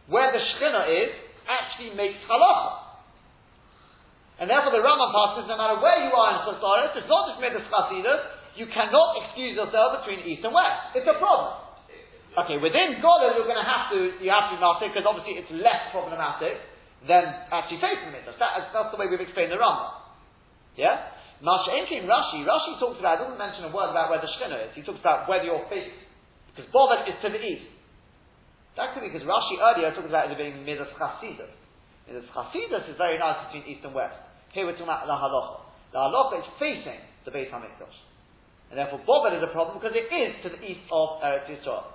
Where 0.10 0.34
the 0.34 0.42
Shechina 0.42 0.90
is 0.90 1.12
actually 1.46 1.94
makes 1.94 2.18
halacha. 2.26 2.92
And 4.42 4.50
therefore 4.50 4.74
the 4.74 4.82
Rama 4.82 5.14
passes, 5.14 5.46
no 5.46 5.54
matter 5.54 5.78
where 5.78 6.02
you 6.02 6.10
are 6.10 6.30
in 6.34 6.40
Chosaris, 6.50 6.98
it's 6.98 7.06
not 7.06 7.30
just 7.30 7.38
Midas 7.42 7.66
Chasidus, 7.70 8.22
you 8.58 8.66
cannot 8.74 9.22
excuse 9.22 9.54
yourself 9.54 10.02
between 10.02 10.26
east 10.26 10.42
and 10.42 10.54
west. 10.54 10.98
It's 10.98 11.06
a 11.06 11.18
problem. 11.22 11.62
Okay, 12.32 12.58
within 12.58 13.04
Gola 13.04 13.38
you're 13.38 13.46
going 13.46 13.60
to 13.60 13.68
have 13.68 13.92
to, 13.94 14.18
you 14.24 14.32
have 14.34 14.50
to 14.50 14.58
master 14.58 14.90
because 14.90 15.06
obviously 15.06 15.38
it's 15.38 15.52
less 15.52 15.92
problematic 15.94 16.58
than 17.06 17.28
actually 17.54 17.82
facing 17.84 18.14
mitzvah. 18.14 18.40
That, 18.40 18.72
that's 18.72 18.90
the 18.90 18.98
way 18.98 19.06
we've 19.12 19.22
explained 19.22 19.52
the 19.52 19.62
Rama. 19.62 20.02
Yeah? 20.74 21.21
Masha 21.42 21.74
Enkim 21.74 22.06
Rashi, 22.06 22.46
Rashi 22.46 22.78
talks 22.78 23.02
about, 23.02 23.18
doesn't 23.18 23.38
mention 23.38 23.66
a 23.66 23.74
word 23.74 23.90
about 23.90 24.14
where 24.14 24.22
the 24.22 24.30
Shechina 24.30 24.70
is. 24.70 24.78
He 24.78 24.86
talks 24.86 25.02
about 25.02 25.26
whether 25.26 25.50
your 25.50 25.66
face. 25.74 25.90
Because 26.54 26.70
Bovet 26.70 27.10
is 27.10 27.18
to 27.26 27.34
the 27.34 27.42
east. 27.42 27.66
That 28.78 28.94
could 28.94 29.02
be 29.02 29.10
because 29.10 29.26
Rashi 29.26 29.58
earlier 29.58 29.90
talked 29.90 30.06
about 30.06 30.30
it 30.30 30.38
being 30.38 30.62
Midas 30.62 30.94
Chasidus. 31.02 31.50
Midas 32.06 32.30
Chasidus 32.30 32.86
is 32.86 32.96
very 32.96 33.18
nice 33.18 33.50
between 33.50 33.66
east 33.66 33.82
and 33.82 33.98
west. 33.98 34.16
Here 34.54 34.70
we're 34.70 34.78
talking 34.78 34.86
about 34.86 35.10
the 35.10 35.18
Halacha. 35.18 35.66
The 35.92 36.00
Halacha 36.00 36.46
is 36.46 36.48
facing 36.62 37.02
the 37.26 37.34
Beis 37.34 37.50
HaMikdash. 37.50 37.98
And 38.70 38.78
therefore 38.78 39.02
Bovet 39.02 39.34
is 39.34 39.42
a 39.42 39.50
problem 39.50 39.82
because 39.82 39.98
it 39.98 40.14
is 40.14 40.32
to 40.46 40.54
the 40.54 40.62
east 40.62 40.86
of 40.94 41.26
Eretz 41.26 41.50
Yisrael. 41.50 41.90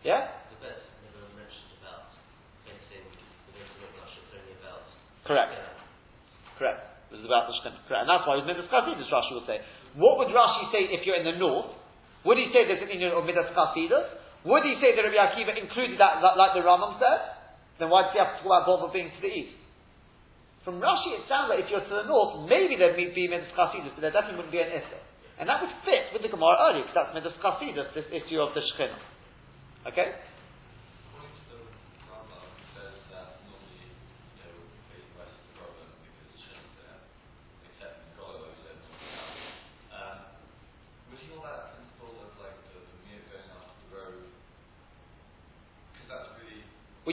Yeah? 0.00 0.32
The 0.48 0.64
best 0.64 0.80
never 1.04 1.28
mentioned 1.36 1.76
about 1.84 2.08
facing 2.64 3.04
the 3.04 3.52
Beis 3.52 3.68
HaMikdash, 3.68 4.16
it's 4.16 4.32
only 4.32 4.56
about... 4.64 4.88
Correct. 5.28 5.52
Correct. 6.56 6.93
Was 7.14 7.26
about 7.26 7.46
the 7.46 7.54
Shekhinah. 7.62 8.02
And 8.02 8.08
that's 8.10 8.26
why 8.26 8.36
it 8.36 8.42
was 8.42 8.48
Midas 8.50 8.66
Chasidus, 8.66 9.06
Rashi 9.06 9.32
would 9.38 9.46
say. 9.46 9.62
What 9.94 10.18
would 10.18 10.34
Rashi 10.34 10.74
say 10.74 10.90
if 10.90 11.06
you're 11.06 11.14
in 11.14 11.24
the 11.24 11.38
north? 11.38 11.70
Would 12.26 12.38
he 12.40 12.50
say 12.50 12.66
there's 12.66 12.82
an 12.82 12.90
Indian 12.90 13.14
of 13.14 13.22
Midas 13.22 13.54
Chasidus? 13.54 14.20
Would 14.44 14.64
he 14.66 14.76
say 14.82 14.92
that 14.92 15.02
Rabbi 15.06 15.16
Akiva 15.16 15.54
included 15.54 15.96
that, 16.02 16.20
that 16.20 16.34
like 16.34 16.58
the 16.58 16.66
Rambam 16.66 16.98
said? 16.98 17.20
Then 17.78 17.88
why 17.88 18.06
does 18.06 18.12
he 18.12 18.18
have 18.18 18.36
to 18.36 18.44
talk 18.44 18.50
about 18.50 18.66
Boba 18.66 18.92
being 18.92 19.08
to 19.08 19.20
the 19.22 19.30
east? 19.30 19.56
From 20.66 20.80
Rashi, 20.80 21.16
it 21.16 21.28
sounds 21.28 21.52
like 21.52 21.64
if 21.64 21.68
you're 21.68 21.84
to 21.84 21.96
the 22.02 22.08
north, 22.08 22.48
maybe 22.48 22.74
there'd 22.74 22.96
be 22.96 23.28
Midas 23.28 23.52
Chasidus, 23.54 23.92
but 23.94 24.02
there 24.02 24.12
definitely 24.12 24.42
wouldn't 24.42 24.54
be 24.54 24.64
an 24.64 24.72
Issa. 24.72 24.98
And 25.38 25.46
that 25.46 25.60
would 25.60 25.74
fit 25.84 26.14
with 26.14 26.22
the 26.22 26.32
Gemara 26.32 26.56
earlier, 26.70 26.88
because 26.88 26.96
that's 26.96 27.12
Midas 27.12 27.36
Chasidus, 27.38 27.92
this 27.92 28.08
issue 28.10 28.40
of 28.40 28.56
the 28.56 28.62
Shekhinah. 28.74 29.92
Okay? 29.92 30.16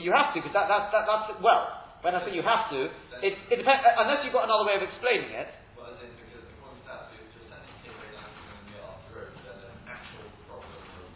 Well, 0.02 0.10
you 0.10 0.18
have 0.18 0.34
to, 0.34 0.42
because 0.42 0.50
that, 0.58 0.66
that, 0.66 0.90
that, 0.90 1.06
that's, 1.06 1.30
well, 1.38 1.94
when 2.02 2.18
I 2.18 2.26
say 2.26 2.34
you 2.34 2.42
have 2.42 2.66
to, 2.74 2.90
it, 3.22 3.38
it 3.38 3.56
depends, 3.62 3.86
uh, 3.86 4.02
unless 4.02 4.26
you've 4.26 4.34
got 4.34 4.50
another 4.50 4.66
way 4.66 4.74
of 4.74 4.82
explaining 4.82 5.30
it. 5.30 5.46
Well, 5.78 5.94
then, 5.94 6.10
because 6.18 6.42
the 6.42 6.58
point 6.58 6.74
is 6.82 6.90
that 6.90 7.14
if 7.14 7.22
you're 7.30 7.46
sending 7.46 7.70
kids 7.86 7.94
to 7.94 8.18
the 8.66 8.82
off 8.82 8.98
the 9.06 9.14
road, 9.14 9.30
then 9.46 9.62
an 9.62 9.78
actual 9.86 10.26
problem 10.50 10.74
of, 10.74 11.06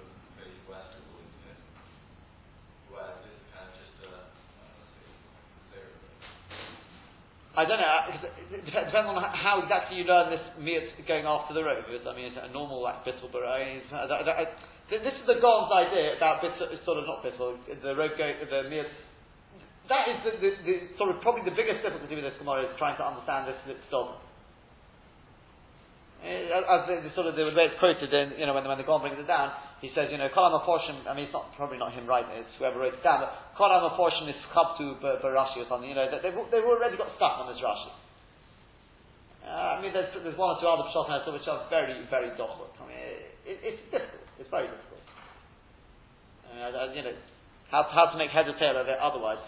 of 0.00 0.04
facing 0.40 0.64
west 0.64 0.96
according 0.96 1.28
to 1.28 1.40
him. 1.44 1.60
Whereas 2.88 3.20
this 3.20 3.36
is 3.36 3.44
kind 3.52 3.68
of 3.68 3.76
uh, 3.76 3.84
just 3.84 4.00
a, 4.00 4.08
uh. 4.08 4.32
I 7.52 7.68
don't 7.68 7.84
know, 7.84 7.92
uh, 7.92 8.16
it 8.48 8.64
depends, 8.64 8.96
on 8.96 9.20
how 9.20 9.60
exactly 9.60 10.00
you 10.00 10.08
learn 10.08 10.32
this 10.32 10.40
miat 10.56 10.88
going 11.04 11.28
after 11.28 11.52
the. 11.52 11.60
Because, 11.84 12.08
I 12.08 12.16
mean, 12.16 12.32
it's 12.32 12.40
a 12.40 12.48
normal 12.48 12.80
like 12.80 13.04
bittul 13.04 13.28
I, 13.28 13.76
I, 13.92 14.08
I, 14.08 14.48
this 15.00 15.16
is 15.16 15.24
the 15.24 15.40
Gaon's 15.40 15.72
idea 15.72 16.20
about 16.20 16.44
bittul, 16.44 16.68
sort 16.84 17.00
of 17.00 17.08
not 17.08 17.24
bittul, 17.24 17.56
the 17.64 17.96
road 17.96 18.12
the 18.12 18.68
mere. 18.68 18.84
That 19.88 20.04
is 20.12 20.18
the, 20.20 20.32
the, 20.36 20.50
the, 20.68 20.74
sort 21.00 21.10
of 21.10 21.24
probably 21.24 21.48
the 21.48 21.56
biggest 21.56 21.80
difficulty 21.80 22.12
with 22.12 22.28
this 22.28 22.36
Gemara 22.36 22.68
is 22.68 22.76
trying 22.76 23.00
to 23.00 23.04
understand 23.04 23.48
this 23.48 23.56
still. 23.88 24.20
Eh, 26.22 26.54
as 26.54 26.86
the, 26.86 27.02
the, 27.02 27.10
sort 27.18 27.26
of 27.26 27.34
the 27.34 27.50
way 27.50 27.66
it's 27.66 27.80
quoted 27.82 28.06
in, 28.14 28.38
you 28.38 28.46
know, 28.46 28.54
when, 28.54 28.62
when 28.62 28.78
the 28.78 28.86
Gaon 28.86 29.02
brings 29.02 29.18
it 29.18 29.26
down, 29.26 29.50
he 29.82 29.90
says, 29.90 30.06
you 30.14 30.20
know, 30.20 30.30
Kolam 30.30 30.54
portion. 30.62 31.02
I 31.10 31.18
mean, 31.18 31.26
it's 31.26 31.34
not 31.34 31.50
probably 31.58 31.82
not 31.82 31.90
him 31.90 32.06
writing 32.06 32.30
it; 32.30 32.46
it's 32.46 32.54
whoever 32.62 32.78
wrote 32.78 32.94
it 32.94 33.02
down. 33.02 33.26
But 33.26 33.34
Kolam 33.58 33.82
portion 33.98 34.30
is 34.30 34.38
Chabtu 34.54 35.02
Rashi 35.02 35.64
or 35.64 35.66
something. 35.66 35.90
You 35.90 35.98
know, 35.98 36.06
they've, 36.06 36.36
they've 36.54 36.68
already 36.68 36.94
got 36.94 37.10
stuck 37.18 37.42
on 37.42 37.50
this 37.50 37.58
Rashi. 37.58 37.90
Uh, 39.42 39.74
I 39.74 39.82
mean, 39.82 39.90
there's, 39.90 40.14
there's 40.22 40.38
one 40.38 40.54
or 40.54 40.58
two 40.62 40.70
other 40.70 40.86
pshat 40.94 41.26
which 41.34 41.48
are 41.50 41.66
very, 41.66 42.06
very 42.06 42.30
dochot. 42.38 42.70
I 42.78 42.86
mean, 42.86 43.02
it, 43.42 43.58
it's 43.66 43.82
difficult. 43.90 44.21
It's 44.42 44.50
very 44.50 44.66
difficult. 44.66 45.06
Uh, 46.50 46.90
you 46.90 47.06
know, 47.06 47.14
how, 47.70 47.86
how 47.86 48.10
to 48.10 48.18
make 48.18 48.34
head 48.34 48.50
or 48.50 48.58
tail 48.58 48.74
of 48.74 48.90
it 48.90 48.98
otherwise. 48.98 49.38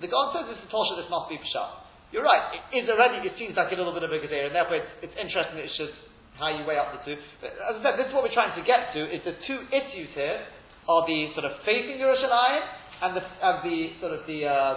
The 0.00 0.08
God 0.08 0.32
says 0.32 0.48
this 0.48 0.56
is 0.56 0.68
Tosha, 0.72 0.96
this 0.96 1.12
must 1.12 1.28
be 1.28 1.36
pshat. 1.36 1.84
You're 2.16 2.24
right, 2.24 2.56
it 2.72 2.80
is 2.80 2.88
already, 2.88 3.20
it 3.28 3.36
seems 3.36 3.52
like 3.52 3.68
a 3.70 3.76
little 3.76 3.92
bit 3.92 4.08
of 4.08 4.10
a 4.10 4.16
Gedera, 4.16 4.48
and 4.48 4.56
therefore 4.56 4.80
it's, 4.80 4.92
it's 5.04 5.16
interesting 5.20 5.60
that 5.60 5.68
it's 5.68 5.76
just 5.76 5.92
how 6.40 6.48
you 6.48 6.64
weigh 6.64 6.80
up 6.80 6.96
the 6.96 7.02
two. 7.04 7.20
But 7.44 7.52
as 7.60 7.76
I 7.76 7.80
said, 7.84 7.94
this 8.00 8.08
is 8.08 8.14
what 8.16 8.24
we're 8.24 8.36
trying 8.36 8.56
to 8.56 8.64
get 8.64 8.96
to, 8.96 9.04
is 9.04 9.20
the 9.26 9.36
two 9.44 9.60
issues 9.68 10.08
here 10.16 10.48
are 10.88 11.04
the 11.04 11.36
sort 11.36 11.44
of 11.44 11.60
facing 11.68 12.00
Yerushalayim 12.00 12.64
and 13.04 13.10
the, 13.20 13.22
and 13.22 13.56
the 13.68 13.78
sort 14.00 14.12
of 14.16 14.24
the, 14.24 14.48
uh, 14.48 14.74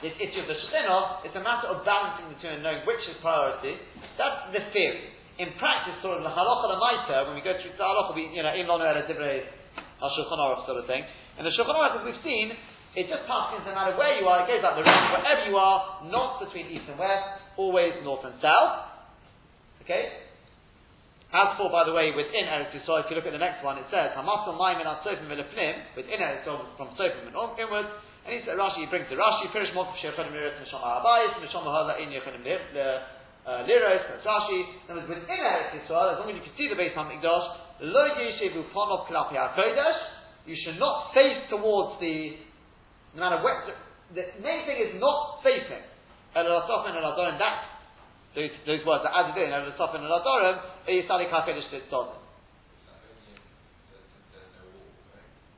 this 0.00 0.16
issue 0.16 0.40
of 0.40 0.48
the 0.48 0.56
Shekhinah, 0.56 1.28
it's 1.28 1.36
a 1.36 1.44
matter 1.44 1.68
of 1.68 1.84
balancing 1.84 2.32
the 2.32 2.38
two 2.40 2.48
and 2.48 2.64
knowing 2.64 2.88
which 2.88 3.04
is 3.04 3.20
priority. 3.20 3.76
That's 4.16 4.48
the 4.56 4.64
theory. 4.72 5.19
In 5.40 5.56
practice, 5.56 5.96
sort 6.04 6.20
of 6.20 6.22
the 6.22 6.28
halacha 6.28 6.68
lemaita, 6.68 7.24
when 7.24 7.34
we 7.34 7.40
go 7.40 7.56
through 7.56 7.72
the 7.72 7.80
halacha, 7.80 8.12
we, 8.12 8.28
you 8.28 8.44
know, 8.44 8.52
im 8.52 8.68
lonu 8.68 8.84
el 8.84 9.00
ha-shulchan 9.00 10.36
aruch 10.36 10.68
sort 10.68 10.76
of 10.76 10.84
thing. 10.84 11.00
And 11.40 11.48
the 11.48 11.52
shulchan 11.56 11.72
aruch, 11.72 12.00
as 12.00 12.04
we've 12.04 12.20
seen, 12.20 12.52
it 12.92 13.08
just 13.08 13.24
passes 13.24 13.64
no 13.64 13.72
matter 13.72 13.96
where 13.96 14.20
you 14.20 14.28
are, 14.28 14.44
it 14.44 14.52
goes 14.52 14.60
out 14.60 14.76
the 14.76 14.84
road, 14.84 15.04
wherever 15.16 15.48
you 15.48 15.56
are, 15.56 16.04
not 16.12 16.44
between 16.44 16.68
east 16.68 16.84
and 16.92 17.00
west, 17.00 17.40
always 17.56 17.96
north 18.04 18.26
and 18.28 18.36
south. 18.44 18.84
Okay? 19.86 20.28
As 21.30 21.54
for, 21.54 21.70
by 21.70 21.86
the 21.86 21.94
way, 21.94 22.10
within 22.10 22.50
Eretz 22.50 22.74
Yisrael, 22.74 23.06
if 23.06 23.08
you 23.08 23.14
look 23.14 23.24
at 23.24 23.32
the 23.32 23.40
next 23.40 23.62
one, 23.62 23.78
it 23.78 23.86
says, 23.88 24.10
Hamasal 24.18 24.58
Maimin 24.58 24.84
at 24.84 25.06
Sofim 25.06 25.30
within 25.30 26.18
Eretz 26.18 26.42
Yisrael, 26.42 26.74
from 26.74 26.90
Sofim 26.98 27.30
and 27.30 27.38
inwards, 27.56 27.88
and 28.26 28.34
he 28.34 28.42
said, 28.42 28.58
Rashi, 28.58 28.82
he 28.82 28.88
brings 28.90 29.06
the 29.08 29.16
Rashi, 29.16 29.48
Pirish 29.54 29.72
Mokif 29.72 29.94
Shechonim 30.02 30.34
Liros 30.34 30.58
Misham 30.58 30.82
Ha'abayis, 30.82 31.38
Misham 31.38 31.62
Ha'ala 31.62 31.96
In 32.02 32.10
Yechonim 32.10 32.42
uh, 33.46 33.64
Liros. 33.64 34.04
In 34.12 34.90
other 34.90 35.00
words, 35.00 35.08
within 35.08 35.24
Eretz 35.28 35.72
Yisrael, 35.76 36.14
as 36.14 36.18
long 36.20 36.28
as 36.30 36.36
you 36.36 36.44
can 36.44 36.54
see 36.56 36.68
the 36.68 36.76
Beis 36.76 36.92
HaMikdash, 36.92 37.46
Lo 37.80 38.04
Yeshevu 38.12 38.68
Ponov 38.72 39.08
Klapi 39.08 39.36
HaKodesh, 39.36 40.46
you 40.46 40.56
should 40.64 40.78
not 40.78 41.12
face 41.14 41.48
towards 41.48 42.00
the, 42.00 42.36
no 43.16 43.20
matter 43.24 43.42
where, 43.42 43.64
the 44.14 44.24
main 44.42 44.66
thing 44.66 44.78
is 44.80 45.00
not 45.00 45.40
facing. 45.42 45.84
El 46.36 46.44
Rasofin 46.44 46.94
El 46.94 47.06
Adorim, 47.10 47.38
that, 47.38 47.80
those, 48.34 48.50
those 48.66 48.84
words 48.86 49.04
are 49.06 49.14
added 49.14 49.36
in, 49.40 49.52
El 49.52 49.72
Rasofin 49.72 50.04
El 50.04 50.12
Adorim, 50.20 50.56
Yisali 50.88 51.30
HaKodesh 51.30 51.68
Tzodin. 51.90 52.20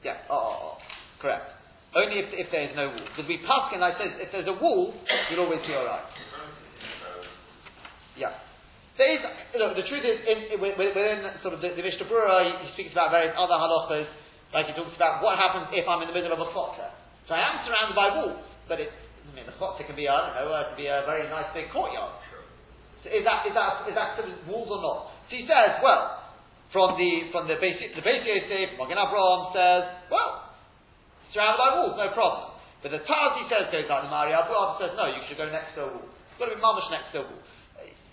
Yeah, 0.03 0.19
oh, 0.31 0.35
oh, 0.35 0.59
oh, 0.63 0.75
correct. 1.23 1.47
Only 1.95 2.19
if, 2.19 2.27
if 2.33 2.51
there 2.51 2.67
is 2.67 2.75
no 2.75 2.89
wall. 2.89 3.07
Because 3.07 3.29
we 3.29 3.39
paskin, 3.47 3.79
like 3.79 3.95
says, 4.03 4.19
if 4.19 4.33
there's 4.33 4.49
a 4.49 4.59
wall, 4.59 4.95
you'll 5.31 5.45
always 5.47 5.61
be 5.63 5.75
alright. 5.75 6.03
Yeah. 8.17 8.37
There 9.01 9.09
is, 9.09 9.25
know, 9.57 9.73
the 9.73 9.89
truth 9.89 10.05
is, 10.05 10.21
in, 10.29 10.53
in, 10.53 10.59
within 10.61 11.25
sort 11.41 11.57
of 11.57 11.65
the, 11.65 11.73
the 11.73 11.81
Mishnah 11.81 12.05
Berurah, 12.05 12.45
he, 12.45 12.53
he, 12.65 12.69
speaks 12.77 12.93
about 12.93 13.09
various 13.09 13.33
other 13.33 13.57
halachas, 13.57 14.05
like 14.53 14.69
he 14.69 14.77
talks 14.77 14.93
about 15.01 15.25
what 15.25 15.41
happens 15.41 15.73
if 15.73 15.89
I'm 15.89 16.05
in 16.05 16.13
the 16.13 16.17
middle 16.17 16.29
of 16.29 16.41
a 16.45 16.49
chotzer. 16.53 16.93
So 17.25 17.33
I 17.33 17.41
am 17.41 17.65
surrounded 17.65 17.97
by 17.97 18.13
walls, 18.13 18.45
but 18.69 18.85
it, 18.85 18.93
I 18.93 19.33
mean, 19.33 19.49
the 19.49 19.57
chotzer 19.57 19.89
can 19.89 19.97
be, 19.97 20.13
I 20.13 20.29
don't 20.29 20.37
know, 20.37 20.53
it 20.61 20.77
can 20.77 20.79
be 20.79 20.93
a 20.93 21.09
very 21.09 21.25
nice 21.33 21.49
big 21.57 21.73
courtyard. 21.73 22.21
So 23.01 23.09
is 23.09 23.25
that, 23.25 23.49
is 23.49 23.57
that, 23.57 23.89
is 23.89 23.97
that 23.97 24.21
walls 24.45 24.69
or 24.69 24.81
not? 24.85 25.01
So 25.33 25.41
he 25.41 25.49
says, 25.49 25.81
well, 25.81 26.21
from 26.69 27.01
the, 27.01 27.33
from 27.33 27.49
the 27.49 27.57
basic, 27.57 27.97
the 27.97 28.05
basic 28.05 28.29
Yosef, 28.29 28.77
Magen 28.77 29.01
Abraham 29.01 29.57
says, 29.57 29.83
well, 30.13 30.53
surrounded 31.33 31.59
by 31.59 31.69
walls, 31.81 31.97
no 31.97 32.13
problem. 32.13 32.53
But 32.85 32.91
the 32.91 33.03
Tazi 33.07 33.47
says 33.47 33.71
goes 33.71 33.87
like 33.87 34.03
the 34.03 34.11
Maria 34.11 34.43
Abu 34.43 34.53
says 34.83 34.93
no, 34.99 35.07
you 35.07 35.23
should 35.31 35.39
go 35.39 35.47
next 35.47 35.79
to 35.79 35.87
a 35.87 35.89
wall. 35.95 36.03
It's 36.03 36.37
got 36.37 36.51
to 36.51 36.59
be 36.59 36.61
mamish 36.61 36.91
next 36.91 37.15
to 37.15 37.23
a 37.23 37.25
wall. 37.31 37.43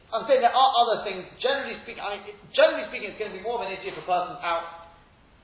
I'm 0.09 0.25
saying 0.25 0.41
there 0.41 0.53
are 0.53 0.71
other 0.81 1.05
things. 1.05 1.21
Generally 1.37 1.85
speaking, 1.85 2.01
I 2.01 2.17
mean, 2.17 2.33
generally 2.57 2.89
speaking, 2.89 3.13
it's 3.13 3.19
going 3.21 3.29
to 3.29 3.37
be 3.37 3.45
more 3.45 3.61
of 3.61 3.69
an 3.69 3.73
issue 3.73 3.93
if 3.93 3.97
a 4.01 4.05
person's 4.09 4.41
out 4.41 4.89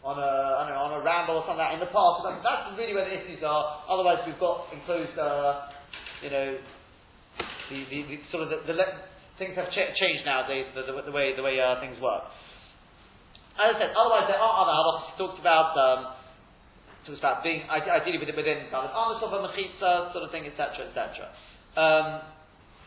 on 0.01 0.17
a, 0.17 0.31
I 0.57 0.69
don't 0.69 0.73
know, 0.73 0.85
on 0.89 0.93
a 0.97 1.01
ramble 1.05 1.41
or 1.41 1.43
something 1.45 1.61
like 1.61 1.73
that 1.73 1.77
in 1.77 1.85
the 1.85 1.93
park. 1.93 2.25
That's 2.25 2.73
really 2.77 2.93
where 2.93 3.05
the 3.05 3.13
issues 3.13 3.41
are. 3.45 3.85
Otherwise, 3.89 4.25
we've 4.25 4.41
got 4.41 4.69
enclosed, 4.73 5.17
uh, 5.17 5.69
you 6.21 6.29
know, 6.33 6.57
the, 7.69 7.77
the, 7.89 7.99
the, 8.09 8.15
sort 8.29 8.45
of 8.45 8.49
the, 8.53 8.57
the 8.69 8.73
le- 8.77 9.01
things 9.37 9.57
have 9.57 9.69
ch- 9.69 9.93
changed 9.97 10.25
nowadays. 10.25 10.69
The, 10.73 10.85
the, 10.85 11.09
the 11.09 11.13
way 11.13 11.33
the 11.37 11.45
way 11.45 11.57
uh, 11.61 11.81
things 11.81 11.97
work. 12.01 12.25
As 13.57 13.73
I 13.73 13.81
said, 13.81 13.91
otherwise 13.97 14.29
there 14.29 14.41
are 14.41 14.53
other 14.65 14.73
halachas. 14.73 15.17
Talks 15.17 15.37
about 15.41 15.73
um, 15.73 15.99
talks 17.05 17.21
about 17.21 17.41
being 17.45 17.65
ideally 17.69 18.17
within 18.17 18.37
within 18.37 18.69
of 18.73 19.21
of 19.21 19.29
a 19.29 19.41
mechitza 19.45 20.13
sort 20.13 20.25
of 20.25 20.29
thing, 20.29 20.45
etc., 20.45 20.89
etc. 20.89 21.29
Um, 21.77 22.34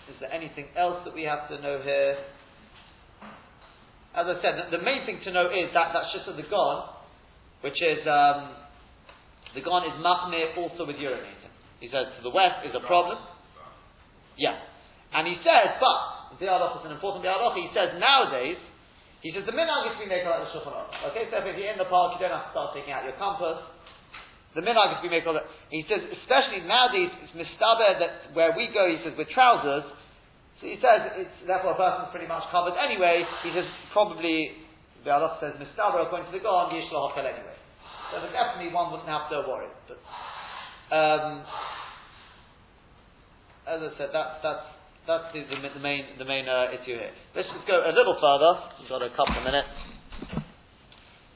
is 0.08 0.16
there 0.20 0.32
anything 0.32 0.66
else 0.76 1.04
that 1.04 1.14
we 1.14 1.22
have 1.24 1.48
to 1.48 1.60
know 1.60 1.80
here? 1.84 2.16
As 4.16 4.26
I 4.26 4.40
said, 4.40 4.72
the, 4.72 4.82
main 4.82 5.04
thing 5.04 5.20
to 5.24 5.30
know 5.30 5.46
is 5.52 5.70
that 5.76 5.92
that's 5.92 6.10
just 6.16 6.26
the 6.26 6.48
gone 6.48 6.98
which 7.60 7.78
is 7.82 8.06
um, 8.06 8.54
the 9.54 9.62
Gon 9.62 9.82
is 9.86 9.96
machmir 9.98 10.54
also 10.54 10.86
with 10.86 10.96
urinating. 10.96 11.50
He 11.82 11.90
says 11.90 12.10
to 12.18 12.20
the 12.22 12.30
west 12.30 12.66
is 12.66 12.74
a 12.74 12.84
problem. 12.86 13.18
Yeah, 14.38 14.54
and 15.14 15.26
he 15.26 15.34
says, 15.42 15.78
but 15.82 16.38
the 16.38 16.46
is 16.46 16.84
an 16.86 16.94
important 16.94 17.26
dialogue. 17.26 17.58
He 17.58 17.66
says 17.74 17.98
nowadays, 17.98 18.58
he 19.22 19.34
says 19.34 19.42
the 19.42 19.54
minhag 19.54 19.90
is 19.90 19.98
to 19.98 20.06
be 20.06 20.10
made 20.10 20.22
like 20.22 20.46
the 20.46 20.50
shulchan 20.54 21.10
Okay, 21.10 21.26
so 21.26 21.42
if 21.42 21.56
you're 21.58 21.74
in 21.74 21.78
the 21.78 21.90
park, 21.90 22.14
you 22.14 22.22
don't 22.22 22.30
have 22.30 22.50
to 22.50 22.54
start 22.54 22.70
taking 22.78 22.94
out 22.94 23.02
your 23.02 23.18
compass. 23.18 23.58
The 24.58 24.66
minhag 24.66 24.98
is 24.98 24.98
to 24.98 25.06
be 25.06 25.14
made 25.14 25.22
like 25.22 25.46
He 25.70 25.86
says, 25.86 26.02
especially 26.02 26.66
nowadays, 26.66 27.14
it's 27.22 27.30
mistaber 27.30 27.94
that 28.02 28.34
where 28.34 28.50
we 28.58 28.66
go, 28.74 28.90
he 28.90 28.98
says 29.06 29.14
with 29.14 29.30
trousers. 29.30 29.86
So 30.58 30.66
he 30.66 30.74
says 30.82 31.14
it's 31.14 31.46
therefore 31.46 31.78
a 31.78 31.78
person's 31.78 32.10
pretty 32.10 32.26
much 32.26 32.42
covered 32.50 32.74
anyway. 32.74 33.22
He 33.46 33.54
says 33.54 33.70
probably 33.94 34.58
the 35.06 35.14
Allah 35.14 35.38
says 35.38 35.54
mistaber 35.62 36.02
according 36.02 36.26
to 36.26 36.34
the 36.34 36.42
God, 36.42 36.74
yesh 36.74 36.90
anyway. 36.90 37.54
So 38.10 38.18
definitely 38.34 38.74
one 38.74 38.90
wouldn't 38.90 39.06
have 39.06 39.30
to 39.30 39.46
worry. 39.46 39.70
But 39.86 40.02
um, 40.90 41.46
as 43.62 43.78
I 43.78 43.90
said, 43.94 44.10
that's 44.10 44.42
that's 44.42 44.66
that's 45.06 45.30
the, 45.38 45.46
the, 45.46 45.54
the 45.70 45.82
main 45.86 46.18
the 46.18 46.26
main 46.26 46.50
uh, 46.50 46.74
issue 46.74 46.98
here. 46.98 47.14
Let's 47.38 47.46
just 47.54 47.62
go 47.70 47.78
a 47.78 47.94
little 47.94 48.18
further. 48.18 48.58
We've 48.82 48.90
got 48.90 49.06
a 49.06 49.14
couple 49.14 49.38
of 49.38 49.46
minutes. 49.46 49.70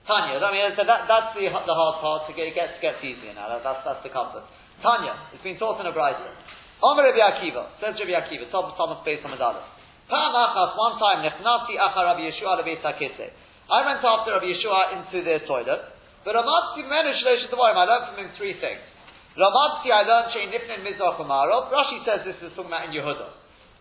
Tanya, 0.03 0.43
I 0.43 0.51
mean, 0.51 0.75
so 0.75 0.83
that, 0.83 1.07
that's 1.07 1.31
the, 1.39 1.47
the 1.47 1.75
hard 1.79 1.97
part. 2.03 2.27
To 2.27 2.35
get, 2.35 2.51
it 2.51 2.59
gets 2.59 2.75
gets 2.83 2.99
easier 3.07 3.39
now. 3.39 3.47
That, 3.55 3.63
that's 3.63 3.83
that's 3.87 4.03
the 4.03 4.11
comfort. 4.11 4.43
Tanya, 4.83 5.15
it's 5.31 5.45
been 5.47 5.59
taught 5.63 5.79
in 5.79 5.87
a 5.87 5.95
bride. 5.95 6.19
Omer 6.83 7.07
Rabbi 7.07 7.23
Akiva 7.23 7.79
says 7.79 7.95
Rabbi 7.95 8.11
Akiva. 8.11 8.51
Top 8.51 8.75
Thomas 8.75 8.99
based 9.07 9.23
on 9.23 9.31
Medalus. 9.31 9.63
Pam 10.11 10.35
achas 10.35 10.75
one 10.75 10.99
time 10.99 11.23
nechnati 11.23 11.79
achar 11.79 12.03
Rabbi 12.03 12.27
Yehoshua 12.27 12.59
Rabbi 12.59 12.75
I 12.83 13.79
went 13.87 14.03
after 14.03 14.35
Rabbi 14.35 14.51
Yehoshua 14.51 14.83
into 14.99 15.23
their 15.23 15.47
toilet. 15.47 15.95
But 16.27 16.35
Ramadzi 16.35 16.83
Menu 16.87 17.15
Shlosh 17.23 17.47
Tavorim, 17.51 17.79
I 17.79 17.87
learned 17.87 18.07
from 18.11 18.19
him 18.27 18.31
three 18.39 18.59
things. 18.59 18.83
Ramadzi, 19.39 19.91
I 19.91 20.03
learned 20.03 20.29
Shein 20.35 20.51
Nifnin 20.51 20.83
Mizrach 20.83 21.19
Umarov. 21.23 21.71
Rashi 21.71 22.03
says 22.03 22.27
this 22.27 22.39
is 22.43 22.55
talking 22.55 22.71
about 22.71 22.87
in 22.87 22.95
Yehuda. 22.95 23.31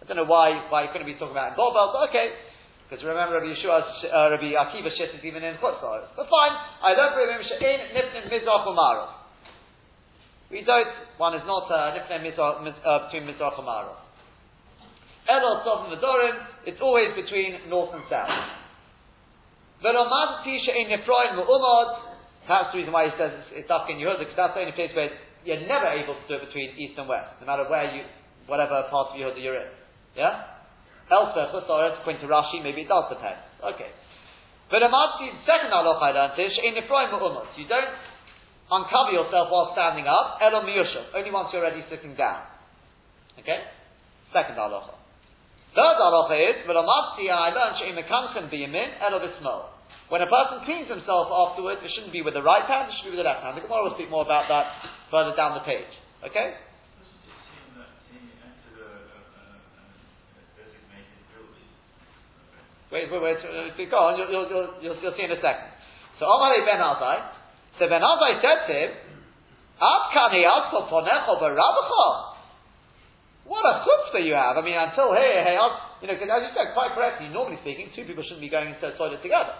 I 0.01 0.05
don't 0.05 0.17
know 0.17 0.29
why, 0.29 0.69
why 0.69 0.85
he 0.85 0.87
couldn't 0.93 1.05
be 1.05 1.17
talking 1.17 1.33
about 1.33 1.53
in 1.53 1.57
Bobel, 1.57 1.93
but 1.93 2.09
okay. 2.09 2.33
Because 2.91 3.07
remember 3.07 3.39
Rabbi 3.39 3.55
Yehoshua, 3.55 4.03
uh, 4.03 4.35
Rabbi 4.35 4.51
Akiva 4.51 4.91
shit 4.99 5.15
is 5.15 5.23
even 5.23 5.47
in 5.47 5.55
Chutzlar. 5.63 6.11
But 6.11 6.27
fine, 6.27 6.51
I 6.83 6.91
learned 6.91 7.15
from 7.15 7.23
him 7.23 7.39
Shein 7.47 7.87
Nifnin 7.95 8.27
Mizrach 8.27 8.67
Umarov. 8.67 9.15
We 10.51 10.67
don't, 10.67 10.91
one 11.15 11.39
is 11.39 11.47
not 11.47 11.71
uh, 11.71 11.95
Nifnin 11.95 12.19
Mizrach, 12.19 12.59
uh, 12.67 13.07
between 13.07 13.31
Mizrach 13.31 13.55
Umarov. 13.55 13.95
Elot 15.23 15.63
Tov 15.63 15.87
Medorim, 15.87 16.35
it's 16.67 16.81
always 16.83 17.15
between 17.15 17.71
north 17.71 17.95
and 17.95 18.03
south. 18.11 18.27
Ve'lomad 19.79 20.43
tisha 20.43 20.75
in 20.75 20.91
Nefroin 20.91 21.39
mu'umad. 21.39 22.11
That's 22.43 22.75
the 22.75 22.79
reason 22.79 22.91
why 22.91 23.07
he 23.07 23.15
says 23.15 23.31
it's, 23.55 23.63
it's 23.63 23.71
in 23.71 24.03
Yehuda, 24.03 24.19
because 24.19 24.35
that's 24.35 24.53
the 24.53 24.67
only 24.67 24.75
place 24.75 24.91
where 24.91 25.15
you're 25.47 25.63
never 25.63 25.95
able 25.95 26.19
to 26.19 26.27
do 26.27 26.43
it 26.43 26.43
between 26.43 26.75
east 26.75 26.99
and 26.99 27.07
west, 27.07 27.39
no 27.39 27.47
matter 27.47 27.63
where 27.71 27.87
you, 27.95 28.03
whatever 28.47 28.83
part 28.91 29.15
of 29.15 29.15
Yehuda 29.15 29.39
you're 29.39 29.55
in. 29.55 29.71
Yeah? 30.19 30.59
Elsewhere, 31.11 31.51
Chutzlaret, 31.51 31.99
according 31.99 32.23
to 32.23 32.27
Rashi, 32.31 32.63
maybe 32.63 32.87
it 32.87 32.87
does 32.87 33.11
depend. 33.11 33.35
Okay. 33.59 33.91
But 34.71 34.79
the 34.79 34.87
second 35.43 35.75
halacha 35.75 35.99
I 35.99 36.11
learned 36.15 36.39
is 36.39 36.55
in. 36.63 36.79
You 36.79 37.67
don't 37.67 37.93
uncover 38.71 39.11
yourself 39.11 39.51
while 39.51 39.75
standing 39.75 40.07
up, 40.07 40.39
elom 40.39 40.63
miyushav, 40.63 41.11
only 41.11 41.29
once 41.29 41.51
you're 41.51 41.59
already 41.59 41.83
sitting 41.91 42.15
down. 42.15 42.47
Okay? 43.35 43.67
Second 44.31 44.55
halacha. 44.55 44.95
Third 45.75 45.97
halacha 45.99 46.35
is, 46.39 46.55
v'lamatzi 46.63 47.27
I 47.27 47.51
learned 47.51 47.75
she'im 47.83 47.99
mekanchen 47.99 48.47
biyamin 48.47 48.95
elo 49.03 49.19
b'smol. 49.19 49.75
When 50.07 50.23
a 50.23 50.31
person 50.31 50.63
cleans 50.63 50.87
himself 50.87 51.27
afterwards, 51.27 51.83
it 51.83 51.91
shouldn't 51.91 52.15
be 52.15 52.23
with 52.23 52.33
the 52.33 52.43
right 52.43 52.63
hand, 52.63 52.87
it 52.87 52.95
should 52.95 53.11
be 53.11 53.19
with 53.19 53.23
the 53.23 53.27
left 53.27 53.43
hand. 53.43 53.59
The 53.59 53.67
Gemara 53.67 53.91
will 53.91 53.95
speak 53.99 54.09
more 54.09 54.23
about 54.23 54.47
that 54.47 54.71
further 55.11 55.35
down 55.35 55.59
the 55.59 55.67
page. 55.67 55.91
Okay? 56.23 56.55
Wait, 62.91 63.07
wait, 63.07 63.21
wait, 63.23 63.39
uh, 63.39 63.71
go 63.87 63.97
on, 64.11 64.19
you'll, 64.19 64.27
you'll, 64.27 64.47
you'll, 64.83 64.99
you'll, 64.99 65.15
see 65.15 65.23
in 65.23 65.31
a 65.31 65.39
second. 65.39 65.71
So 66.19 66.27
Amalei 66.27 66.67
ben 66.67 66.83
Azai, 66.83 67.23
so 67.79 67.87
Ben 67.87 68.03
Azai 68.03 68.43
said 68.43 68.59
to 68.67 68.73
him, 68.75 68.91
Ad 69.79 70.03
kani 70.11 70.43
alto 70.43 70.91
ponecho 70.91 71.39
barabacha. 71.39 72.35
What 73.47 73.63
a 73.63 73.87
chutzpah 73.87 74.21
you 74.21 74.35
have. 74.35 74.59
I 74.59 74.61
mean, 74.61 74.75
until 74.75 75.15
here, 75.15 75.39
hey, 75.39 75.55
you 76.03 76.07
know, 76.11 76.13
because 76.13 76.29
as 76.29 76.41
you 76.45 76.51
said, 76.51 76.75
quite 76.75 76.93
correctly, 76.93 77.31
normally 77.31 77.57
speaking, 77.63 77.89
two 77.95 78.03
people 78.03 78.21
shouldn't 78.27 78.43
be 78.43 78.51
going 78.51 78.75
into 78.75 78.83
the 78.83 78.93
toilet 78.99 79.23
together. 79.23 79.55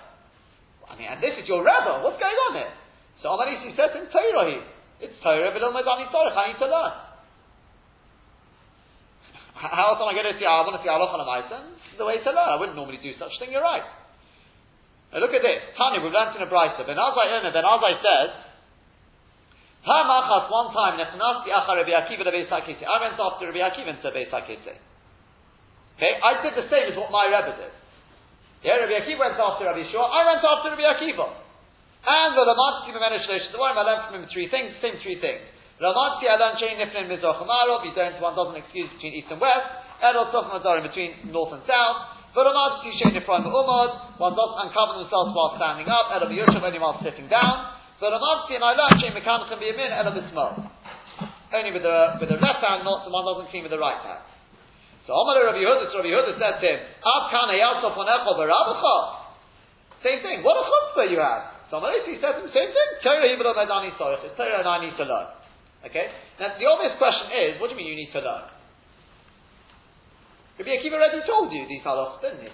I 0.86 1.00
mean, 1.00 1.08
and 1.08 1.24
this 1.24 1.40
is 1.40 1.48
your 1.48 1.64
rebbe. 1.64 2.04
What's 2.04 2.20
going 2.20 2.40
on 2.52 2.54
here? 2.60 2.74
So 3.24 3.32
Amarisi 3.32 3.74
says 3.80 3.96
in 3.96 4.12
Torah, 4.12 4.60
it's 5.00 5.16
Torah, 5.24 5.50
but 5.56 5.64
I 5.64 6.52
need 6.52 6.60
to 6.60 6.68
learn. 6.68 7.11
How 9.62 9.94
else 9.94 10.02
am 10.02 10.10
I 10.10 10.18
going 10.18 10.26
to 10.26 10.38
see, 10.42 10.48
I 10.50 10.66
want 10.66 10.74
to 10.74 10.82
see 10.82 10.90
Allah 10.90 11.06
on 11.14 11.22
a 11.22 11.28
This 11.46 11.94
is 11.94 11.98
the 12.02 12.08
way 12.10 12.18
to 12.18 12.30
learn. 12.34 12.50
I 12.50 12.58
wouldn't 12.58 12.74
normally 12.74 12.98
do 12.98 13.14
such 13.22 13.30
thing, 13.38 13.54
you're 13.54 13.62
right. 13.62 13.86
Now 15.14 15.22
look 15.22 15.38
at 15.38 15.46
this. 15.46 15.62
Tanya, 15.78 16.02
we've 16.02 16.10
learned 16.10 16.34
in 16.34 16.42
a 16.42 16.50
Brisa. 16.50 16.82
Ben 16.82 16.98
Azai 16.98 17.46
Ben 17.54 17.68
Azai 17.68 17.94
says, 18.02 18.32
Hamachas 19.86 20.50
one 20.50 20.74
time 20.74 20.98
nechnasti 20.98 21.50
achar 21.54 21.78
Rabbi 21.78 21.94
Akiva 21.94 22.26
to 22.26 22.32
Beis 22.34 22.50
I 22.50 22.98
went 23.02 23.18
after 23.18 23.46
Rabbi 23.50 23.62
Akiva 23.62 23.98
to 24.02 24.10
Beis 24.14 24.34
Okay, 24.34 26.14
I 26.18 26.42
did 26.42 26.54
the 26.58 26.66
same 26.70 26.94
as 26.94 26.98
what 26.98 27.14
my 27.14 27.30
Rebbe 27.30 27.54
did. 27.62 27.74
Yeah, 28.66 28.82
Rabbi 28.82 28.98
Akiva 29.06 29.30
went 29.30 29.38
after 29.38 29.66
Rabbi 29.66 29.86
Shua. 29.90 30.06
I 30.06 30.22
went 30.26 30.42
after 30.42 30.70
Rabbi 30.74 30.86
Akiva. 30.86 31.28
And 32.02 32.34
the 32.34 32.42
Ramadzi 32.42 32.90
Memenish 32.98 33.52
the 33.52 33.58
one 33.62 33.78
I 33.78 33.82
learned 33.86 34.06
from 34.10 34.16
him 34.22 34.30
three 34.34 34.50
things, 34.50 34.74
same 34.82 34.98
three 35.06 35.22
things. 35.22 35.46
Ramadzi 35.82 36.30
I 36.30 36.38
learned 36.38 36.62
Shein 36.62 36.78
Nifnin 36.78 37.10
Mizrach 37.10 37.42
Amarov. 37.42 37.82
You 37.82 37.98
don't, 37.98 38.22
one 38.22 38.38
doesn't 38.38 38.54
excuse 38.62 38.86
between 38.94 39.18
east 39.18 39.34
and 39.34 39.42
west. 39.42 39.66
Erol 40.06 40.30
Tzofim 40.30 40.62
Azarim 40.62 40.86
between 40.86 41.34
north 41.34 41.58
and 41.58 41.66
south. 41.66 42.22
But 42.38 42.46
Ramadzi 42.46 42.94
Shein 43.02 43.18
Nifran 43.18 43.42
Umad. 43.50 44.22
One 44.22 44.38
doesn't 44.38 44.60
uncover 44.70 45.02
themselves 45.02 45.34
while 45.34 45.58
standing 45.58 45.90
up. 45.90 46.14
Erol 46.14 46.30
Yoshev 46.30 46.62
only 46.62 46.78
while 46.78 47.02
sitting 47.02 47.26
down. 47.26 47.82
But 47.98 48.14
and 48.14 48.62
I 48.62 48.78
learned 48.78 49.02
Shein 49.02 49.18
Mekan 49.18 49.50
can 49.50 49.58
be 49.58 49.74
a 49.74 49.76
min 49.76 49.90
Erol 49.90 50.14
Bismol. 50.14 50.70
Only 51.50 51.72
with 51.74 51.82
the 51.82 51.98
with 52.22 52.30
the 52.30 52.38
left 52.38 52.62
hand, 52.62 52.86
not 52.86 53.10
one 53.10 53.26
doesn't 53.26 53.50
clean 53.50 53.66
with 53.66 53.74
the 53.74 53.82
right 53.82 53.98
hand. 54.06 54.22
So 55.10 55.18
Omar 55.18 55.34
Rabbi 55.50 55.66
Yehuda, 55.66 55.90
Rabbi 55.98 56.14
Yehuda 56.14 56.38
said 56.38 56.62
to 56.62 56.66
him, 56.66 56.80
Ab 57.02 57.24
kana 57.34 57.58
yalsof 57.58 57.98
onecho 57.98 58.38
barabacha. 58.38 58.96
Same 60.06 60.22
thing. 60.22 60.46
What 60.46 60.62
a 60.62 60.64
chutzpah 60.70 61.10
you 61.10 61.18
have. 61.18 61.68
So 61.74 61.82
Omar 61.82 61.92
he 62.06 62.22
says 62.22 62.38
the 62.38 62.54
same 62.54 62.70
thing. 62.70 62.90
Torah 63.02 63.26
hibelo 63.26 63.58
medani 63.58 63.98
sorich. 63.98 64.24
It's 64.30 64.38
Torah 64.38 64.62
and 64.62 64.70
I 64.70 64.86
need 64.86 64.96
to 64.96 65.04
learn. 65.10 65.41
Okay? 65.86 66.06
Now 66.40 66.54
the 66.58 66.66
obvious 66.66 66.96
question 67.02 67.28
is, 67.34 67.50
what 67.58 67.70
do 67.70 67.74
you 67.74 67.80
mean 67.82 67.90
you 67.90 67.98
need 67.98 68.14
to 68.14 68.22
learn? 68.22 68.46
Rabbi 70.62 70.78
Akiva 70.78 70.94
already 71.02 71.26
told 71.26 71.50
you 71.50 71.66
these 71.66 71.82
halachas, 71.82 72.22
didn't 72.22 72.46
he? 72.46 72.52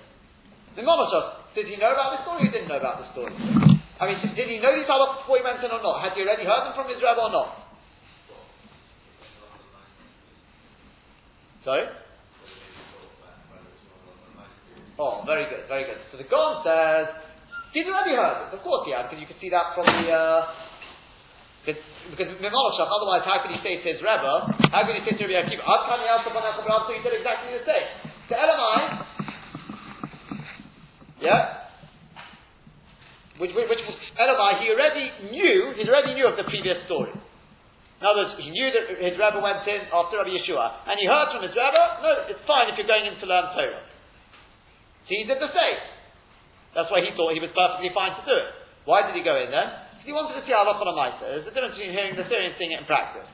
The 0.80 0.84
Mamashov, 0.86 1.51
did 1.55 1.67
he 1.67 1.75
know 1.75 1.91
about 1.91 2.15
the 2.15 2.23
story 2.23 2.39
or 2.39 2.45
he 2.47 2.51
didn't 2.53 2.71
know 2.71 2.80
about 2.80 3.03
the 3.03 3.07
story? 3.11 3.34
I 3.99 4.03
mean, 4.07 4.21
did 4.32 4.47
he 4.47 4.63
know 4.63 4.71
these 4.71 4.88
halachas 4.88 5.28
before 5.28 5.38
he 5.39 5.43
went 5.43 5.59
in 5.59 5.71
or 5.73 5.84
not? 5.84 5.99
Had 5.99 6.15
he 6.15 6.23
already 6.23 6.47
heard 6.47 6.71
them 6.71 6.75
from 6.78 6.88
his 6.88 7.03
rabbi 7.03 7.19
or 7.19 7.34
not? 7.34 7.67
Sorry? 11.67 11.84
Oh, 14.97 15.21
very 15.28 15.45
good, 15.51 15.67
very 15.67 15.84
good. 15.84 15.99
So 16.09 16.17
the 16.17 16.25
Gon 16.25 16.63
says, 16.63 17.11
did 17.73 17.86
you 17.86 17.93
already 17.93 18.15
heard 18.15 18.49
it? 18.49 18.57
Of 18.57 18.63
course 18.63 18.88
he 18.88 18.95
had, 18.95 19.11
because 19.11 19.21
you 19.21 19.28
can 19.28 19.38
see 19.38 19.51
that 19.53 19.75
from 19.75 19.86
the, 19.86 20.09
uh, 20.09 20.47
because, 21.68 22.32
otherwise 22.39 23.28
how 23.28 23.43
could 23.43 23.51
he 23.51 23.59
say 23.59 23.84
to 23.84 23.88
his 23.91 23.99
Rebbe, 23.99 24.34
how 24.72 24.88
could 24.88 24.95
he 24.95 25.03
say 25.03 25.20
to 25.20 25.24
Rabbi 25.28 25.51
Akiva, 25.51 25.68
Ad 25.68 25.82
Kani 25.84 26.07
Yasab 26.07 26.32
so 26.32 26.91
he 26.95 27.03
did 27.03 27.20
exactly 27.20 27.51
the 27.59 27.65
same. 27.68 27.88
To 28.32 28.34
Elamai, 28.39 28.80
yeah, 31.20 31.68
which, 33.36 33.51
which, 33.51 33.68
which 33.68 33.84
Elamai, 34.15 34.63
he 34.63 34.72
already 34.72 35.11
knew, 35.28 35.76
he 35.76 35.84
already 35.91 36.15
knew 36.15 36.28
of 36.32 36.39
the 36.39 36.47
previous 36.47 36.88
story. 36.88 37.11
In 37.11 38.03
other 38.05 38.32
words, 38.32 38.39
he 38.39 38.47
knew 38.47 38.72
that 38.72 38.88
his 39.03 39.20
Rebbe 39.20 39.43
went 39.43 39.68
in 39.68 39.91
after 39.91 40.24
Rabbi 40.24 40.32
Yehoshua, 40.32 40.88
and 40.88 40.95
he 40.95 41.05
heard 41.09 41.36
from 41.36 41.43
his 41.43 41.51
Rebbe, 41.51 41.84
no, 41.99 42.09
it's 42.32 42.45
fine 42.47 42.72
if 42.72 42.80
you're 42.80 42.88
going 42.88 43.11
in 43.11 43.20
to 43.20 43.28
learn 43.28 43.51
Torah. 43.51 43.84
So 45.03 45.11
he 45.11 45.28
did 45.28 45.43
the 45.43 45.51
same. 45.51 45.82
That's 46.78 46.88
why 46.88 47.03
he 47.03 47.11
thought 47.18 47.36
he 47.36 47.43
was 47.43 47.51
perfectly 47.51 47.91
fine 47.91 48.15
to 48.15 48.24
do 48.24 48.38
it. 48.38 48.49
Why 48.86 49.03
did 49.03 49.20
he 49.20 49.24
go 49.26 49.36
in 49.36 49.51
there? 49.51 49.86
He 50.08 50.16
wanted 50.16 50.39
to 50.39 50.43
see 50.47 50.55
halacha 50.55 50.80
on 50.80 50.95
Maisa. 50.95 51.20
There's 51.20 51.43
a 51.43 51.51
difference 51.51 51.76
between 51.76 51.91
hearing 51.91 52.16
the 52.16 52.24
theory 52.32 52.47
and 52.47 52.55
seeing 52.55 52.72
it 52.72 52.80
in 52.80 52.88
practice. 52.88 53.28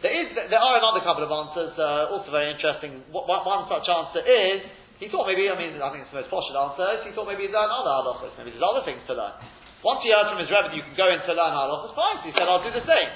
There 0.00 0.16
is, 0.16 0.32
there 0.32 0.56
are 0.56 0.80
another 0.80 1.04
couple 1.04 1.20
of 1.20 1.28
answers, 1.28 1.76
uh, 1.76 2.08
also 2.16 2.32
very 2.32 2.48
interesting. 2.56 3.04
One, 3.12 3.28
one 3.44 3.68
such 3.68 3.84
answer 3.84 4.24
is, 4.24 4.64
he 4.96 5.12
thought 5.12 5.28
maybe, 5.28 5.52
I 5.52 5.60
mean, 5.60 5.76
I 5.76 5.92
think 5.92 6.08
it's 6.08 6.12
the 6.16 6.24
most 6.24 6.32
posh 6.32 6.48
answer, 6.56 7.04
he 7.04 7.12
thought 7.12 7.28
maybe 7.28 7.44
he'd 7.44 7.52
learn 7.52 7.68
other 7.68 7.92
halachas, 7.92 8.32
maybe 8.40 8.56
there's 8.56 8.64
other 8.64 8.80
things 8.88 9.04
to 9.12 9.14
learn. 9.14 9.36
Once 9.84 10.00
he 10.00 10.08
heard 10.08 10.32
from 10.32 10.40
his 10.40 10.48
Rebbe 10.48 10.72
you 10.72 10.80
can 10.88 10.96
go 10.96 11.04
in 11.04 11.20
to 11.20 11.36
learn 11.36 11.52
halachas, 11.52 11.92
fine, 11.92 12.16
so 12.24 12.24
he 12.24 12.32
said, 12.32 12.48
I'll 12.48 12.64
do 12.64 12.72
the 12.72 12.80
same. 12.88 13.12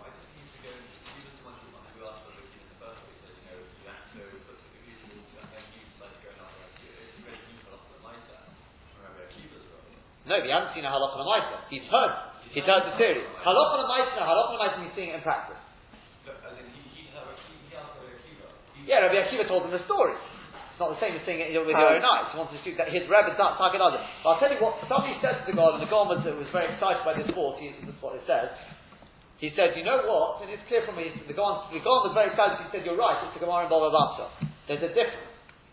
Why 0.00 0.08
does 0.08 0.24
he 0.24 0.40
need 0.40 0.48
to 0.56 0.60
go? 0.64 0.72
He 0.72 1.20
was 1.20 1.36
the 1.36 1.44
one 1.44 1.56
who 1.60 1.68
who 1.68 2.08
asked 2.08 2.24
for 2.24 2.32
the 2.32 2.48
in 2.48 2.64
the 2.64 2.80
first 2.80 2.96
place. 3.04 3.20
That 3.28 3.36
you 3.44 3.44
know, 3.44 3.60
you 3.60 3.92
have 3.92 4.08
to 4.08 4.24
put 4.48 4.56
the 4.56 4.80
views 4.88 5.04
and 5.36 5.52
then 5.52 5.64
you 5.76 5.84
like 6.00 6.16
to 6.16 6.20
go 6.24 6.32
down 6.32 6.48
like 6.64 6.80
you. 6.80 6.96
It's 6.96 7.12
a 7.20 7.28
great 7.28 7.44
new 7.44 7.60
philosopher 7.60 8.00
like 8.08 8.24
that. 8.32 8.56
Remember, 9.04 9.20
Akiva's 9.28 9.68
brother. 9.68 10.00
No, 10.28 10.36
he 10.44 10.52
hasn't 10.52 10.76
seen 10.76 10.84
a 10.84 10.92
halacha 10.92 11.16
and 11.16 11.24
a 11.24 11.28
Maisa. 11.28 11.56
He's 11.72 11.88
heard. 11.88 12.12
He's 12.52 12.68
heard 12.68 12.84
the 12.84 12.94
theory. 13.00 13.24
Halacha 13.40 13.80
and 13.80 13.84
a 13.84 13.88
Maisa, 13.88 14.12
no, 14.20 14.22
halacha 14.28 14.52
and 14.52 14.56
a 14.56 14.60
Maisa 14.60 14.76
means 14.84 14.94
seeing 14.94 15.10
it 15.10 15.16
in 15.16 15.24
practice. 15.24 15.56
Yeah, 18.84 19.04
Rabbi 19.04 19.20
Akiva 19.20 19.48
told 19.48 19.68
him 19.68 19.72
the 19.72 19.84
story. 19.84 20.16
It's 20.16 20.80
not 20.80 20.94
the 20.94 21.02
same 21.02 21.18
as 21.18 21.26
seeing 21.26 21.42
it 21.42 21.52
with 21.52 21.74
your 21.74 21.90
own 21.90 22.06
eyes. 22.06 22.30
He 22.32 22.38
wants 22.38 22.54
to 22.54 22.60
see 22.62 22.72
that 22.78 22.88
his 22.88 23.04
Rebbe 23.10 23.34
does 23.34 23.58
talk 23.58 23.74
it 23.74 23.82
other. 23.82 23.98
But 24.22 24.28
I'll 24.30 24.40
tell 24.40 24.48
you 24.48 24.62
what, 24.62 24.78
somebody 24.86 25.18
said 25.18 25.42
to 25.42 25.44
the 25.50 25.56
God, 25.56 25.74
and 25.76 25.82
the 25.82 25.90
God 25.90 26.06
was, 26.06 26.22
was 26.22 26.48
very 26.54 26.70
excited 26.70 27.02
by 27.02 27.18
this 27.18 27.26
thought, 27.34 27.58
he, 27.58 27.74
this 27.82 27.92
is 27.92 27.98
what 27.98 28.14
it 28.14 28.22
says. 28.30 28.48
He 29.42 29.50
said, 29.58 29.74
you 29.74 29.82
know 29.82 30.06
what, 30.06 30.40
and 30.40 30.50
it's 30.54 30.62
clear 30.70 30.86
from 30.86 30.96
me, 30.96 31.10
the 31.26 31.34
God, 31.34 31.66
the 31.74 31.82
God 31.82 32.06
was 32.06 32.14
very 32.14 32.30
excited, 32.30 32.62
he 32.62 32.70
said, 32.70 32.86
you're 32.86 32.98
right, 32.98 33.18
it's 33.26 33.34
a 33.34 33.42
Gemara 33.42 33.66
in 33.66 33.70
Baba 33.70 33.90
Basra. 33.90 34.26
There's 34.70 34.82
a 34.82 34.94
difference. 34.94 35.30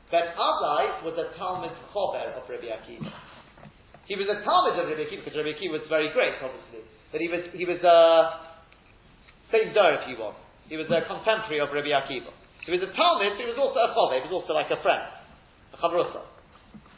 Ben 0.10 0.26
Azai 0.38 1.06
was 1.06 1.18
a 1.18 1.34
Talmud 1.38 1.74
Chober 1.94 2.34
of 2.38 2.46
Rabbi 2.50 2.70
Akiva. 2.70 3.10
He 4.06 4.14
was 4.14 4.30
a 4.30 4.38
Talmud 4.46 4.78
of 4.78 4.86
Rabbi 4.86 5.10
Akiva, 5.10 5.26
because 5.26 5.34
Rabbi 5.34 5.58
Akiva 5.58 5.82
was 5.82 5.86
very 5.90 6.14
great, 6.14 6.38
obviously. 6.38 6.86
But 7.10 7.20
he 7.22 7.28
was, 7.30 7.42
he 7.58 7.66
was, 7.66 7.82
uh, 7.82 8.54
same 9.50 9.74
Zer, 9.74 9.98
if 10.02 10.06
you 10.06 10.22
want. 10.22 10.38
He 10.70 10.78
was 10.78 10.86
a 10.94 11.02
contemporary 11.10 11.62
of 11.62 11.74
Rabbi 11.74 11.90
Akiva. 11.90 12.30
He 12.66 12.74
was 12.74 12.82
a 12.82 12.90
Talmud, 12.94 13.38
but 13.38 13.42
he 13.42 13.50
was 13.50 13.58
also 13.58 13.78
a 13.82 13.90
Chove, 13.94 14.14
he 14.18 14.26
was 14.26 14.34
also 14.34 14.54
like 14.54 14.70
a 14.74 14.82
friend, 14.82 15.06
a 15.74 15.78
Chavrusa. 15.78 16.22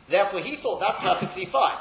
Therefore, 0.08 0.40
he 0.44 0.60
thought 0.64 0.80
that's 0.80 1.04
perfectly 1.04 1.48
fine. 1.52 1.80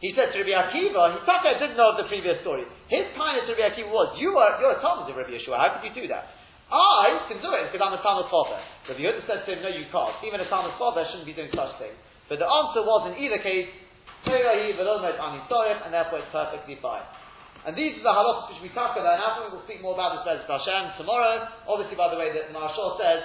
He 0.00 0.16
said 0.16 0.32
to 0.32 0.40
Rabbi 0.40 0.56
Akiva, 0.56 1.12
he 1.12 1.18
Taka 1.28 1.60
didn't 1.60 1.76
know 1.76 1.92
of 1.92 2.00
the 2.00 2.08
previous 2.08 2.40
story. 2.40 2.64
His 2.88 3.04
kindness 3.16 3.48
to 3.48 3.56
Rabbi 3.56 3.76
Akiva 3.76 3.92
was, 3.92 4.16
you 4.16 4.32
are, 4.40 4.56
you're 4.60 4.76
a 4.76 4.80
Talmud 4.80 5.08
of 5.08 5.16
Rabbi 5.16 5.36
Yehoshua, 5.36 5.56
how 5.56 5.68
could 5.76 5.88
you 5.88 5.92
do 5.92 6.08
that? 6.08 6.36
I 6.72 7.26
can 7.26 7.42
do 7.42 7.50
it 7.52 7.68
because 7.68 7.82
I'm 7.82 7.92
a 7.92 8.00
Talmud 8.00 8.30
Chove. 8.30 8.56
Rabbi 8.88 9.00
Yehuda 9.02 9.26
said 9.26 9.42
to 9.44 9.48
him, 9.52 9.60
no 9.60 9.68
you 9.68 9.90
can't. 9.90 10.16
Even 10.24 10.40
a 10.40 10.48
Talmud 10.48 10.78
Chove 10.80 10.96
shouldn't 11.12 11.28
be 11.28 11.36
doing 11.36 11.50
such 11.52 11.76
things. 11.82 11.98
But 12.30 12.38
the 12.38 12.46
answer 12.46 12.80
was, 12.86 13.10
in 13.10 13.18
either 13.18 13.42
case, 13.42 13.68
And 14.26 15.92
therefore 15.92 16.18
it's 16.20 16.32
perfectly 16.32 16.76
fine. 16.82 17.04
And 17.60 17.76
these 17.76 18.00
are 18.00 18.04
the 18.04 18.14
halachas 18.16 18.56
which 18.56 18.62
we 18.64 18.70
talk 18.72 18.96
about 18.96 19.20
now. 19.20 19.44
We 19.44 19.52
will 19.52 19.64
speak 19.68 19.84
more 19.84 19.92
about 19.92 20.16
this 20.16 20.24
Bezat 20.24 20.48
Hashem 20.48 20.96
tomorrow. 20.96 21.44
Obviously, 21.68 21.92
by 21.92 22.08
the 22.08 22.16
way, 22.16 22.32
that 22.32 22.48
Maharshal 22.56 22.96
says 22.96 23.20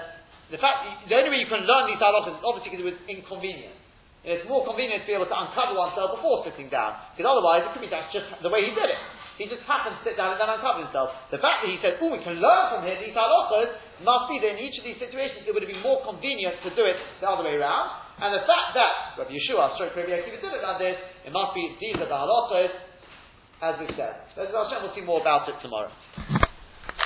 the 0.52 0.60
fact 0.60 1.08
the 1.08 1.16
only 1.16 1.32
way 1.32 1.40
you 1.40 1.48
can 1.48 1.64
learn 1.64 1.88
these 1.88 2.04
halachas 2.04 2.36
is 2.36 2.44
obviously 2.44 2.76
because 2.76 2.84
it 2.84 2.90
was 2.92 3.00
inconvenient. 3.08 3.80
And 4.28 4.36
it's 4.36 4.48
more 4.50 4.68
convenient 4.68 5.06
to 5.06 5.08
be 5.08 5.16
able 5.16 5.30
to 5.30 5.38
uncover 5.38 5.78
oneself 5.78 6.18
before 6.18 6.44
sitting 6.50 6.68
down, 6.68 6.98
because 7.14 7.30
otherwise 7.30 7.62
it 7.62 7.72
could 7.78 7.86
be 7.86 7.94
that's 7.94 8.10
just 8.10 8.26
the 8.42 8.50
way 8.50 8.66
he 8.66 8.74
did 8.74 8.90
it. 8.90 8.98
He 9.38 9.46
just 9.46 9.62
happened 9.70 10.00
to 10.00 10.04
sit 10.04 10.18
down 10.18 10.34
and 10.34 10.40
then 10.42 10.50
uncover 10.50 10.82
himself. 10.84 11.14
The 11.32 11.40
fact 11.40 11.64
that 11.64 11.70
he 11.70 11.78
said, 11.80 12.00
"Oh, 12.02 12.12
we 12.12 12.20
can 12.24 12.40
learn 12.42 12.64
from 12.74 12.84
here 12.84 13.00
these 13.00 13.16
halachas," 13.16 13.72
must 14.04 14.26
be 14.28 14.42
that 14.44 14.58
in 14.58 14.60
each 14.60 14.76
of 14.80 14.84
these 14.84 15.00
situations 15.00 15.48
it 15.48 15.54
would 15.56 15.64
have 15.64 15.72
been 15.72 15.86
more 15.86 16.04
convenient 16.04 16.60
to 16.66 16.76
do 16.76 16.84
it 16.84 16.98
the 17.24 17.28
other 17.30 17.48
way 17.48 17.56
around. 17.56 18.05
And 18.16 18.32
the 18.32 18.48
fact 18.48 18.72
that 18.80 19.20
Rabbi 19.20 19.32
Yehoshua, 19.32 19.76
stroke 19.76 19.96
Rabbi 19.96 20.16
Akiva 20.16 20.40
did 20.40 20.54
it 20.56 20.64
like 20.64 20.80
this, 20.80 20.98
it 21.28 21.32
must 21.36 21.52
be 21.52 21.76
these 21.80 22.00
are 22.00 22.08
the 22.08 22.16
halachas 22.16 22.72
as 23.62 23.76
we 23.80 23.88
said. 23.96 24.28
Hashem, 24.36 24.84
we'll 24.84 24.96
see 24.96 25.02
more 25.02 25.22
about 25.22 25.48
it 25.48 25.56
tomorrow. 25.62 25.92